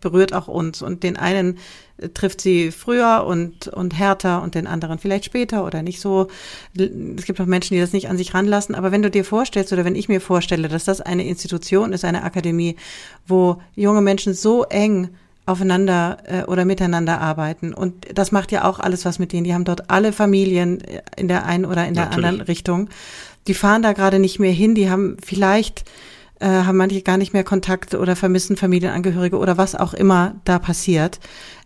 berührt 0.00 0.34
auch 0.34 0.48
uns. 0.48 0.82
Und 0.82 1.02
den 1.02 1.16
einen 1.16 1.58
äh, 1.96 2.10
trifft 2.10 2.40
sie 2.40 2.70
früher 2.70 3.24
und, 3.26 3.68
und 3.68 3.98
härter 3.98 4.42
und 4.42 4.54
den 4.54 4.66
anderen 4.66 4.98
vielleicht 4.98 5.24
später 5.24 5.64
oder 5.64 5.82
nicht 5.82 6.00
so. 6.00 6.28
Es 6.76 7.24
gibt 7.24 7.40
auch 7.40 7.46
Menschen, 7.46 7.74
die 7.74 7.80
das 7.80 7.92
nicht 7.92 8.08
an 8.08 8.18
sich 8.18 8.34
ranlassen. 8.34 8.74
Aber 8.74 8.92
wenn 8.92 9.02
du 9.02 9.10
dir 9.10 9.24
vorstellst 9.24 9.72
oder 9.72 9.84
wenn 9.84 9.96
ich 9.96 10.08
mir 10.08 10.20
vorstelle, 10.20 10.68
dass 10.68 10.84
das 10.84 11.00
eine 11.00 11.26
Institution 11.26 11.92
ist, 11.92 12.04
eine 12.04 12.22
Akademie, 12.22 12.76
wo 13.26 13.62
junge 13.74 14.02
Menschen 14.02 14.34
so 14.34 14.64
eng 14.64 15.10
aufeinander 15.46 16.18
äh, 16.24 16.42
oder 16.44 16.64
miteinander 16.64 17.20
arbeiten. 17.20 17.74
Und 17.74 18.06
das 18.14 18.32
macht 18.32 18.52
ja 18.52 18.64
auch 18.64 18.78
alles 18.78 19.04
was 19.04 19.18
mit 19.18 19.32
denen. 19.32 19.44
Die 19.44 19.54
haben 19.54 19.64
dort 19.64 19.90
alle 19.90 20.12
Familien 20.12 20.80
äh, 20.82 21.02
in 21.16 21.28
der 21.28 21.46
einen 21.46 21.64
oder 21.64 21.86
in 21.86 21.94
der 21.94 22.04
Natürlich. 22.04 22.26
anderen 22.26 22.46
Richtung. 22.46 22.88
Die 23.48 23.54
fahren 23.54 23.82
da 23.82 23.92
gerade 23.92 24.18
nicht 24.18 24.38
mehr 24.38 24.52
hin. 24.52 24.74
Die 24.74 24.88
haben 24.88 25.16
vielleicht 25.24 25.84
äh, 26.42 26.46
haben 26.46 26.76
manche 26.76 27.02
gar 27.02 27.16
nicht 27.16 27.32
mehr 27.32 27.44
Kontakt 27.44 27.94
oder 27.94 28.16
vermissen 28.16 28.56
Familienangehörige 28.56 29.38
oder 29.38 29.56
was 29.58 29.74
auch 29.74 29.94
immer 29.94 30.34
da 30.44 30.58
passiert. 30.58 31.20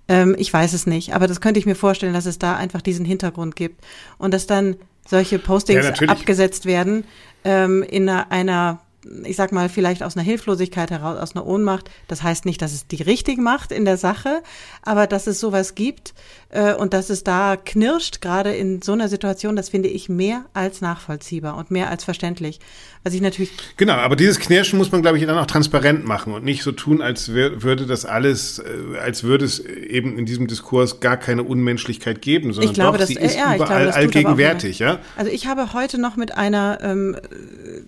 Ähm, 0.08 0.36
ich 0.38 0.52
weiß 0.52 0.72
es 0.72 0.86
nicht, 0.86 1.14
aber 1.14 1.26
das 1.26 1.40
könnte 1.40 1.58
ich 1.58 1.66
mir 1.66 1.74
vorstellen, 1.74 2.12
dass 2.12 2.26
es 2.26 2.38
da 2.38 2.56
einfach 2.56 2.82
diesen 2.82 3.04
Hintergrund 3.04 3.56
gibt 3.56 3.84
und 4.18 4.32
dass 4.32 4.46
dann 4.46 4.76
solche 5.08 5.38
Postings 5.38 5.86
ja, 6.00 6.08
abgesetzt 6.08 6.66
werden 6.66 7.04
ähm, 7.44 7.82
in 7.82 8.08
einer, 8.08 8.30
einer 8.30 8.80
ich 9.24 9.36
sag 9.36 9.52
mal, 9.52 9.68
vielleicht 9.68 10.02
aus 10.02 10.16
einer 10.16 10.24
Hilflosigkeit 10.24 10.90
heraus, 10.90 11.18
aus 11.18 11.34
einer 11.34 11.46
Ohnmacht. 11.46 11.90
Das 12.08 12.22
heißt 12.22 12.44
nicht, 12.44 12.62
dass 12.62 12.72
es 12.72 12.86
die 12.86 13.02
richtig 13.02 13.38
macht 13.38 13.72
in 13.72 13.84
der 13.84 13.96
Sache, 13.96 14.42
aber 14.82 15.06
dass 15.06 15.26
es 15.26 15.40
sowas 15.40 15.74
gibt 15.74 16.14
äh, 16.50 16.74
und 16.74 16.92
dass 16.92 17.10
es 17.10 17.24
da 17.24 17.56
knirscht, 17.56 18.20
gerade 18.20 18.54
in 18.54 18.82
so 18.82 18.92
einer 18.92 19.08
Situation, 19.08 19.56
das 19.56 19.68
finde 19.68 19.88
ich 19.88 20.08
mehr 20.08 20.46
als 20.54 20.80
nachvollziehbar 20.80 21.56
und 21.56 21.70
mehr 21.70 21.90
als 21.90 22.04
verständlich. 22.04 22.60
Was 23.04 23.14
ich 23.14 23.20
natürlich. 23.20 23.50
Genau, 23.76 23.94
aber 23.94 24.16
dieses 24.16 24.40
Knirschen 24.40 24.78
muss 24.78 24.90
man, 24.90 25.00
glaube 25.00 25.18
ich, 25.18 25.24
dann 25.24 25.38
auch 25.38 25.46
transparent 25.46 26.04
machen 26.04 26.32
und 26.32 26.44
nicht 26.44 26.64
so 26.64 26.72
tun, 26.72 27.02
als 27.02 27.28
würde 27.32 27.86
das 27.86 28.04
alles, 28.04 28.58
äh, 28.58 28.98
als 28.98 29.22
würde 29.22 29.44
es 29.44 29.60
eben 29.60 30.18
in 30.18 30.26
diesem 30.26 30.48
Diskurs 30.48 30.98
gar 30.98 31.16
keine 31.16 31.44
Unmenschlichkeit 31.44 32.20
geben, 32.20 32.52
sondern 32.52 32.70
ich 32.70 32.74
glaube, 32.74 32.98
doch, 32.98 33.06
das, 33.06 33.08
sie 33.08 33.14
ist 33.14 33.36
ja, 33.36 33.54
überall 33.54 33.84
glaube, 33.84 33.94
allgegenwärtig, 33.94 34.80
ja. 34.80 34.98
Also 35.16 35.30
ich 35.30 35.46
habe 35.46 35.72
heute 35.72 36.00
noch 36.00 36.16
mit 36.16 36.36
einer 36.36 36.78
ähm, 36.82 37.16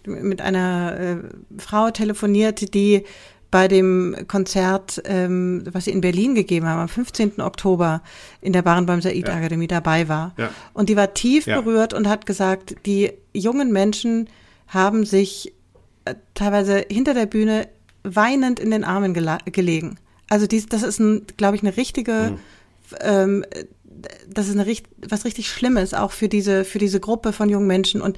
mit 0.07 0.41
einer 0.41 0.97
äh, 1.13 1.17
Frau 1.59 1.91
telefoniert, 1.91 2.75
die 2.75 3.05
bei 3.51 3.67
dem 3.67 4.15
Konzert, 4.29 5.01
ähm, 5.07 5.65
was 5.73 5.87
sie 5.87 5.91
in 5.91 6.03
Berlin 6.03 6.35
gegeben 6.35 6.67
haben, 6.67 6.81
am 6.81 6.89
15. 6.89 7.41
Oktober 7.41 8.03
in 8.43 8.53
der 8.53 8.63
Barenbeim 8.63 9.01
Said 9.01 9.27
ja. 9.27 9.35
Akademie 9.35 9.67
dabei 9.67 10.09
war. 10.09 10.35
Ja. 10.37 10.51
Und 10.75 10.91
die 10.91 10.97
war 10.97 11.15
tief 11.15 11.47
ja. 11.47 11.61
berührt 11.61 11.95
und 11.95 12.09
hat 12.09 12.27
gesagt, 12.27 12.77
die 12.85 13.13
jungen 13.33 13.73
Menschen 13.73 14.29
haben 14.67 15.07
sich 15.07 15.55
äh, 16.05 16.15
teilweise 16.35 16.85
hinter 16.91 17.15
der 17.15 17.27
Bühne 17.27 17.69
weinend 18.03 18.61
in 18.61 18.71
den 18.71 18.85
Armen 18.85 19.15
gelegen. 19.15 19.99
Also 20.29 20.47
dies, 20.47 20.67
das 20.67 20.83
ist, 20.83 21.01
glaube 21.39 21.57
ich, 21.57 21.63
eine 21.63 21.77
richtige 21.77 22.33
mhm. 22.33 22.39
ähm, 23.01 23.45
das 24.29 24.49
ist 24.49 24.57
eine, 24.57 24.73
was 25.09 25.25
richtig 25.25 25.51
Schlimmes, 25.51 25.95
auch 25.95 26.13
für 26.13 26.29
diese, 26.29 26.65
für 26.65 26.79
diese 26.79 27.01
Gruppe 27.01 27.33
von 27.33 27.49
jungen 27.49 27.67
Menschen. 27.67 28.01
Und 28.01 28.17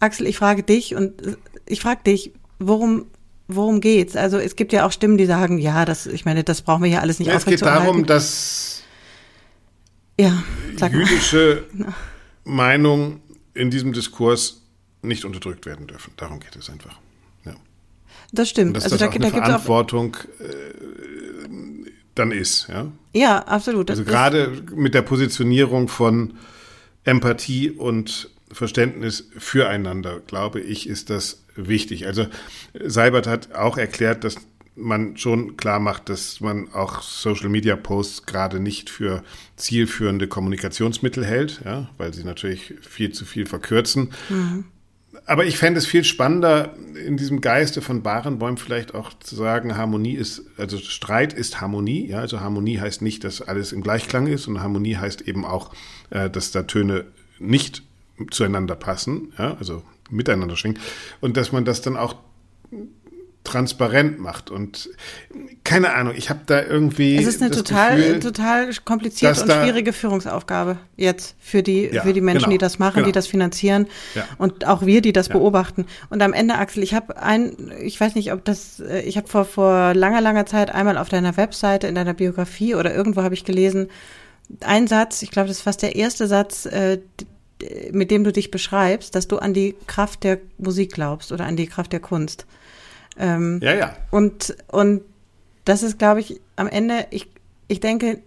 Axel, 0.00 0.26
ich 0.26 0.36
frage 0.36 0.62
dich 0.62 0.94
und 0.94 1.38
ich 1.70 1.80
frage 1.80 2.02
dich, 2.04 2.32
worum, 2.58 3.06
worum 3.48 3.80
geht's? 3.80 4.16
Also 4.16 4.38
es 4.38 4.56
gibt 4.56 4.72
ja 4.72 4.86
auch 4.86 4.92
Stimmen, 4.92 5.18
die 5.18 5.26
sagen, 5.26 5.58
ja, 5.58 5.84
das, 5.84 6.06
ich 6.06 6.24
meine, 6.24 6.44
das 6.44 6.62
brauchen 6.62 6.82
wir 6.82 6.90
ja 6.90 7.00
alles 7.00 7.18
nicht 7.18 7.28
ja, 7.28 7.34
Es 7.34 7.44
geht 7.44 7.62
darum, 7.62 8.06
dass 8.06 8.82
ja, 10.18 10.42
jüdische 10.90 11.64
Meinung 12.44 13.20
in 13.54 13.70
diesem 13.70 13.92
Diskurs 13.92 14.62
nicht 15.02 15.24
unterdrückt 15.24 15.66
werden 15.66 15.86
dürfen. 15.86 16.12
Darum 16.16 16.40
geht 16.40 16.56
es 16.56 16.68
einfach. 16.68 16.98
Ja. 17.44 17.54
Das 18.32 18.50
stimmt. 18.50 18.68
Und 18.68 18.76
dass 18.76 18.84
also 18.84 18.96
das 18.96 19.00
da, 19.00 19.08
auch 19.08 19.14
eine 19.14 19.30
da 19.30 19.44
Verantwortung 19.44 20.16
äh, 20.40 21.90
dann 22.14 22.32
ist. 22.32 22.68
Ja, 22.68 22.86
ja 23.14 23.38
absolut. 23.38 23.90
also 23.90 24.04
gerade 24.04 24.62
mit 24.74 24.94
der 24.94 25.02
Positionierung 25.02 25.88
von 25.88 26.34
Empathie 27.04 27.70
und 27.70 28.30
Verständnis 28.52 29.28
füreinander, 29.38 30.20
glaube 30.26 30.60
ich, 30.60 30.88
ist 30.88 31.10
das 31.10 31.44
wichtig. 31.56 32.06
Also 32.06 32.26
Seibert 32.84 33.26
hat 33.26 33.54
auch 33.54 33.78
erklärt, 33.78 34.24
dass 34.24 34.36
man 34.76 35.16
schon 35.16 35.56
klar 35.56 35.78
macht, 35.78 36.08
dass 36.08 36.40
man 36.40 36.72
auch 36.72 37.02
Social 37.02 37.48
Media 37.48 37.76
Posts 37.76 38.26
gerade 38.26 38.60
nicht 38.60 38.90
für 38.90 39.22
zielführende 39.56 40.26
Kommunikationsmittel 40.26 41.24
hält, 41.24 41.60
ja, 41.64 41.90
weil 41.98 42.14
sie 42.14 42.24
natürlich 42.24 42.74
viel 42.80 43.12
zu 43.12 43.24
viel 43.24 43.46
verkürzen. 43.46 44.12
Mhm. 44.28 44.64
Aber 45.26 45.44
ich 45.44 45.58
fände 45.58 45.78
es 45.78 45.86
viel 45.86 46.04
spannender, 46.04 46.74
in 46.94 47.16
diesem 47.16 47.40
Geiste 47.40 47.82
von 47.82 48.02
Barenbäum 48.02 48.56
vielleicht 48.56 48.94
auch 48.94 49.12
zu 49.18 49.34
sagen, 49.34 49.76
Harmonie 49.76 50.14
ist, 50.14 50.42
also 50.56 50.78
Streit 50.78 51.32
ist 51.32 51.60
Harmonie. 51.60 52.08
Ja, 52.08 52.20
also 52.20 52.40
Harmonie 52.40 52.78
heißt 52.78 53.02
nicht, 53.02 53.24
dass 53.24 53.42
alles 53.42 53.72
im 53.72 53.82
Gleichklang 53.82 54.26
ist, 54.28 54.46
und 54.46 54.60
Harmonie 54.60 54.96
heißt 54.96 55.22
eben 55.22 55.44
auch, 55.44 55.74
äh, 56.10 56.30
dass 56.30 56.52
da 56.52 56.62
Töne 56.62 57.04
nicht 57.38 57.82
zueinander 58.30 58.74
passen, 58.74 59.32
ja, 59.38 59.56
also 59.58 59.82
miteinander 60.10 60.56
schwingen. 60.56 60.78
Und 61.20 61.36
dass 61.36 61.52
man 61.52 61.64
das 61.64 61.82
dann 61.82 61.96
auch 61.96 62.16
transparent 63.42 64.18
macht 64.18 64.50
und 64.50 64.90
keine 65.64 65.94
Ahnung, 65.94 66.14
ich 66.14 66.28
habe 66.28 66.40
da 66.44 66.62
irgendwie 66.62 67.16
Es 67.16 67.26
ist 67.26 67.40
eine 67.40 67.50
total 67.50 67.96
Gefühl, 67.96 68.20
total 68.20 68.70
komplizierte 68.84 69.42
und 69.42 69.50
schwierige 69.50 69.94
Führungsaufgabe 69.94 70.76
jetzt 70.96 71.36
für 71.40 71.62
die 71.62 71.86
ja, 71.86 72.02
für 72.02 72.12
die 72.12 72.20
Menschen, 72.20 72.44
genau, 72.44 72.52
die 72.52 72.58
das 72.58 72.78
machen, 72.78 72.96
genau. 72.96 73.06
die 73.06 73.12
das 73.12 73.26
finanzieren 73.26 73.86
ja. 74.14 74.24
und 74.36 74.66
auch 74.66 74.84
wir, 74.84 75.00
die 75.00 75.12
das 75.12 75.28
ja. 75.28 75.32
beobachten. 75.32 75.86
Und 76.10 76.22
am 76.22 76.34
Ende 76.34 76.56
Axel, 76.56 76.82
ich 76.82 76.92
habe 76.92 77.16
ein 77.16 77.72
ich 77.80 77.98
weiß 77.98 78.14
nicht, 78.14 78.32
ob 78.32 78.44
das 78.44 78.80
äh, 78.80 79.00
ich 79.00 79.16
habe 79.16 79.26
vor 79.26 79.46
vor 79.46 79.94
langer 79.94 80.20
langer 80.20 80.44
Zeit 80.44 80.70
einmal 80.72 80.98
auf 80.98 81.08
deiner 81.08 81.36
Webseite 81.38 81.86
in 81.86 81.94
deiner 81.94 82.14
Biografie 82.14 82.74
oder 82.74 82.94
irgendwo 82.94 83.22
habe 83.22 83.34
ich 83.34 83.44
gelesen, 83.44 83.88
ein 84.60 84.86
Satz, 84.86 85.22
ich 85.22 85.30
glaube, 85.30 85.48
das 85.48 85.58
ist 85.58 85.62
fast 85.62 85.82
der 85.82 85.96
erste 85.96 86.26
Satz, 86.26 86.66
äh, 86.66 86.98
mit 87.92 88.10
dem 88.10 88.24
du 88.24 88.32
dich 88.32 88.50
beschreibst, 88.50 89.14
dass 89.14 89.28
du 89.28 89.38
an 89.38 89.54
die 89.54 89.74
Kraft 89.86 90.24
der 90.24 90.38
Musik 90.58 90.92
glaubst 90.92 91.32
oder 91.32 91.44
an 91.46 91.56
die 91.56 91.66
Kraft 91.66 91.92
der 91.92 92.00
Kunst. 92.00 92.46
Ähm, 93.18 93.60
ja, 93.62 93.74
ja. 93.74 93.96
Und, 94.10 94.56
und 94.68 95.02
das 95.64 95.82
ist, 95.82 95.98
glaube 95.98 96.20
ich, 96.20 96.40
am 96.56 96.68
Ende, 96.68 97.06
ich, 97.10 97.28
ich 97.68 97.80
denke, 97.80 98.20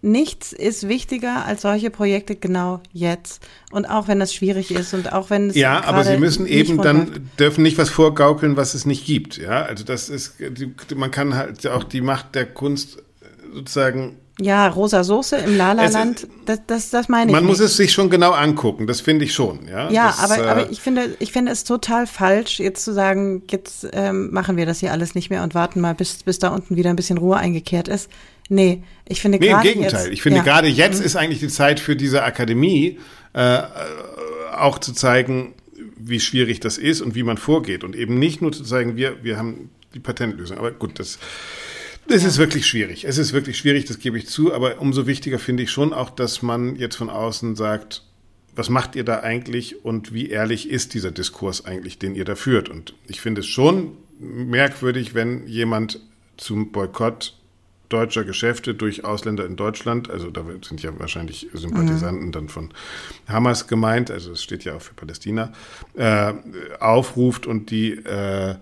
nichts 0.00 0.52
ist 0.52 0.88
wichtiger 0.88 1.44
als 1.44 1.62
solche 1.62 1.90
Projekte 1.90 2.36
genau 2.36 2.80
jetzt. 2.92 3.46
Und 3.70 3.86
auch 3.86 4.08
wenn 4.08 4.20
das 4.20 4.32
schwierig 4.32 4.70
ist 4.70 4.94
und 4.94 5.12
auch 5.12 5.30
wenn 5.30 5.50
es. 5.50 5.56
Ja, 5.56 5.84
aber 5.84 6.04
sie 6.04 6.18
müssen 6.18 6.46
eben 6.46 6.78
dann, 6.78 7.30
dürfen 7.38 7.62
nicht 7.62 7.78
was 7.78 7.90
vorgaukeln, 7.90 8.56
was 8.56 8.74
es 8.74 8.86
nicht 8.86 9.06
gibt. 9.06 9.38
Ja, 9.38 9.62
also 9.62 9.84
das 9.84 10.08
ist, 10.08 10.36
man 10.94 11.10
kann 11.10 11.34
halt 11.34 11.66
auch 11.66 11.84
die 11.84 12.00
Macht 12.00 12.34
der 12.34 12.46
Kunst 12.46 13.02
sozusagen 13.52 14.16
ja, 14.40 14.68
rosa 14.68 15.02
Soße 15.02 15.36
im 15.36 15.56
Lala-Land, 15.56 16.28
das, 16.46 16.60
das, 16.66 16.90
das 16.90 17.08
meine 17.08 17.30
ich. 17.30 17.32
Man 17.32 17.44
nicht. 17.44 17.50
muss 17.50 17.60
es 17.60 17.76
sich 17.76 17.92
schon 17.92 18.08
genau 18.08 18.30
angucken, 18.30 18.86
das 18.86 19.00
finde 19.00 19.24
ich 19.24 19.34
schon. 19.34 19.66
Ja, 19.68 19.90
ja 19.90 20.06
das, 20.06 20.18
aber, 20.20 20.44
äh, 20.44 20.48
aber 20.48 20.70
ich 20.70 20.80
finde, 20.80 21.16
ich 21.18 21.32
finde 21.32 21.50
es 21.50 21.64
total 21.64 22.06
falsch, 22.06 22.60
jetzt 22.60 22.84
zu 22.84 22.92
sagen, 22.92 23.42
jetzt 23.50 23.88
ähm, 23.92 24.30
machen 24.32 24.56
wir 24.56 24.64
das 24.64 24.78
hier 24.78 24.92
alles 24.92 25.14
nicht 25.14 25.30
mehr 25.30 25.42
und 25.42 25.54
warten 25.54 25.80
mal, 25.80 25.94
bis, 25.94 26.22
bis 26.22 26.38
da 26.38 26.48
unten 26.48 26.76
wieder 26.76 26.90
ein 26.90 26.96
bisschen 26.96 27.18
Ruhe 27.18 27.36
eingekehrt 27.36 27.88
ist. 27.88 28.08
Nee, 28.48 28.82
ich 29.06 29.20
finde 29.20 29.38
nee, 29.38 29.48
gerade. 29.48 29.68
Im 29.68 29.74
Gegenteil. 29.74 30.04
Jetzt, 30.04 30.12
ich 30.12 30.22
finde 30.22 30.38
ja. 30.38 30.44
gerade 30.44 30.68
jetzt 30.68 31.00
mhm. 31.00 31.06
ist 31.06 31.16
eigentlich 31.16 31.40
die 31.40 31.48
Zeit 31.48 31.80
für 31.80 31.96
diese 31.96 32.22
Akademie, 32.22 32.98
äh, 33.32 33.58
auch 34.56 34.78
zu 34.78 34.92
zeigen, 34.92 35.54
wie 35.96 36.20
schwierig 36.20 36.60
das 36.60 36.78
ist 36.78 37.00
und 37.00 37.14
wie 37.14 37.22
man 37.22 37.36
vorgeht. 37.36 37.84
Und 37.84 37.96
eben 37.96 38.18
nicht 38.18 38.40
nur 38.40 38.52
zu 38.52 38.62
zeigen, 38.62 38.96
wir, 38.96 39.22
wir 39.22 39.36
haben 39.36 39.70
die 39.94 40.00
Patentlösung. 40.00 40.58
Aber 40.58 40.70
gut, 40.70 40.98
das 40.98 41.18
es 42.08 42.22
ja. 42.22 42.28
ist 42.28 42.38
wirklich 42.38 42.66
schwierig. 42.66 43.04
Es 43.04 43.18
ist 43.18 43.32
wirklich 43.32 43.58
schwierig, 43.58 43.84
das 43.84 43.98
gebe 43.98 44.18
ich 44.18 44.26
zu. 44.26 44.52
Aber 44.52 44.80
umso 44.80 45.06
wichtiger 45.06 45.38
finde 45.38 45.62
ich 45.62 45.70
schon 45.70 45.92
auch, 45.92 46.10
dass 46.10 46.42
man 46.42 46.76
jetzt 46.76 46.96
von 46.96 47.10
außen 47.10 47.56
sagt, 47.56 48.02
was 48.54 48.68
macht 48.68 48.96
ihr 48.96 49.04
da 49.04 49.20
eigentlich 49.20 49.84
und 49.84 50.12
wie 50.12 50.28
ehrlich 50.30 50.68
ist 50.68 50.94
dieser 50.94 51.12
Diskurs 51.12 51.64
eigentlich, 51.64 51.98
den 51.98 52.14
ihr 52.14 52.24
da 52.24 52.34
führt? 52.34 52.68
Und 52.68 52.94
ich 53.06 53.20
finde 53.20 53.42
es 53.42 53.46
schon 53.46 53.92
merkwürdig, 54.18 55.14
wenn 55.14 55.46
jemand 55.46 56.00
zum 56.36 56.72
Boykott 56.72 57.34
deutscher 57.88 58.24
Geschäfte 58.24 58.74
durch 58.74 59.04
Ausländer 59.04 59.46
in 59.46 59.56
Deutschland, 59.56 60.10
also 60.10 60.30
da 60.30 60.44
sind 60.62 60.82
ja 60.82 60.98
wahrscheinlich 60.98 61.48
Sympathisanten 61.54 62.26
mhm. 62.26 62.32
dann 62.32 62.48
von 62.48 62.70
Hamas 63.26 63.66
gemeint, 63.66 64.10
also 64.10 64.32
es 64.32 64.42
steht 64.42 64.64
ja 64.64 64.74
auch 64.74 64.82
für 64.82 64.94
Palästina, 64.94 65.52
äh, 65.94 66.34
aufruft 66.80 67.46
und 67.46 67.70
die 67.70 67.92
äh, 67.92 68.56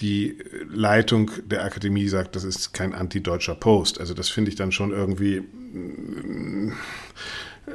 die 0.00 0.38
Leitung 0.68 1.30
der 1.44 1.64
Akademie 1.64 2.08
sagt, 2.08 2.36
das 2.36 2.44
ist 2.44 2.72
kein 2.72 2.94
antideutscher 2.94 3.54
Post. 3.54 4.00
Also 4.00 4.14
das 4.14 4.28
finde 4.28 4.50
ich 4.50 4.56
dann 4.56 4.72
schon 4.72 4.92
irgendwie. 4.92 5.36
Äh, 7.66 7.72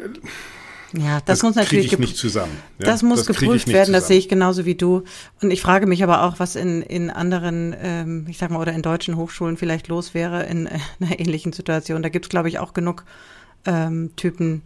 ja, 0.94 1.16
das, 1.16 1.26
das 1.26 1.44
muss 1.44 1.56
natürlich 1.56 1.92
ich 1.92 2.00
nicht 2.00 2.18
zusammen. 2.18 2.58
Ja, 2.80 2.86
das 2.86 3.04
muss 3.04 3.26
das 3.26 3.28
geprüft 3.28 3.68
werden, 3.68 3.94
das 3.94 4.08
sehe 4.08 4.18
ich 4.18 4.30
genauso 4.30 4.66
wie 4.66 4.76
du. 4.76 5.04
Und 5.42 5.52
ich 5.52 5.62
frage 5.62 5.88
mich 5.88 6.04
aber 6.04 6.24
auch, 6.24 6.40
was 6.40 6.56
in, 6.56 6.82
in 6.82 7.10
anderen, 7.10 7.76
ähm, 7.82 8.26
ich 8.30 8.38
sag 8.38 8.50
mal, 8.50 8.60
oder 8.60 8.72
in 8.72 8.82
deutschen 8.82 9.18
Hochschulen 9.18 9.58
vielleicht 9.58 9.88
los 9.88 10.14
wäre 10.14 10.44
in 10.46 10.68
einer 11.00 11.20
ähnlichen 11.20 11.54
Situation. 11.54 12.02
Da 12.02 12.10
gibt 12.10 12.26
es, 12.26 12.30
glaube 12.30 12.50
ich, 12.50 12.60
auch 12.60 12.74
genug 12.74 13.04
ähm, 13.66 14.12
Typen, 14.16 14.62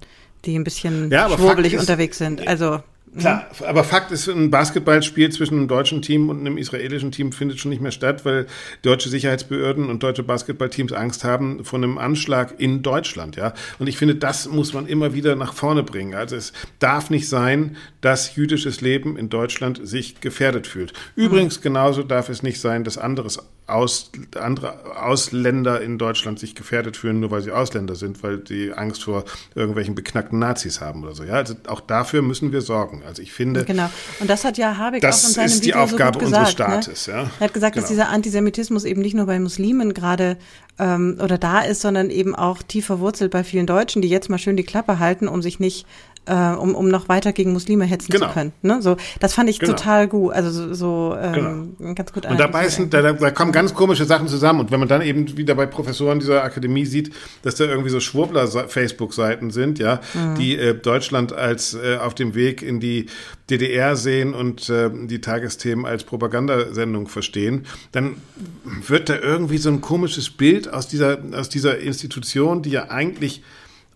die 0.46 0.58
ein 0.58 0.64
bisschen 0.64 1.10
ja, 1.12 1.30
schwurbelig 1.30 1.78
unterwegs 1.78 2.18
sind. 2.18 2.48
Also 2.48 2.82
Klar, 3.18 3.48
aber 3.66 3.84
Fakt 3.84 4.12
ist, 4.12 4.28
ein 4.28 4.52
Basketballspiel 4.52 5.32
zwischen 5.32 5.58
einem 5.58 5.68
deutschen 5.68 6.02
Team 6.02 6.30
und 6.30 6.40
einem 6.42 6.58
israelischen 6.58 7.12
Team 7.12 7.32
findet 7.32 7.60
schon 7.60 7.70
nicht 7.70 7.82
mehr 7.82 7.92
statt, 7.92 8.24
weil 8.24 8.46
deutsche 8.84 9.10
Sicherheitsbehörden 9.10 9.90
und 9.90 10.04
deutsche 10.04 10.22
Basketballteams 10.22 10.94
Angst 10.94 11.24
haben 11.24 11.66
vor 11.66 11.78
einem 11.78 11.98
Anschlag 11.98 12.60
in 12.60 12.84
Deutschland, 12.84 13.36
ja. 13.36 13.54
Und 13.80 13.88
ich 13.88 13.98
finde, 13.98 14.16
das 14.16 14.48
muss 14.48 14.74
man 14.74 14.86
immer 14.86 15.14
wieder 15.14 15.36
nach 15.36 15.54
vorne 15.54 15.82
bringen. 15.82 16.14
Also 16.14 16.36
es 16.36 16.54
darf 16.78 17.10
nicht 17.10 17.28
sein, 17.28 17.78
dass 18.02 18.36
jüdisches 18.36 18.82
Leben 18.82 19.18
in 19.18 19.30
Deutschland 19.30 19.80
sich 19.84 20.22
gefährdet 20.22 20.68
fühlt. 20.68 20.94
Übrigens 21.16 21.62
genauso 21.62 22.04
darf 22.04 22.30
es 22.30 22.44
nicht 22.44 22.62
sein, 22.62 22.84
dass 22.84 22.98
anderes 22.98 23.40
aus, 23.70 24.12
andere 24.36 24.98
Ausländer 25.02 25.82
in 25.82 25.98
Deutschland 25.98 26.40
sich 26.40 26.56
gefährdet 26.56 26.98
fühlen, 26.98 27.20
nur 27.20 27.32
weil 27.32 27.42
sie 27.42 27.52
Ausländer 27.52 27.96
sind, 27.96 28.22
weil 28.24 28.38
die 28.38 28.74
Angst 28.74 29.04
vor 29.04 29.26
irgendwelchen 29.56 29.96
beknackten 29.96 30.40
Nazis 30.40 30.82
haben 30.82 31.04
oder 31.04 31.16
so. 31.16 31.24
Ja, 31.24 31.34
also 31.34 31.56
auch 31.68 31.82
dafür 31.82 32.22
müssen 32.22 32.52
wir 32.52 32.62
sorgen. 32.62 33.04
Also 33.06 33.22
ich 33.22 33.32
finde. 33.32 33.66
Genau. 33.66 33.90
Und 34.20 34.30
das 34.30 34.44
hat 34.44 34.58
ja 34.58 34.78
Habeck 34.78 35.04
auch 35.04 35.08
in 35.08 35.14
seinem 35.14 35.46
ist 35.46 35.66
die 35.66 35.76
Aufgabe 35.76 36.20
so 36.20 36.26
unseres 36.26 36.56
gesagt, 36.56 36.84
Staates. 36.86 37.08
Ne? 37.08 37.14
Ja? 37.14 37.32
Er 37.40 37.46
hat 37.46 37.54
gesagt, 37.54 37.74
genau. 37.74 37.84
dass 37.84 37.90
dieser 37.90 38.10
Antisemitismus 38.10 38.84
eben 38.86 39.02
nicht 39.02 39.14
nur 39.14 39.26
bei 39.26 39.40
Muslimen 39.40 39.94
gerade 39.94 40.38
ähm, 40.80 41.18
oder 41.22 41.38
da 41.38 41.60
ist, 41.60 41.82
sondern 41.82 42.10
eben 42.10 42.36
auch 42.36 42.64
tief 42.64 42.86
verwurzelt 42.86 43.32
bei 43.32 43.44
vielen 43.44 43.68
Deutschen, 43.68 44.02
die 44.02 44.10
jetzt 44.10 44.30
mal 44.30 44.38
schön 44.38 44.58
die 44.58 44.64
Klappe 44.64 45.00
halten, 45.00 45.28
um 45.28 45.42
sich 45.42 45.60
nicht 45.60 45.86
äh, 46.26 46.34
um, 46.34 46.76
um 46.76 46.90
noch 46.90 47.10
weiter 47.10 47.34
gegen 47.34 47.54
Muslime 47.54 47.86
hetzen 47.86 48.12
genau. 48.12 48.28
zu 48.28 48.34
können. 48.34 48.54
Ne? 48.62 48.82
So, 48.82 48.98
das 49.20 49.34
fand 49.34 49.50
ich 49.50 49.60
genau. 49.60 49.74
total 49.74 50.08
gut, 50.08 50.34
also 50.34 50.52
so, 50.52 50.74
so 50.74 51.18
ähm, 51.20 51.76
genau. 51.78 51.94
ganz 51.96 52.14
gut. 52.14 52.26
Und 52.26 52.40
dabei 52.40 52.68
sind, 52.70 52.94
da, 52.94 53.14
da 53.14 53.32
kommen 53.32 53.52
ganz 53.52 53.74
komische 53.74 54.06
Sachen 54.06 54.28
zusammen. 54.28 54.60
Und 54.60 54.72
wenn 54.72 54.80
man 54.80 54.88
dann 54.88 55.02
eben 55.02 55.38
wieder 55.38 55.56
bei 55.56 55.66
Professoren 55.66 56.20
dieser 56.20 56.44
Akademie 56.44 56.86
sieht, 56.86 57.14
dass 57.42 57.56
da 57.56 57.66
irgendwie 57.66 57.90
so 57.90 58.00
Schwurbler-Facebook-Seiten 58.00 59.52
sind, 59.52 59.80
ja, 59.80 60.02
mhm. 60.14 60.36
die 60.36 60.58
äh, 60.58 60.76
Deutschland 60.76 61.34
als 61.34 61.74
äh, 61.74 61.98
auf 61.98 62.14
dem 62.14 62.36
Weg 62.36 62.62
in 62.62 62.80
die 62.80 63.08
DDR 63.50 63.96
sehen 63.96 64.34
und 64.34 64.70
äh, 64.70 64.90
die 64.94 65.22
Tagesthemen 65.22 65.86
als 65.86 66.04
Propagandasendung 66.04 67.08
verstehen, 67.08 67.66
dann 67.92 68.18
wird 68.64 69.10
da 69.10 69.18
irgendwie 69.18 69.58
so 69.58 69.70
ein 69.70 69.82
komisches 69.82 70.30
Bild 70.30 70.72
aus 70.72 70.88
dieser, 70.88 71.18
aus 71.34 71.50
dieser 71.50 71.80
Institution, 71.80 72.62
die 72.62 72.70
ja 72.72 72.90
eigentlich 72.90 73.42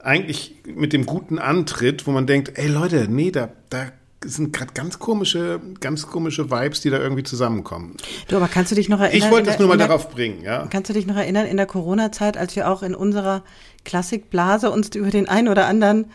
eigentlich 0.04 0.56
mit 0.66 0.94
dem 0.94 1.06
guten 1.06 1.40
Antritt, 1.40 2.06
wo 2.06 2.12
man 2.12 2.28
denkt, 2.28 2.52
ey 2.56 2.68
Leute, 2.68 3.08
nee, 3.10 3.32
da, 3.32 3.50
da 3.70 3.88
sind 4.26 4.54
gerade 4.54 4.74
ganz 4.74 5.00
komische, 5.00 5.60
ganz 5.80 6.08
komische 6.08 6.50
Vibes, 6.50 6.82
die 6.82 6.90
da 6.90 6.98
irgendwie 6.98 7.24
zusammenkommen. 7.24 7.98
Du, 8.28 8.38
aber 8.38 8.48
kannst 8.48 8.72
du 8.72 8.76
dich 8.76 8.90
noch 8.90 9.00
erinnern? 9.00 9.18
Ich 9.18 9.32
wollte 9.32 9.48
das 9.48 9.60
nur 9.60 9.68
mal 9.68 9.78
der, 9.78 9.88
darauf 9.88 10.10
bringen, 10.10 10.44
ja. 10.44 10.68
Kannst 10.70 10.90
du 10.90 10.94
dich 10.94 11.06
noch 11.06 11.16
erinnern 11.16 11.46
in 11.46 11.58
der 11.58 11.66
Corona-Zeit, 11.66 12.38
als 12.38 12.56
wir 12.56 12.70
auch 12.70 12.84
in 12.84 12.96
unserer 12.96 13.44
Klassikblase 13.86 14.72
uns 14.72 14.96
über 14.96 15.10
den 15.10 15.28
einen 15.28 15.48
oder 15.48 15.68
anderen 15.68 16.06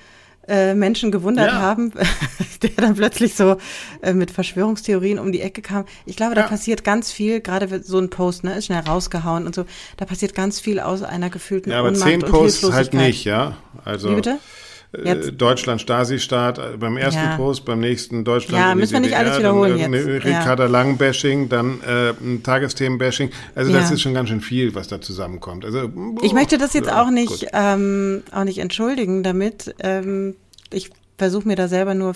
äh, 0.49 0.75
Menschen 0.75 1.13
gewundert 1.13 1.53
ja. 1.53 1.61
haben, 1.61 1.93
der 2.63 2.71
dann 2.77 2.95
plötzlich 2.95 3.35
so 3.35 3.57
äh, 4.03 4.13
mit 4.13 4.31
Verschwörungstheorien 4.31 5.19
um 5.19 5.33
die 5.33 5.41
Ecke 5.41 5.63
kam. 5.63 5.85
Ich 6.07 6.17
glaube, 6.17 6.35
da 6.35 6.43
ja. 6.43 6.47
passiert 6.49 6.85
ganz 6.85 7.13
viel, 7.13 7.41
gerade 7.41 7.83
so 7.83 7.99
ein 7.99 8.11
Post, 8.11 8.45
ne, 8.45 8.57
ist 8.57 8.67
schnell 8.67 8.81
rausgehauen 8.81 9.47
und 9.47 9.55
so. 9.55 9.65
Da 9.97 10.05
passiert 10.05 10.35
ganz 10.35 10.61
viel 10.61 10.81
aus 10.81 11.03
einer 11.03 11.31
gefühlten 11.31 11.73
Ja, 11.73 11.81
aber 11.81 11.89
Unmacht 11.89 12.09
zehn 12.09 12.21
Posts 12.21 12.73
halt 12.73 12.95
nicht, 12.95 13.25
ja. 13.25 13.57
Also. 13.85 14.11
Wie 14.11 14.15
bitte? 14.17 14.39
Jetzt. 15.05 15.33
Deutschland 15.37 15.83
Stasi-Staat, 15.83 16.59
äh, 16.59 16.77
beim 16.79 16.97
ersten 16.97 17.21
ja. 17.21 17.37
Post, 17.37 17.67
beim 17.67 17.81
nächsten 17.81 18.25
Deutschland. 18.25 18.65
Ja, 18.65 18.75
müssen 18.75 18.95
wir 18.95 19.01
nicht 19.01 19.17
alles 19.17 19.39
wiederholen 19.39 19.79
dann, 19.79 19.93
jetzt. 19.93 20.25
Ricarda 20.25 20.65
ja. 20.65 20.71
Lang-Bashing, 20.71 21.51
dann 21.51 21.81
äh, 21.83 22.15
Tagesthemen-Bashing. 22.43 23.31
Also 23.55 23.71
das 23.73 23.91
ja. 23.91 23.95
ist 23.95 24.01
schon 24.01 24.15
ganz 24.15 24.31
schön 24.31 24.41
viel, 24.41 24.75
was 24.75 24.89
da 24.89 25.01
zusammenkommt. 25.01 25.67
Also 25.67 25.89
boah, 25.89 26.25
ich 26.25 26.33
möchte 26.33 26.57
das 26.57 26.73
jetzt 26.73 26.91
auch 26.91 27.11
nicht 27.11 27.49
ähm, 27.53 28.23
auch 28.33 28.45
nicht 28.45 28.59
entschuldigen 28.59 29.23
damit. 29.23 29.75
Ähm, 29.81 30.37
ich 30.73 30.91
versuche 31.19 31.47
mir 31.47 31.57
da 31.57 31.69
selber 31.69 31.95
nur 31.95 32.15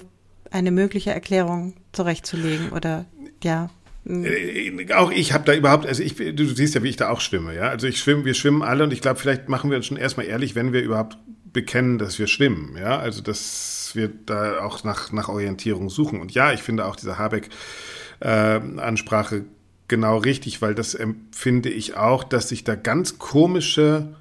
eine 0.51 0.71
mögliche 0.71 1.11
Erklärung 1.11 1.75
zurechtzulegen 1.93 2.71
oder 2.71 3.05
ja. 3.43 3.69
Äh, 4.09 4.93
auch 4.95 5.11
ich 5.11 5.33
habe 5.33 5.45
da 5.45 5.55
überhaupt, 5.55 5.87
also 5.87 6.03
ich, 6.03 6.17
du 6.17 6.47
siehst 6.47 6.75
ja, 6.75 6.83
wie 6.83 6.89
ich 6.89 6.97
da 6.97 7.11
auch 7.11 7.21
schwimme, 7.21 7.55
ja. 7.55 7.69
Also 7.69 7.87
ich 7.87 7.99
schwimme, 7.99 8.25
wir 8.25 8.35
schwimmen 8.35 8.63
alle 8.63 8.85
und 8.85 8.93
ich 8.93 9.03
glaube, 9.03 9.21
vielleicht 9.21 9.51
machen 9.51 9.71
wir 9.71 9.77
uns 9.77 9.87
schon 9.87 9.99
erstmal 9.99 10.27
ehrlich, 10.27 10.55
wenn 10.55 10.73
wir 10.73 10.83
überhaupt 10.83 11.19
bekennen, 11.53 11.99
dass 11.99 12.19
wir 12.19 12.27
schwimmen, 12.27 12.77
ja. 12.79 12.99
Also 12.99 13.21
dass 13.23 13.91
wir 13.95 14.09
da 14.09 14.61
auch 14.61 14.85
nach, 14.85 15.13
nach 15.13 15.29
Orientierung 15.29 15.91
suchen. 15.91 16.19
Und 16.21 16.33
ja, 16.33 16.53
ich 16.53 16.63
finde 16.63 16.87
auch 16.87 16.97
diese 16.97 17.19
Habeck-Ansprache 17.19 19.37
äh, 19.37 19.43
genau 19.89 20.17
richtig, 20.19 20.63
weil 20.63 20.75
das 20.75 20.95
empfinde 20.95 21.69
ich 21.69 21.97
auch, 21.97 22.25
dass 22.25 22.49
sich 22.49 22.65
da 22.65 22.75
ganz 22.75 23.19
komische 23.19 24.15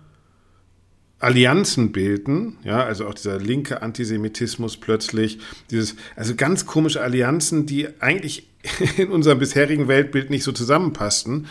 Allianzen 1.21 1.91
bilden, 1.91 2.57
ja, 2.63 2.83
also 2.83 3.07
auch 3.07 3.13
dieser 3.13 3.39
linke 3.39 3.83
Antisemitismus 3.83 4.77
plötzlich, 4.77 5.37
dieses, 5.69 5.95
also 6.15 6.33
ganz 6.35 6.65
komische 6.65 7.01
Allianzen, 7.01 7.67
die 7.67 7.87
eigentlich 8.01 8.49
in 8.97 9.11
unserem 9.11 9.39
bisherigen 9.39 9.87
Weltbild 9.87 10.31
nicht 10.31 10.43
so 10.43 10.51
zusammenpassten, 10.51 11.45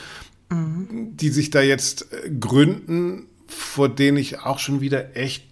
mhm. 0.50 1.16
die 1.16 1.28
sich 1.28 1.50
da 1.50 1.62
jetzt 1.62 2.12
äh, 2.12 2.30
gründen, 2.30 3.26
vor 3.46 3.88
denen 3.88 4.18
ich 4.18 4.40
auch 4.40 4.58
schon 4.58 4.80
wieder 4.80 5.16
echt 5.16 5.44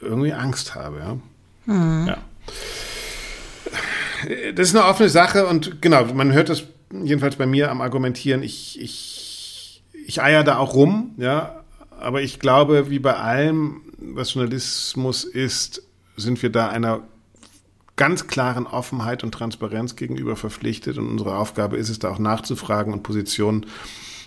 irgendwie 0.00 0.32
Angst 0.32 0.74
habe, 0.74 0.98
ja. 0.98 1.74
Mhm. 1.74 2.06
ja. 2.06 2.18
Das 4.54 4.68
ist 4.68 4.76
eine 4.76 4.86
offene 4.86 5.08
Sache 5.08 5.46
und 5.46 5.82
genau, 5.82 6.04
man 6.06 6.32
hört 6.32 6.48
das 6.48 6.64
jedenfalls 6.90 7.36
bei 7.36 7.46
mir 7.46 7.70
am 7.70 7.80
Argumentieren. 7.80 8.42
Ich, 8.42 8.80
ich, 8.80 9.82
ich 10.06 10.22
eier 10.22 10.44
da 10.44 10.58
auch 10.58 10.74
rum, 10.74 11.14
ja, 11.18 11.64
aber 11.98 12.22
ich 12.22 12.40
glaube, 12.40 12.90
wie 12.90 12.98
bei 12.98 13.16
allem, 13.16 13.82
was 13.98 14.34
Journalismus 14.34 15.24
ist, 15.24 15.82
sind 16.16 16.42
wir 16.42 16.50
da 16.50 16.68
einer 16.68 17.02
ganz 17.96 18.26
klaren 18.26 18.66
Offenheit 18.66 19.24
und 19.24 19.32
Transparenz 19.32 19.96
gegenüber 19.96 20.36
verpflichtet. 20.36 20.98
Und 20.98 21.08
unsere 21.08 21.36
Aufgabe 21.36 21.76
ist 21.76 21.88
es, 21.88 21.98
da 21.98 22.10
auch 22.10 22.18
nachzufragen 22.18 22.92
und 22.92 23.02
Positionen, 23.02 23.66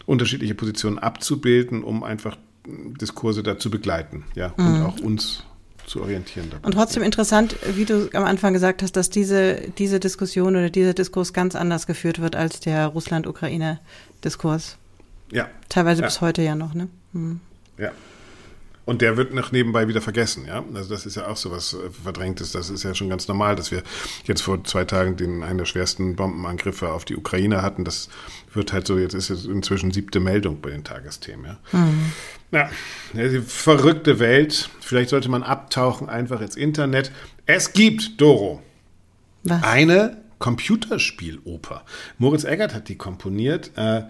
unterschiedliche 0.06 0.56
Positionen 0.56 0.98
abzubilden, 0.98 1.84
um 1.84 2.04
einfach 2.04 2.36
Diskurse 2.66 3.44
da 3.44 3.58
zu 3.58 3.70
begleiten, 3.70 4.26
ja, 4.36 4.54
mhm. 4.58 4.68
und 4.68 4.82
auch 4.84 5.00
uns 5.00 5.44
zu 5.90 6.02
orientieren. 6.02 6.50
Dabei. 6.50 6.66
Und 6.66 6.74
trotzdem 6.74 7.04
interessant, 7.04 7.56
wie 7.74 7.86
du 7.86 8.10
am 8.14 8.24
Anfang 8.24 8.54
gesagt 8.54 8.84
hast, 8.84 8.96
dass 8.96 9.10
diese, 9.10 9.56
diese 9.78 10.00
Diskussion 10.00 10.56
oder 10.56 10.70
dieser 10.70 10.94
Diskurs 10.94 11.34
ganz 11.34 11.56
anders 11.56 11.88
geführt 11.88 12.22
wird 12.22 12.36
als 12.36 12.60
der 12.60 12.88
Russland-Ukraine-Diskurs. 12.88 14.78
Ja. 15.32 15.50
Teilweise 15.68 16.02
ja. 16.02 16.08
bis 16.08 16.22
heute 16.22 16.42
ja 16.42 16.56
noch, 16.56 16.74
ne? 16.74 16.88
Mhm. 17.14 17.42
Ja. 17.78 17.92
Und 18.90 19.04
der 19.04 19.18
wird 19.18 19.36
noch 19.36 19.52
nebenbei 19.52 19.88
wieder 19.88 20.02
vergessen, 20.02 20.46
ja. 20.48 20.64
Also 20.74 20.90
das 20.90 21.06
ist 21.06 21.14
ja 21.14 21.28
auch 21.28 21.38
so 21.38 21.52
was 21.52 21.76
äh, 21.76 21.92
Verdrängtes. 22.04 22.54
Das 22.54 22.72
ist 22.72 22.82
ja 22.82 22.96
schon 22.96 23.08
ganz 23.08 23.28
normal, 23.28 23.56
dass 23.56 23.70
wir 23.70 23.84
jetzt 24.24 24.42
vor 24.42 24.64
zwei 24.64 24.84
Tagen 24.84 25.16
den 25.16 25.44
einen 25.44 25.60
der 25.60 25.66
schwersten 25.66 26.16
Bombenangriffe 26.16 26.92
auf 26.92 27.06
die 27.06 27.16
Ukraine 27.16 27.62
hatten. 27.62 27.86
Das 27.86 28.10
wird 28.52 28.74
halt 28.74 28.88
so, 28.88 28.98
jetzt 28.98 29.14
ist 29.14 29.30
es 29.30 29.46
inzwischen 29.46 29.92
siebte 29.92 30.20
Meldung 30.20 30.60
bei 30.60 30.72
den 30.72 30.84
Tagesthemen, 30.84 31.46
ja. 31.46 31.58
Mhm. 31.72 32.14
Ja, 32.52 32.72
die 33.14 33.42
verrückte 33.42 34.18
Welt. 34.18 34.72
Vielleicht 34.80 35.12
sollte 35.12 35.30
man 35.30 35.44
abtauchen 35.44 36.10
einfach 36.10 36.42
ins 36.42 36.56
Internet. 36.56 37.12
Es 37.46 37.74
gibt, 37.74 38.20
Doro, 38.20 38.60
was? 39.44 39.62
eine 39.62 40.18
Computerspieloper. 40.40 41.84
Moritz 42.18 42.44
Eggert 42.44 42.74
hat 42.74 42.90
die 42.90 42.96
komponiert. 42.96 43.72
Äh. 43.76 44.04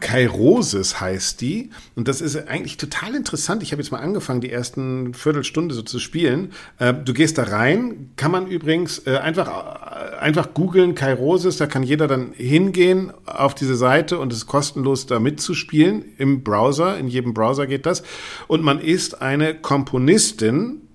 Kairosis 0.00 1.00
heißt 1.00 1.40
die. 1.40 1.70
Und 1.96 2.06
das 2.06 2.20
ist 2.20 2.36
eigentlich 2.48 2.76
total 2.76 3.16
interessant. 3.16 3.62
Ich 3.62 3.72
habe 3.72 3.82
jetzt 3.82 3.90
mal 3.90 3.98
angefangen, 3.98 4.40
die 4.40 4.52
ersten 4.52 5.14
Viertelstunde 5.14 5.74
so 5.74 5.82
zu 5.82 5.98
spielen. 5.98 6.52
Äh, 6.78 6.94
du 6.94 7.12
gehst 7.12 7.38
da 7.38 7.44
rein, 7.44 8.10
kann 8.14 8.30
man 8.30 8.46
übrigens 8.46 9.04
äh, 9.06 9.16
einfach, 9.16 9.48
äh, 9.48 10.16
einfach 10.18 10.54
googeln, 10.54 10.94
Kairosis, 10.94 11.56
da 11.56 11.66
kann 11.66 11.82
jeder 11.82 12.06
dann 12.06 12.32
hingehen 12.34 13.12
auf 13.26 13.54
diese 13.56 13.74
Seite 13.74 14.18
und 14.20 14.32
es 14.32 14.40
ist 14.40 14.46
kostenlos 14.46 15.06
da 15.06 15.18
mitzuspielen 15.18 16.04
im 16.18 16.44
Browser. 16.44 16.96
In 16.96 17.08
jedem 17.08 17.34
Browser 17.34 17.66
geht 17.66 17.84
das. 17.84 18.04
Und 18.46 18.62
man 18.62 18.80
ist 18.80 19.22
eine 19.22 19.54
Komponistin, 19.54 20.87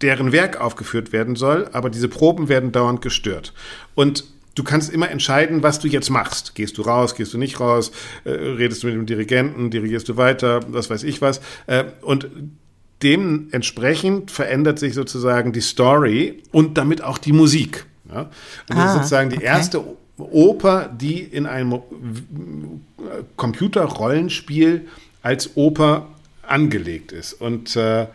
deren 0.00 0.32
Werk 0.32 0.60
aufgeführt 0.60 1.12
werden 1.12 1.36
soll, 1.36 1.68
aber 1.72 1.90
diese 1.90 2.08
Proben 2.08 2.48
werden 2.48 2.72
dauernd 2.72 3.00
gestört. 3.00 3.52
Und 3.94 4.24
du 4.54 4.64
kannst 4.64 4.92
immer 4.92 5.10
entscheiden, 5.10 5.62
was 5.62 5.78
du 5.78 5.88
jetzt 5.88 6.10
machst. 6.10 6.54
Gehst 6.54 6.78
du 6.78 6.82
raus, 6.82 7.14
gehst 7.14 7.32
du 7.32 7.38
nicht 7.38 7.60
raus, 7.60 7.92
äh, 8.24 8.30
redest 8.30 8.82
du 8.82 8.88
mit 8.88 8.96
dem 8.96 9.06
Dirigenten, 9.06 9.70
dirigierst 9.70 10.08
du 10.08 10.16
weiter, 10.16 10.60
was 10.68 10.90
weiß 10.90 11.04
ich 11.04 11.20
was. 11.22 11.40
Äh, 11.66 11.84
und 12.02 12.28
dementsprechend 13.02 14.30
verändert 14.30 14.78
sich 14.78 14.94
sozusagen 14.94 15.52
die 15.52 15.60
Story 15.60 16.42
und 16.52 16.78
damit 16.78 17.02
auch 17.02 17.18
die 17.18 17.32
Musik. 17.32 17.86
Ja? 18.08 18.22
Und 18.22 18.30
das 18.68 18.78
ah, 18.78 18.86
ist 18.86 18.94
sozusagen 18.94 19.30
die 19.30 19.36
okay. 19.36 19.46
erste 19.46 19.84
Oper, 20.16 20.88
die 20.88 21.20
in 21.20 21.46
einem 21.46 21.80
Computerrollenspiel 23.36 24.86
als 25.22 25.56
Oper 25.56 26.08
angelegt 26.42 27.12
ist. 27.12 27.32
Und 27.34 27.74
äh, 27.76 28.06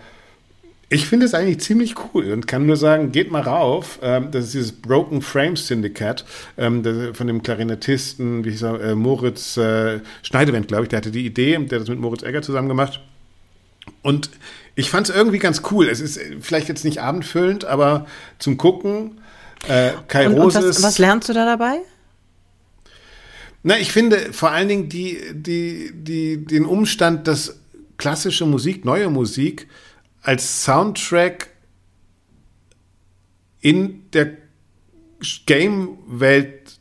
ich 0.90 1.06
finde 1.06 1.28
es 1.28 1.36
eigentlich 1.36 1.60
ziemlich 1.60 1.96
cool 2.14 2.32
und 2.32 2.48
kann 2.48 2.66
nur 2.66 2.76
sagen, 2.76 3.12
geht 3.12 3.32
mal 3.32 3.44
rauf. 3.44 4.00
Ähm, 4.02 4.32
das 4.32 4.46
ist 4.46 4.54
dieses 4.56 4.72
Broken 4.72 5.22
Frame 5.22 5.56
Syndicate 5.56 6.26
ähm, 6.58 7.14
von 7.14 7.28
dem 7.28 7.44
Klarinettisten, 7.44 8.44
wie 8.44 8.50
ich 8.50 8.60
sage, 8.60 8.80
äh, 8.84 8.96
Moritz 8.96 9.56
äh, 9.58 10.00
Schneidewend, 10.24 10.68
glaube 10.68 10.84
ich. 10.84 10.90
Der 10.90 10.98
hatte 10.98 11.12
die 11.12 11.26
Idee, 11.26 11.58
der 11.58 11.80
hat 11.80 11.84
das 11.84 11.90
mit 11.90 12.00
Moritz 12.00 12.24
Egger 12.24 12.42
zusammen 12.42 12.68
gemacht. 12.68 13.02
Und 14.02 14.32
ich 14.76 14.90
fand 14.90 15.10
es 15.10 15.16
irgendwie 15.16 15.40
ganz 15.40 15.62
cool. 15.72 15.88
Es 15.88 16.00
ist 16.00 16.20
vielleicht 16.42 16.70
jetzt 16.70 16.84
nicht 16.84 17.02
abendfüllend, 17.02 17.66
aber 17.66 18.08
zum 18.40 18.58
Gucken. 18.58 19.22
Äh, 19.68 19.92
Kai 20.08 20.28
und, 20.28 20.40
und 20.40 20.56
was, 20.56 20.82
was 20.82 20.98
lernst 20.98 21.30
du 21.30 21.34
da 21.34 21.46
dabei? 21.46 21.80
Na, 23.62 23.78
ich 23.78 23.92
finde 23.92 24.32
vor 24.32 24.52
allen 24.52 24.70
Dingen 24.70 24.90
die, 24.90 25.20
die, 25.34 25.92
die, 25.94 26.46
den 26.46 26.66
Umstand, 26.66 27.28
dass 27.28 27.60
klassische 27.98 28.46
Musik, 28.46 28.86
neue 28.86 29.10
Musik, 29.10 29.68
als 30.22 30.64
Soundtrack 30.64 31.50
in 33.62 34.10
der 34.12 34.38
Game-Welt 35.46 36.80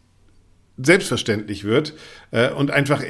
selbstverständlich 0.76 1.64
wird 1.64 1.94
äh, 2.30 2.50
und 2.50 2.70
einfach 2.70 3.02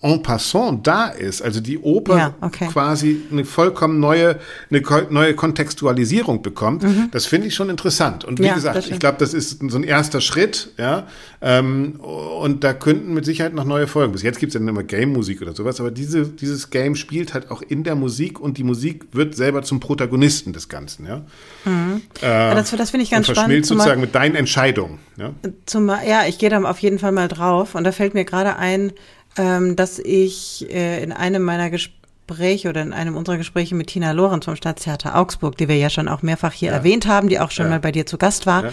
en 0.00 0.22
passant 0.22 0.86
da 0.86 1.06
ist, 1.06 1.42
also 1.42 1.60
die 1.60 1.78
Oper 1.78 2.16
ja, 2.16 2.34
okay. 2.40 2.68
quasi 2.68 3.20
eine 3.32 3.44
vollkommen 3.44 3.98
neue, 3.98 4.38
eine 4.70 4.80
neue 5.10 5.34
Kontextualisierung 5.34 6.40
bekommt, 6.40 6.84
mhm. 6.84 7.08
das 7.10 7.26
finde 7.26 7.48
ich 7.48 7.54
schon 7.56 7.68
interessant. 7.68 8.24
Und 8.24 8.38
wie 8.38 8.46
ja, 8.46 8.54
gesagt, 8.54 8.88
ich 8.88 9.00
glaube, 9.00 9.16
das 9.18 9.34
ist 9.34 9.58
so 9.68 9.76
ein 9.76 9.82
erster 9.82 10.20
Schritt, 10.20 10.72
ja. 10.78 11.08
Ähm, 11.40 11.98
und 12.00 12.62
da 12.62 12.74
könnten 12.74 13.12
mit 13.12 13.24
Sicherheit 13.24 13.54
noch 13.54 13.64
neue 13.64 13.88
Folgen. 13.88 14.12
Bis 14.12 14.22
jetzt 14.22 14.38
gibt 14.38 14.54
es 14.54 14.60
ja 14.60 14.68
immer 14.68 14.84
Game-Musik 14.84 15.42
oder 15.42 15.54
sowas, 15.54 15.80
aber 15.80 15.90
diese, 15.90 16.28
dieses 16.28 16.70
Game 16.70 16.94
spielt 16.94 17.34
halt 17.34 17.50
auch 17.50 17.62
in 17.62 17.82
der 17.82 17.96
Musik 17.96 18.38
und 18.38 18.56
die 18.56 18.64
Musik 18.64 19.06
wird 19.12 19.34
selber 19.34 19.62
zum 19.62 19.80
Protagonisten 19.80 20.52
des 20.52 20.68
Ganzen, 20.68 21.06
ja. 21.06 21.24
Mhm. 21.64 22.02
Äh, 22.20 22.54
das, 22.54 22.70
das 22.70 22.90
finde 22.90 23.02
ich 23.02 23.10
ganz 23.10 23.28
und 23.28 23.34
verschmilzt 23.34 23.68
spannend. 23.68 23.82
sozusagen 23.82 24.00
mit 24.00 24.14
deinen 24.14 24.36
Entscheidungen. 24.36 25.00
Ja, 25.16 25.32
zum, 25.66 25.88
ja 25.88 26.26
ich 26.28 26.38
gehe 26.38 26.50
da 26.50 26.62
auf 26.62 26.78
jeden 26.78 27.00
Fall 27.00 27.10
mal 27.10 27.26
drauf 27.26 27.74
und 27.74 27.82
da 27.82 27.90
fällt 27.90 28.14
mir 28.14 28.24
gerade 28.24 28.56
ein, 28.56 28.92
ähm, 29.38 29.76
dass 29.76 29.98
ich 29.98 30.66
äh, 30.70 31.02
in 31.02 31.12
einem 31.12 31.42
meiner 31.42 31.70
Gespräche 31.70 32.68
oder 32.68 32.82
in 32.82 32.92
einem 32.92 33.16
unserer 33.16 33.38
Gespräche 33.38 33.74
mit 33.74 33.86
Tina 33.86 34.12
Lorenz 34.12 34.44
vom 34.44 34.56
Staatstheater 34.56 35.16
Augsburg, 35.16 35.56
die 35.56 35.68
wir 35.68 35.76
ja 35.76 35.88
schon 35.88 36.08
auch 36.08 36.22
mehrfach 36.22 36.52
hier 36.52 36.70
ja. 36.70 36.76
erwähnt 36.76 37.06
haben, 37.06 37.28
die 37.28 37.40
auch 37.40 37.50
schon 37.50 37.66
ja. 37.66 37.70
mal 37.70 37.80
bei 37.80 37.92
dir 37.92 38.04
zu 38.04 38.18
Gast 38.18 38.46
war, 38.46 38.64
ja. 38.64 38.70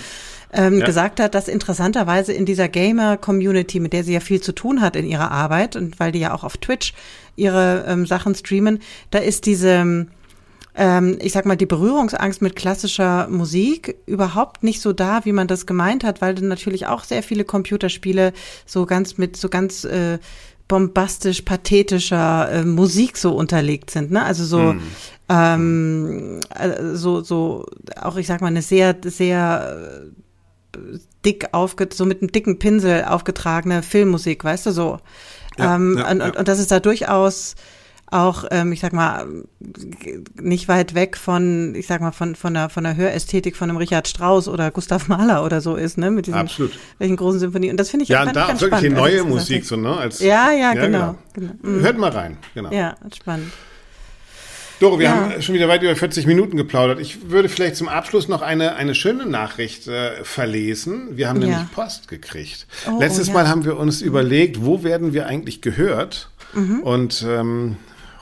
Ähm, 0.53 0.79
gesagt 0.79 1.19
hat, 1.19 1.35
dass 1.35 1.49
interessanterweise 1.49 2.31
in 2.31 2.45
dieser 2.45 2.69
Gamer-Community, 2.69 3.81
mit 3.81 3.91
der 3.91 4.05
sie 4.05 4.13
ja 4.13 4.21
viel 4.21 4.39
zu 4.39 4.53
tun 4.53 4.79
hat 4.79 4.95
in 4.95 5.05
ihrer 5.05 5.31
Arbeit 5.31 5.75
und 5.75 5.99
weil 5.99 6.13
die 6.13 6.19
ja 6.19 6.33
auch 6.33 6.45
auf 6.45 6.57
Twitch 6.57 6.93
ihre 7.35 7.83
ähm, 7.87 8.05
Sachen 8.05 8.35
streamen, 8.35 8.79
da 9.11 9.19
ist 9.19 9.47
diese 9.47 10.07
ähm, 10.77 11.17
ich 11.21 11.31
sag 11.31 11.45
mal, 11.45 11.55
die 11.55 11.65
Berührungsangst 11.65 12.41
mit 12.41 12.55
klassischer 12.55 13.27
Musik 13.29 13.95
überhaupt 14.05 14.63
nicht 14.63 14.81
so 14.81 14.91
da, 14.93 15.23
wie 15.23 15.31
man 15.31 15.47
das 15.47 15.65
gemeint 15.65 16.03
hat, 16.03 16.21
weil 16.21 16.35
dann 16.35 16.49
natürlich 16.49 16.85
auch 16.87 17.03
sehr 17.03 17.23
viele 17.23 17.45
Computerspiele 17.45 18.33
so 18.65 18.85
ganz 18.85 19.17
mit 19.17 19.37
so 19.37 19.47
ganz 19.49 19.85
äh, 19.85 20.19
bombastisch 20.67 21.41
pathetischer 21.43 22.51
äh, 22.51 22.65
Musik 22.65 23.17
so 23.17 23.35
unterlegt 23.35 23.91
sind, 23.91 24.11
ne? 24.11 24.23
Also 24.23 24.45
so 24.45 24.73
mm. 24.73 24.81
ähm, 25.29 26.39
äh, 26.57 26.95
so 26.95 27.21
so 27.21 27.65
auch 28.01 28.17
ich 28.17 28.27
sag 28.27 28.41
mal 28.41 28.47
eine 28.47 28.61
sehr 28.61 28.95
sehr 29.03 30.11
äh, 30.73 30.97
dick 31.23 31.49
aufge 31.53 31.89
so 31.93 32.05
mit 32.05 32.21
einem 32.21 32.31
dicken 32.31 32.59
Pinsel 32.59 33.05
aufgetragene 33.05 33.83
Filmmusik, 33.83 34.43
weißt 34.43 34.65
du 34.67 34.71
so. 34.71 34.99
Ja, 35.57 35.75
ähm, 35.75 35.97
ja, 35.97 36.11
und, 36.11 36.19
ja. 36.19 36.37
und 36.37 36.47
das 36.47 36.59
ist 36.59 36.71
da 36.71 36.79
durchaus 36.79 37.55
auch, 38.11 38.45
ähm, 38.51 38.71
ich 38.71 38.79
sag 38.79 38.93
mal, 38.93 39.27
nicht 40.39 40.67
weit 40.67 40.93
weg 40.93 41.17
von, 41.17 41.73
ich 41.75 41.87
sag 41.87 42.01
mal, 42.01 42.11
von, 42.11 42.35
von 42.35 42.53
der, 42.53 42.69
von 42.69 42.83
der 42.83 42.95
Hörästhetik 42.95 43.55
von 43.55 43.69
einem 43.69 43.77
Richard 43.77 44.07
Strauss 44.07 44.47
oder 44.47 44.71
Gustav 44.71 45.07
Mahler 45.07 45.43
oder 45.43 45.61
so 45.61 45.75
ist, 45.75 45.97
ne? 45.97 46.11
Mit 46.11 46.27
diesen 46.27 46.39
Absolut. 46.39 46.77
welchen 46.99 47.15
großen 47.15 47.39
Symphonien. 47.39 47.71
Und 47.71 47.79
das 47.79 47.89
finde 47.89 48.03
ich 48.03 48.09
ja, 48.09 48.23
und 48.23 48.35
da 48.35 48.45
auch 48.45 48.49
wirklich 48.49 48.67
spannend, 48.67 48.95
neue 48.95 49.23
Musik, 49.23 49.65
so, 49.65 49.75
ne? 49.75 49.97
Als, 49.97 50.19
ja, 50.19 50.51
ja, 50.51 50.73
ja 50.73 50.85
genau. 50.85 51.15
genau. 51.33 51.53
genau. 51.61 51.81
Hört 51.81 51.97
mal 51.97 52.11
rein, 52.11 52.37
genau. 52.53 52.71
Ja, 52.71 52.95
spannend. 53.15 53.51
Doro, 54.79 54.99
wir 54.99 55.05
ja. 55.05 55.15
haben 55.15 55.41
schon 55.41 55.55
wieder 55.55 55.69
weit 55.69 55.81
über 55.83 55.95
40 55.95 56.27
Minuten 56.27 56.57
geplaudert. 56.57 56.99
Ich 56.99 57.29
würde 57.29 57.47
vielleicht 57.47 57.77
zum 57.77 57.87
Abschluss 57.87 58.27
noch 58.27 58.41
eine, 58.41 58.75
eine 58.75 58.93
schöne 58.93 59.25
Nachricht 59.25 59.87
äh, 59.87 60.23
verlesen. 60.23 61.15
Wir 61.15 61.29
haben 61.29 61.41
ja. 61.41 61.47
nämlich 61.47 61.71
Post 61.71 62.09
gekriegt. 62.09 62.67
Oh, 62.87 62.99
Letztes 62.99 63.27
ja. 63.27 63.33
Mal 63.33 63.47
haben 63.47 63.63
wir 63.63 63.77
uns 63.77 64.01
überlegt, 64.01 64.65
wo 64.65 64.83
werden 64.83 65.13
wir 65.13 65.27
eigentlich 65.27 65.61
gehört? 65.61 66.29
Mhm. 66.53 66.81
Und 66.81 67.25
ähm, 67.27 67.77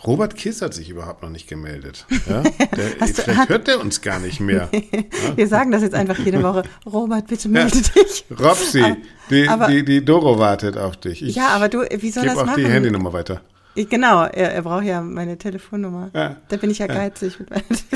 Robert 0.06 0.36
Kiss 0.36 0.62
hat 0.62 0.74
sich 0.74 0.90
überhaupt 0.90 1.24
noch 1.24 1.30
nicht 1.30 1.48
gemeldet. 1.48 2.06
Ja? 2.28 2.42
Der, 2.76 2.88
vielleicht 2.98 3.28
du, 3.28 3.50
hört 3.50 3.68
der 3.68 3.80
uns 3.80 4.02
gar 4.02 4.20
nicht 4.20 4.40
mehr. 4.40 4.70
Ja? 4.74 5.38
Wir 5.38 5.48
sagen 5.48 5.72
das 5.72 5.82
jetzt 5.82 5.96
einfach 5.96 6.18
jede 6.20 6.44
Woche. 6.44 6.64
Robert, 6.86 7.28
bitte 7.28 7.48
melde 7.48 7.82
dich. 7.82 8.26
Robsi, 8.38 8.96
die, 9.30 9.48
aber, 9.48 9.68
die, 9.68 9.86
die 9.86 10.04
Doro 10.04 10.38
wartet 10.38 10.78
auf 10.78 10.98
dich. 10.98 11.24
Ich 11.24 11.36
ja, 11.36 11.50
aber 11.50 11.70
du, 11.70 11.82
wie 11.82 12.12
soll 12.12 12.26
das 12.26 12.36
machen? 12.36 12.50
auch 12.50 12.56
die 12.56 12.66
Handynummer 12.66 13.14
weiter. 13.14 13.42
Ich, 13.76 13.90
genau, 13.90 14.24
er, 14.24 14.54
er, 14.54 14.62
braucht 14.62 14.84
ja 14.84 15.02
meine 15.02 15.38
Telefonnummer. 15.38 16.12
Ja. 16.14 16.38
Da 16.48 16.58
bin 16.58 16.70
ich 16.70 16.80
ja 16.80 16.88
geizig. 16.88 17.38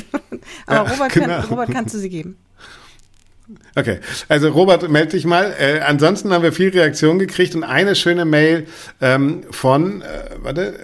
Aber 0.66 0.90
Robert, 0.90 1.12
genau. 1.12 1.28
kann, 1.28 1.46
Robert, 1.46 1.72
kannst 1.72 1.94
du 1.94 2.00
sie 2.00 2.10
geben? 2.10 2.38
Okay, 3.76 4.00
also 4.28 4.50
Robert, 4.50 4.90
melde 4.90 5.12
dich 5.12 5.26
mal. 5.26 5.54
Äh, 5.58 5.80
ansonsten 5.80 6.34
haben 6.34 6.44
wir 6.44 6.52
viel 6.52 6.70
Reaktion 6.70 7.18
gekriegt 7.18 7.56
und 7.56 7.64
eine 7.64 7.96
schöne 7.96 8.26
Mail 8.26 8.68
ähm, 9.00 9.44
von, 9.52 10.02
äh, 10.02 10.06
warte, 10.42 10.80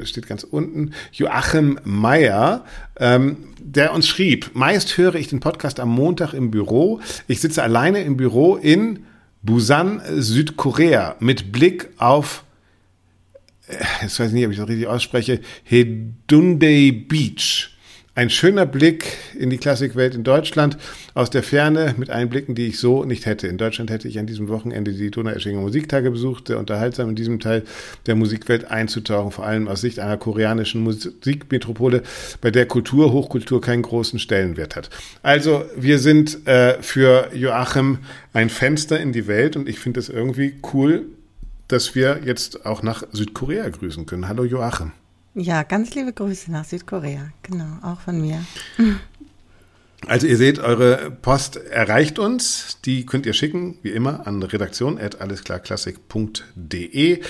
äh, 0.00 0.04
steht 0.04 0.26
ganz 0.26 0.42
unten, 0.42 0.92
Joachim 1.12 1.78
Meyer, 1.84 2.64
ähm, 2.98 3.36
der 3.60 3.92
uns 3.92 4.08
schrieb, 4.08 4.50
meist 4.54 4.96
höre 4.96 5.14
ich 5.14 5.28
den 5.28 5.38
Podcast 5.38 5.78
am 5.78 5.90
Montag 5.90 6.32
im 6.32 6.50
Büro. 6.50 7.00
Ich 7.28 7.40
sitze 7.40 7.62
alleine 7.62 8.02
im 8.02 8.16
Büro 8.16 8.56
in 8.56 9.04
Busan, 9.42 10.02
Südkorea, 10.16 11.14
mit 11.20 11.52
Blick 11.52 11.90
auf 11.98 12.42
äh, 13.68 13.74
jetzt 14.02 14.18
weiß 14.18 14.28
ich 14.28 14.34
nicht, 14.34 14.46
ob 14.46 14.52
ich 14.52 14.58
das 14.58 14.68
richtig 14.68 14.86
ausspreche, 14.86 15.40
Hedundei 15.64 17.04
Beach. 17.06 17.75
Ein 18.16 18.30
schöner 18.30 18.64
Blick 18.64 19.18
in 19.38 19.50
die 19.50 19.58
Klassikwelt 19.58 20.14
in 20.14 20.24
Deutschland 20.24 20.78
aus 21.12 21.28
der 21.28 21.42
Ferne 21.42 21.94
mit 21.98 22.08
Einblicken, 22.08 22.54
die 22.54 22.68
ich 22.68 22.78
so 22.78 23.04
nicht 23.04 23.26
hätte. 23.26 23.46
In 23.46 23.58
Deutschland 23.58 23.90
hätte 23.90 24.08
ich 24.08 24.18
an 24.18 24.26
diesem 24.26 24.48
Wochenende 24.48 24.94
die 24.94 25.10
Donaueschinger 25.10 25.60
Musiktage 25.60 26.10
besucht, 26.10 26.46
sehr 26.46 26.58
unterhaltsam 26.58 27.10
in 27.10 27.14
diesem 27.14 27.40
Teil 27.40 27.62
der 28.06 28.14
Musikwelt 28.14 28.70
einzutauchen, 28.70 29.32
vor 29.32 29.44
allem 29.44 29.68
aus 29.68 29.82
Sicht 29.82 29.98
einer 29.98 30.16
koreanischen 30.16 30.80
Musikmetropole, 30.82 32.02
bei 32.40 32.50
der 32.50 32.64
Kultur, 32.64 33.12
Hochkultur 33.12 33.60
keinen 33.60 33.82
großen 33.82 34.18
Stellenwert 34.18 34.76
hat. 34.76 34.88
Also 35.22 35.66
wir 35.76 35.98
sind 35.98 36.46
äh, 36.46 36.80
für 36.82 37.28
Joachim 37.34 37.98
ein 38.32 38.48
Fenster 38.48 38.98
in 38.98 39.12
die 39.12 39.26
Welt 39.26 39.56
und 39.56 39.68
ich 39.68 39.78
finde 39.78 40.00
es 40.00 40.08
irgendwie 40.08 40.54
cool, 40.72 41.04
dass 41.68 41.94
wir 41.94 42.20
jetzt 42.24 42.64
auch 42.64 42.82
nach 42.82 43.02
Südkorea 43.12 43.68
grüßen 43.68 44.06
können. 44.06 44.26
Hallo 44.26 44.44
Joachim. 44.44 44.92
Ja, 45.38 45.64
ganz 45.64 45.94
liebe 45.94 46.14
Grüße 46.14 46.50
nach 46.50 46.64
Südkorea. 46.64 47.28
Genau, 47.42 47.76
auch 47.82 48.00
von 48.00 48.22
mir. 48.22 48.42
Also 50.06 50.26
ihr 50.26 50.38
seht, 50.38 50.58
eure 50.58 51.10
Post 51.10 51.56
erreicht 51.56 52.18
uns. 52.18 52.78
Die 52.86 53.04
könnt 53.04 53.26
ihr 53.26 53.34
schicken, 53.34 53.76
wie 53.82 53.90
immer, 53.90 54.26
an 54.26 54.42
redaktion.allesklarklassik.de. 54.42 57.20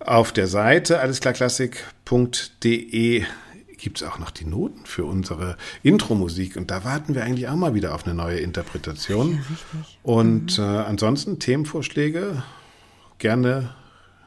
Auf 0.00 0.32
der 0.32 0.46
Seite 0.46 1.00
allesklarklassik.de 1.00 3.24
gibt 3.76 4.00
es 4.00 4.08
auch 4.08 4.18
noch 4.18 4.30
die 4.30 4.46
Noten 4.46 4.86
für 4.86 5.04
unsere 5.04 5.58
Intro-Musik. 5.82 6.56
Und 6.56 6.70
da 6.70 6.82
warten 6.84 7.14
wir 7.14 7.24
eigentlich 7.24 7.48
auch 7.48 7.56
mal 7.56 7.74
wieder 7.74 7.94
auf 7.94 8.06
eine 8.06 8.14
neue 8.14 8.38
Interpretation. 8.38 9.32
Ja. 9.32 9.40
Und 10.02 10.56
mhm. 10.58 10.64
äh, 10.64 10.66
ansonsten 10.66 11.40
Themenvorschläge 11.40 12.42
gerne 13.18 13.74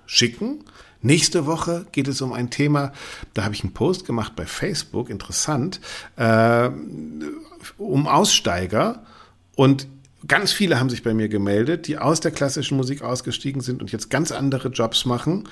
schicken. 0.06 0.64
Nächste 1.02 1.46
Woche 1.46 1.86
geht 1.92 2.08
es 2.08 2.22
um 2.22 2.34
ein 2.34 2.50
Thema, 2.50 2.92
da 3.34 3.44
habe 3.44 3.54
ich 3.54 3.64
einen 3.64 3.74
Post 3.74 4.06
gemacht 4.06 4.36
bei 4.36 4.46
Facebook, 4.46 5.10
interessant, 5.10 5.80
äh, 6.16 6.70
um 7.78 8.08
Aussteiger. 8.08 9.04
Und 9.56 9.88
ganz 10.28 10.52
viele 10.52 10.80
haben 10.80 10.90
sich 10.90 11.04
bei 11.04 11.14
mir 11.14 11.30
gemeldet, 11.30 11.88
die 11.88 11.98
aus 11.98 12.20
der 12.20 12.32
klassischen 12.32 12.78
Musik 12.78 13.02
ausgestiegen 13.02 13.62
sind 13.62 13.82
und 13.82 13.92
jetzt 13.92 14.10
ganz 14.10 14.32
andere 14.32 14.70
Jobs 14.70 15.06
machen. 15.06 15.48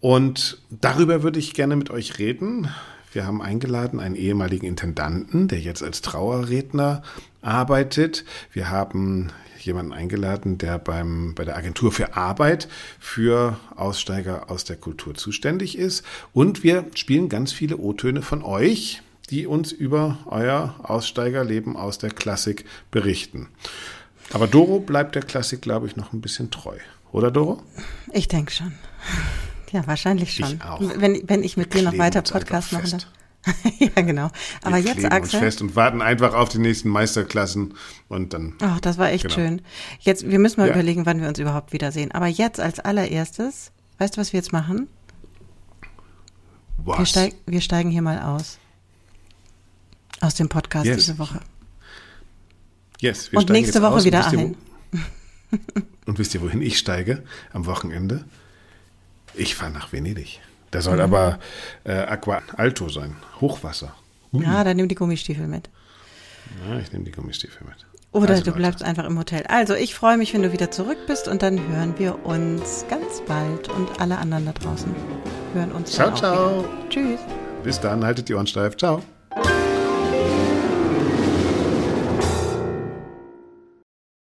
Und 0.00 0.58
darüber 0.68 1.22
würde 1.22 1.38
ich 1.38 1.54
gerne 1.54 1.76
mit 1.76 1.90
euch 1.90 2.18
reden. 2.18 2.68
Wir 3.14 3.26
haben 3.26 3.40
eingeladen 3.40 4.00
einen 4.00 4.16
ehemaligen 4.16 4.66
Intendanten, 4.66 5.46
der 5.46 5.60
jetzt 5.60 5.84
als 5.84 6.02
Trauerredner 6.02 7.02
arbeitet. 7.42 8.24
Wir 8.52 8.70
haben 8.70 9.30
jemanden 9.60 9.92
eingeladen, 9.92 10.58
der 10.58 10.78
beim, 10.78 11.32
bei 11.36 11.44
der 11.44 11.56
Agentur 11.56 11.92
für 11.92 12.16
Arbeit 12.16 12.68
für 12.98 13.56
Aussteiger 13.76 14.50
aus 14.50 14.64
der 14.64 14.76
Kultur 14.76 15.14
zuständig 15.14 15.78
ist. 15.78 16.04
Und 16.32 16.64
wir 16.64 16.86
spielen 16.96 17.28
ganz 17.28 17.52
viele 17.52 17.76
O-Töne 17.76 18.20
von 18.20 18.42
euch, 18.42 19.00
die 19.30 19.46
uns 19.46 19.70
über 19.70 20.18
euer 20.26 20.74
Aussteigerleben 20.82 21.76
aus 21.76 21.98
der 21.98 22.10
Klassik 22.10 22.64
berichten. 22.90 23.48
Aber 24.32 24.48
Doro 24.48 24.80
bleibt 24.80 25.14
der 25.14 25.22
Klassik, 25.22 25.62
glaube 25.62 25.86
ich, 25.86 25.94
noch 25.94 26.12
ein 26.12 26.20
bisschen 26.20 26.50
treu. 26.50 26.78
Oder 27.12 27.30
Doro? 27.30 27.62
Ich 28.12 28.26
denke 28.26 28.50
schon. 28.50 28.72
Ja, 29.72 29.86
wahrscheinlich 29.86 30.34
schon. 30.34 30.54
Ich 30.54 30.62
auch. 30.62 30.80
Wenn, 30.80 31.28
wenn 31.28 31.42
ich 31.42 31.56
mit 31.56 31.74
dir 31.74 31.82
noch 31.82 31.96
weiter 31.98 32.22
Podcast 32.22 32.72
mache. 32.72 32.90
Dann. 32.90 33.02
ja, 33.78 34.02
genau. 34.02 34.30
Aber 34.62 34.76
wir 34.76 34.84
jetzt, 34.84 35.04
Axel. 35.04 35.20
Uns 35.20 35.32
fest 35.32 35.62
und 35.62 35.76
warten 35.76 36.00
einfach 36.00 36.34
auf 36.34 36.48
die 36.48 36.58
nächsten 36.58 36.88
Meisterklassen 36.88 37.74
und 38.08 38.32
dann. 38.32 38.54
Ach, 38.60 38.80
das 38.80 38.98
war 38.98 39.10
echt 39.10 39.24
genau. 39.24 39.34
schön. 39.34 39.62
Jetzt, 40.00 40.28
wir 40.28 40.38
müssen 40.38 40.60
mal 40.60 40.68
ja. 40.68 40.74
überlegen, 40.74 41.06
wann 41.06 41.20
wir 41.20 41.28
uns 41.28 41.38
überhaupt 41.38 41.72
wiedersehen. 41.72 42.12
Aber 42.12 42.26
jetzt 42.26 42.60
als 42.60 42.80
allererstes, 42.80 43.72
weißt 43.98 44.16
du, 44.16 44.20
was 44.20 44.32
wir 44.32 44.38
jetzt 44.38 44.52
machen? 44.52 44.88
Was? 46.78 46.98
Wir, 46.98 47.06
steig, 47.06 47.34
wir 47.46 47.60
steigen 47.60 47.90
hier 47.90 48.02
mal 48.02 48.20
aus. 48.22 48.58
Aus 50.20 50.34
dem 50.34 50.48
Podcast 50.48 50.86
yes. 50.86 50.96
diese 50.96 51.18
Woche. 51.18 51.40
Yes, 53.00 53.32
wir 53.32 53.38
und 53.38 53.50
nächste 53.50 53.82
Woche 53.82 54.04
wieder 54.04 54.26
ein. 54.26 54.56
und 56.06 56.18
wisst 56.18 56.34
ihr, 56.34 56.40
wohin 56.40 56.62
ich 56.62 56.78
steige 56.78 57.22
am 57.52 57.66
Wochenende? 57.66 58.24
Ich 59.36 59.54
fahre 59.54 59.72
nach 59.72 59.92
Venedig. 59.92 60.40
Der 60.72 60.82
soll 60.82 60.96
mhm. 60.96 61.02
aber 61.02 61.38
äh, 61.84 61.92
Aqua 61.92 62.42
Alto 62.56 62.88
sein, 62.88 63.16
Hochwasser. 63.40 63.94
Uh. 64.32 64.42
Ja, 64.42 64.64
dann 64.64 64.76
nimm 64.76 64.88
die 64.88 64.94
Gummistiefel 64.94 65.46
mit. 65.46 65.70
Ja, 66.68 66.78
ich 66.78 66.92
nehme 66.92 67.04
die 67.04 67.12
Gummistiefel 67.12 67.66
mit. 67.66 67.76
Oder 68.12 68.30
also, 68.30 68.44
du 68.44 68.52
bleibst 68.52 68.80
Leute. 68.80 68.90
einfach 68.90 69.04
im 69.06 69.18
Hotel. 69.18 69.44
Also, 69.48 69.74
ich 69.74 69.94
freue 69.94 70.16
mich, 70.16 70.34
wenn 70.34 70.42
du 70.42 70.52
wieder 70.52 70.70
zurück 70.70 70.98
bist 71.06 71.26
und 71.26 71.42
dann 71.42 71.58
hören 71.68 71.94
wir 71.98 72.24
uns 72.24 72.84
ganz 72.88 73.22
bald 73.26 73.68
und 73.68 74.00
alle 74.00 74.18
anderen 74.18 74.46
da 74.46 74.52
draußen 74.52 74.94
hören 75.52 75.72
uns. 75.72 75.92
Ciao, 75.92 76.14
ciao. 76.14 76.60
Wieder. 76.60 76.88
Tschüss. 76.90 77.20
Bis 77.64 77.80
dann, 77.80 78.04
haltet 78.04 78.28
die 78.28 78.34
Ohren 78.34 78.46
steif. 78.46 78.76
Ciao. 78.76 79.02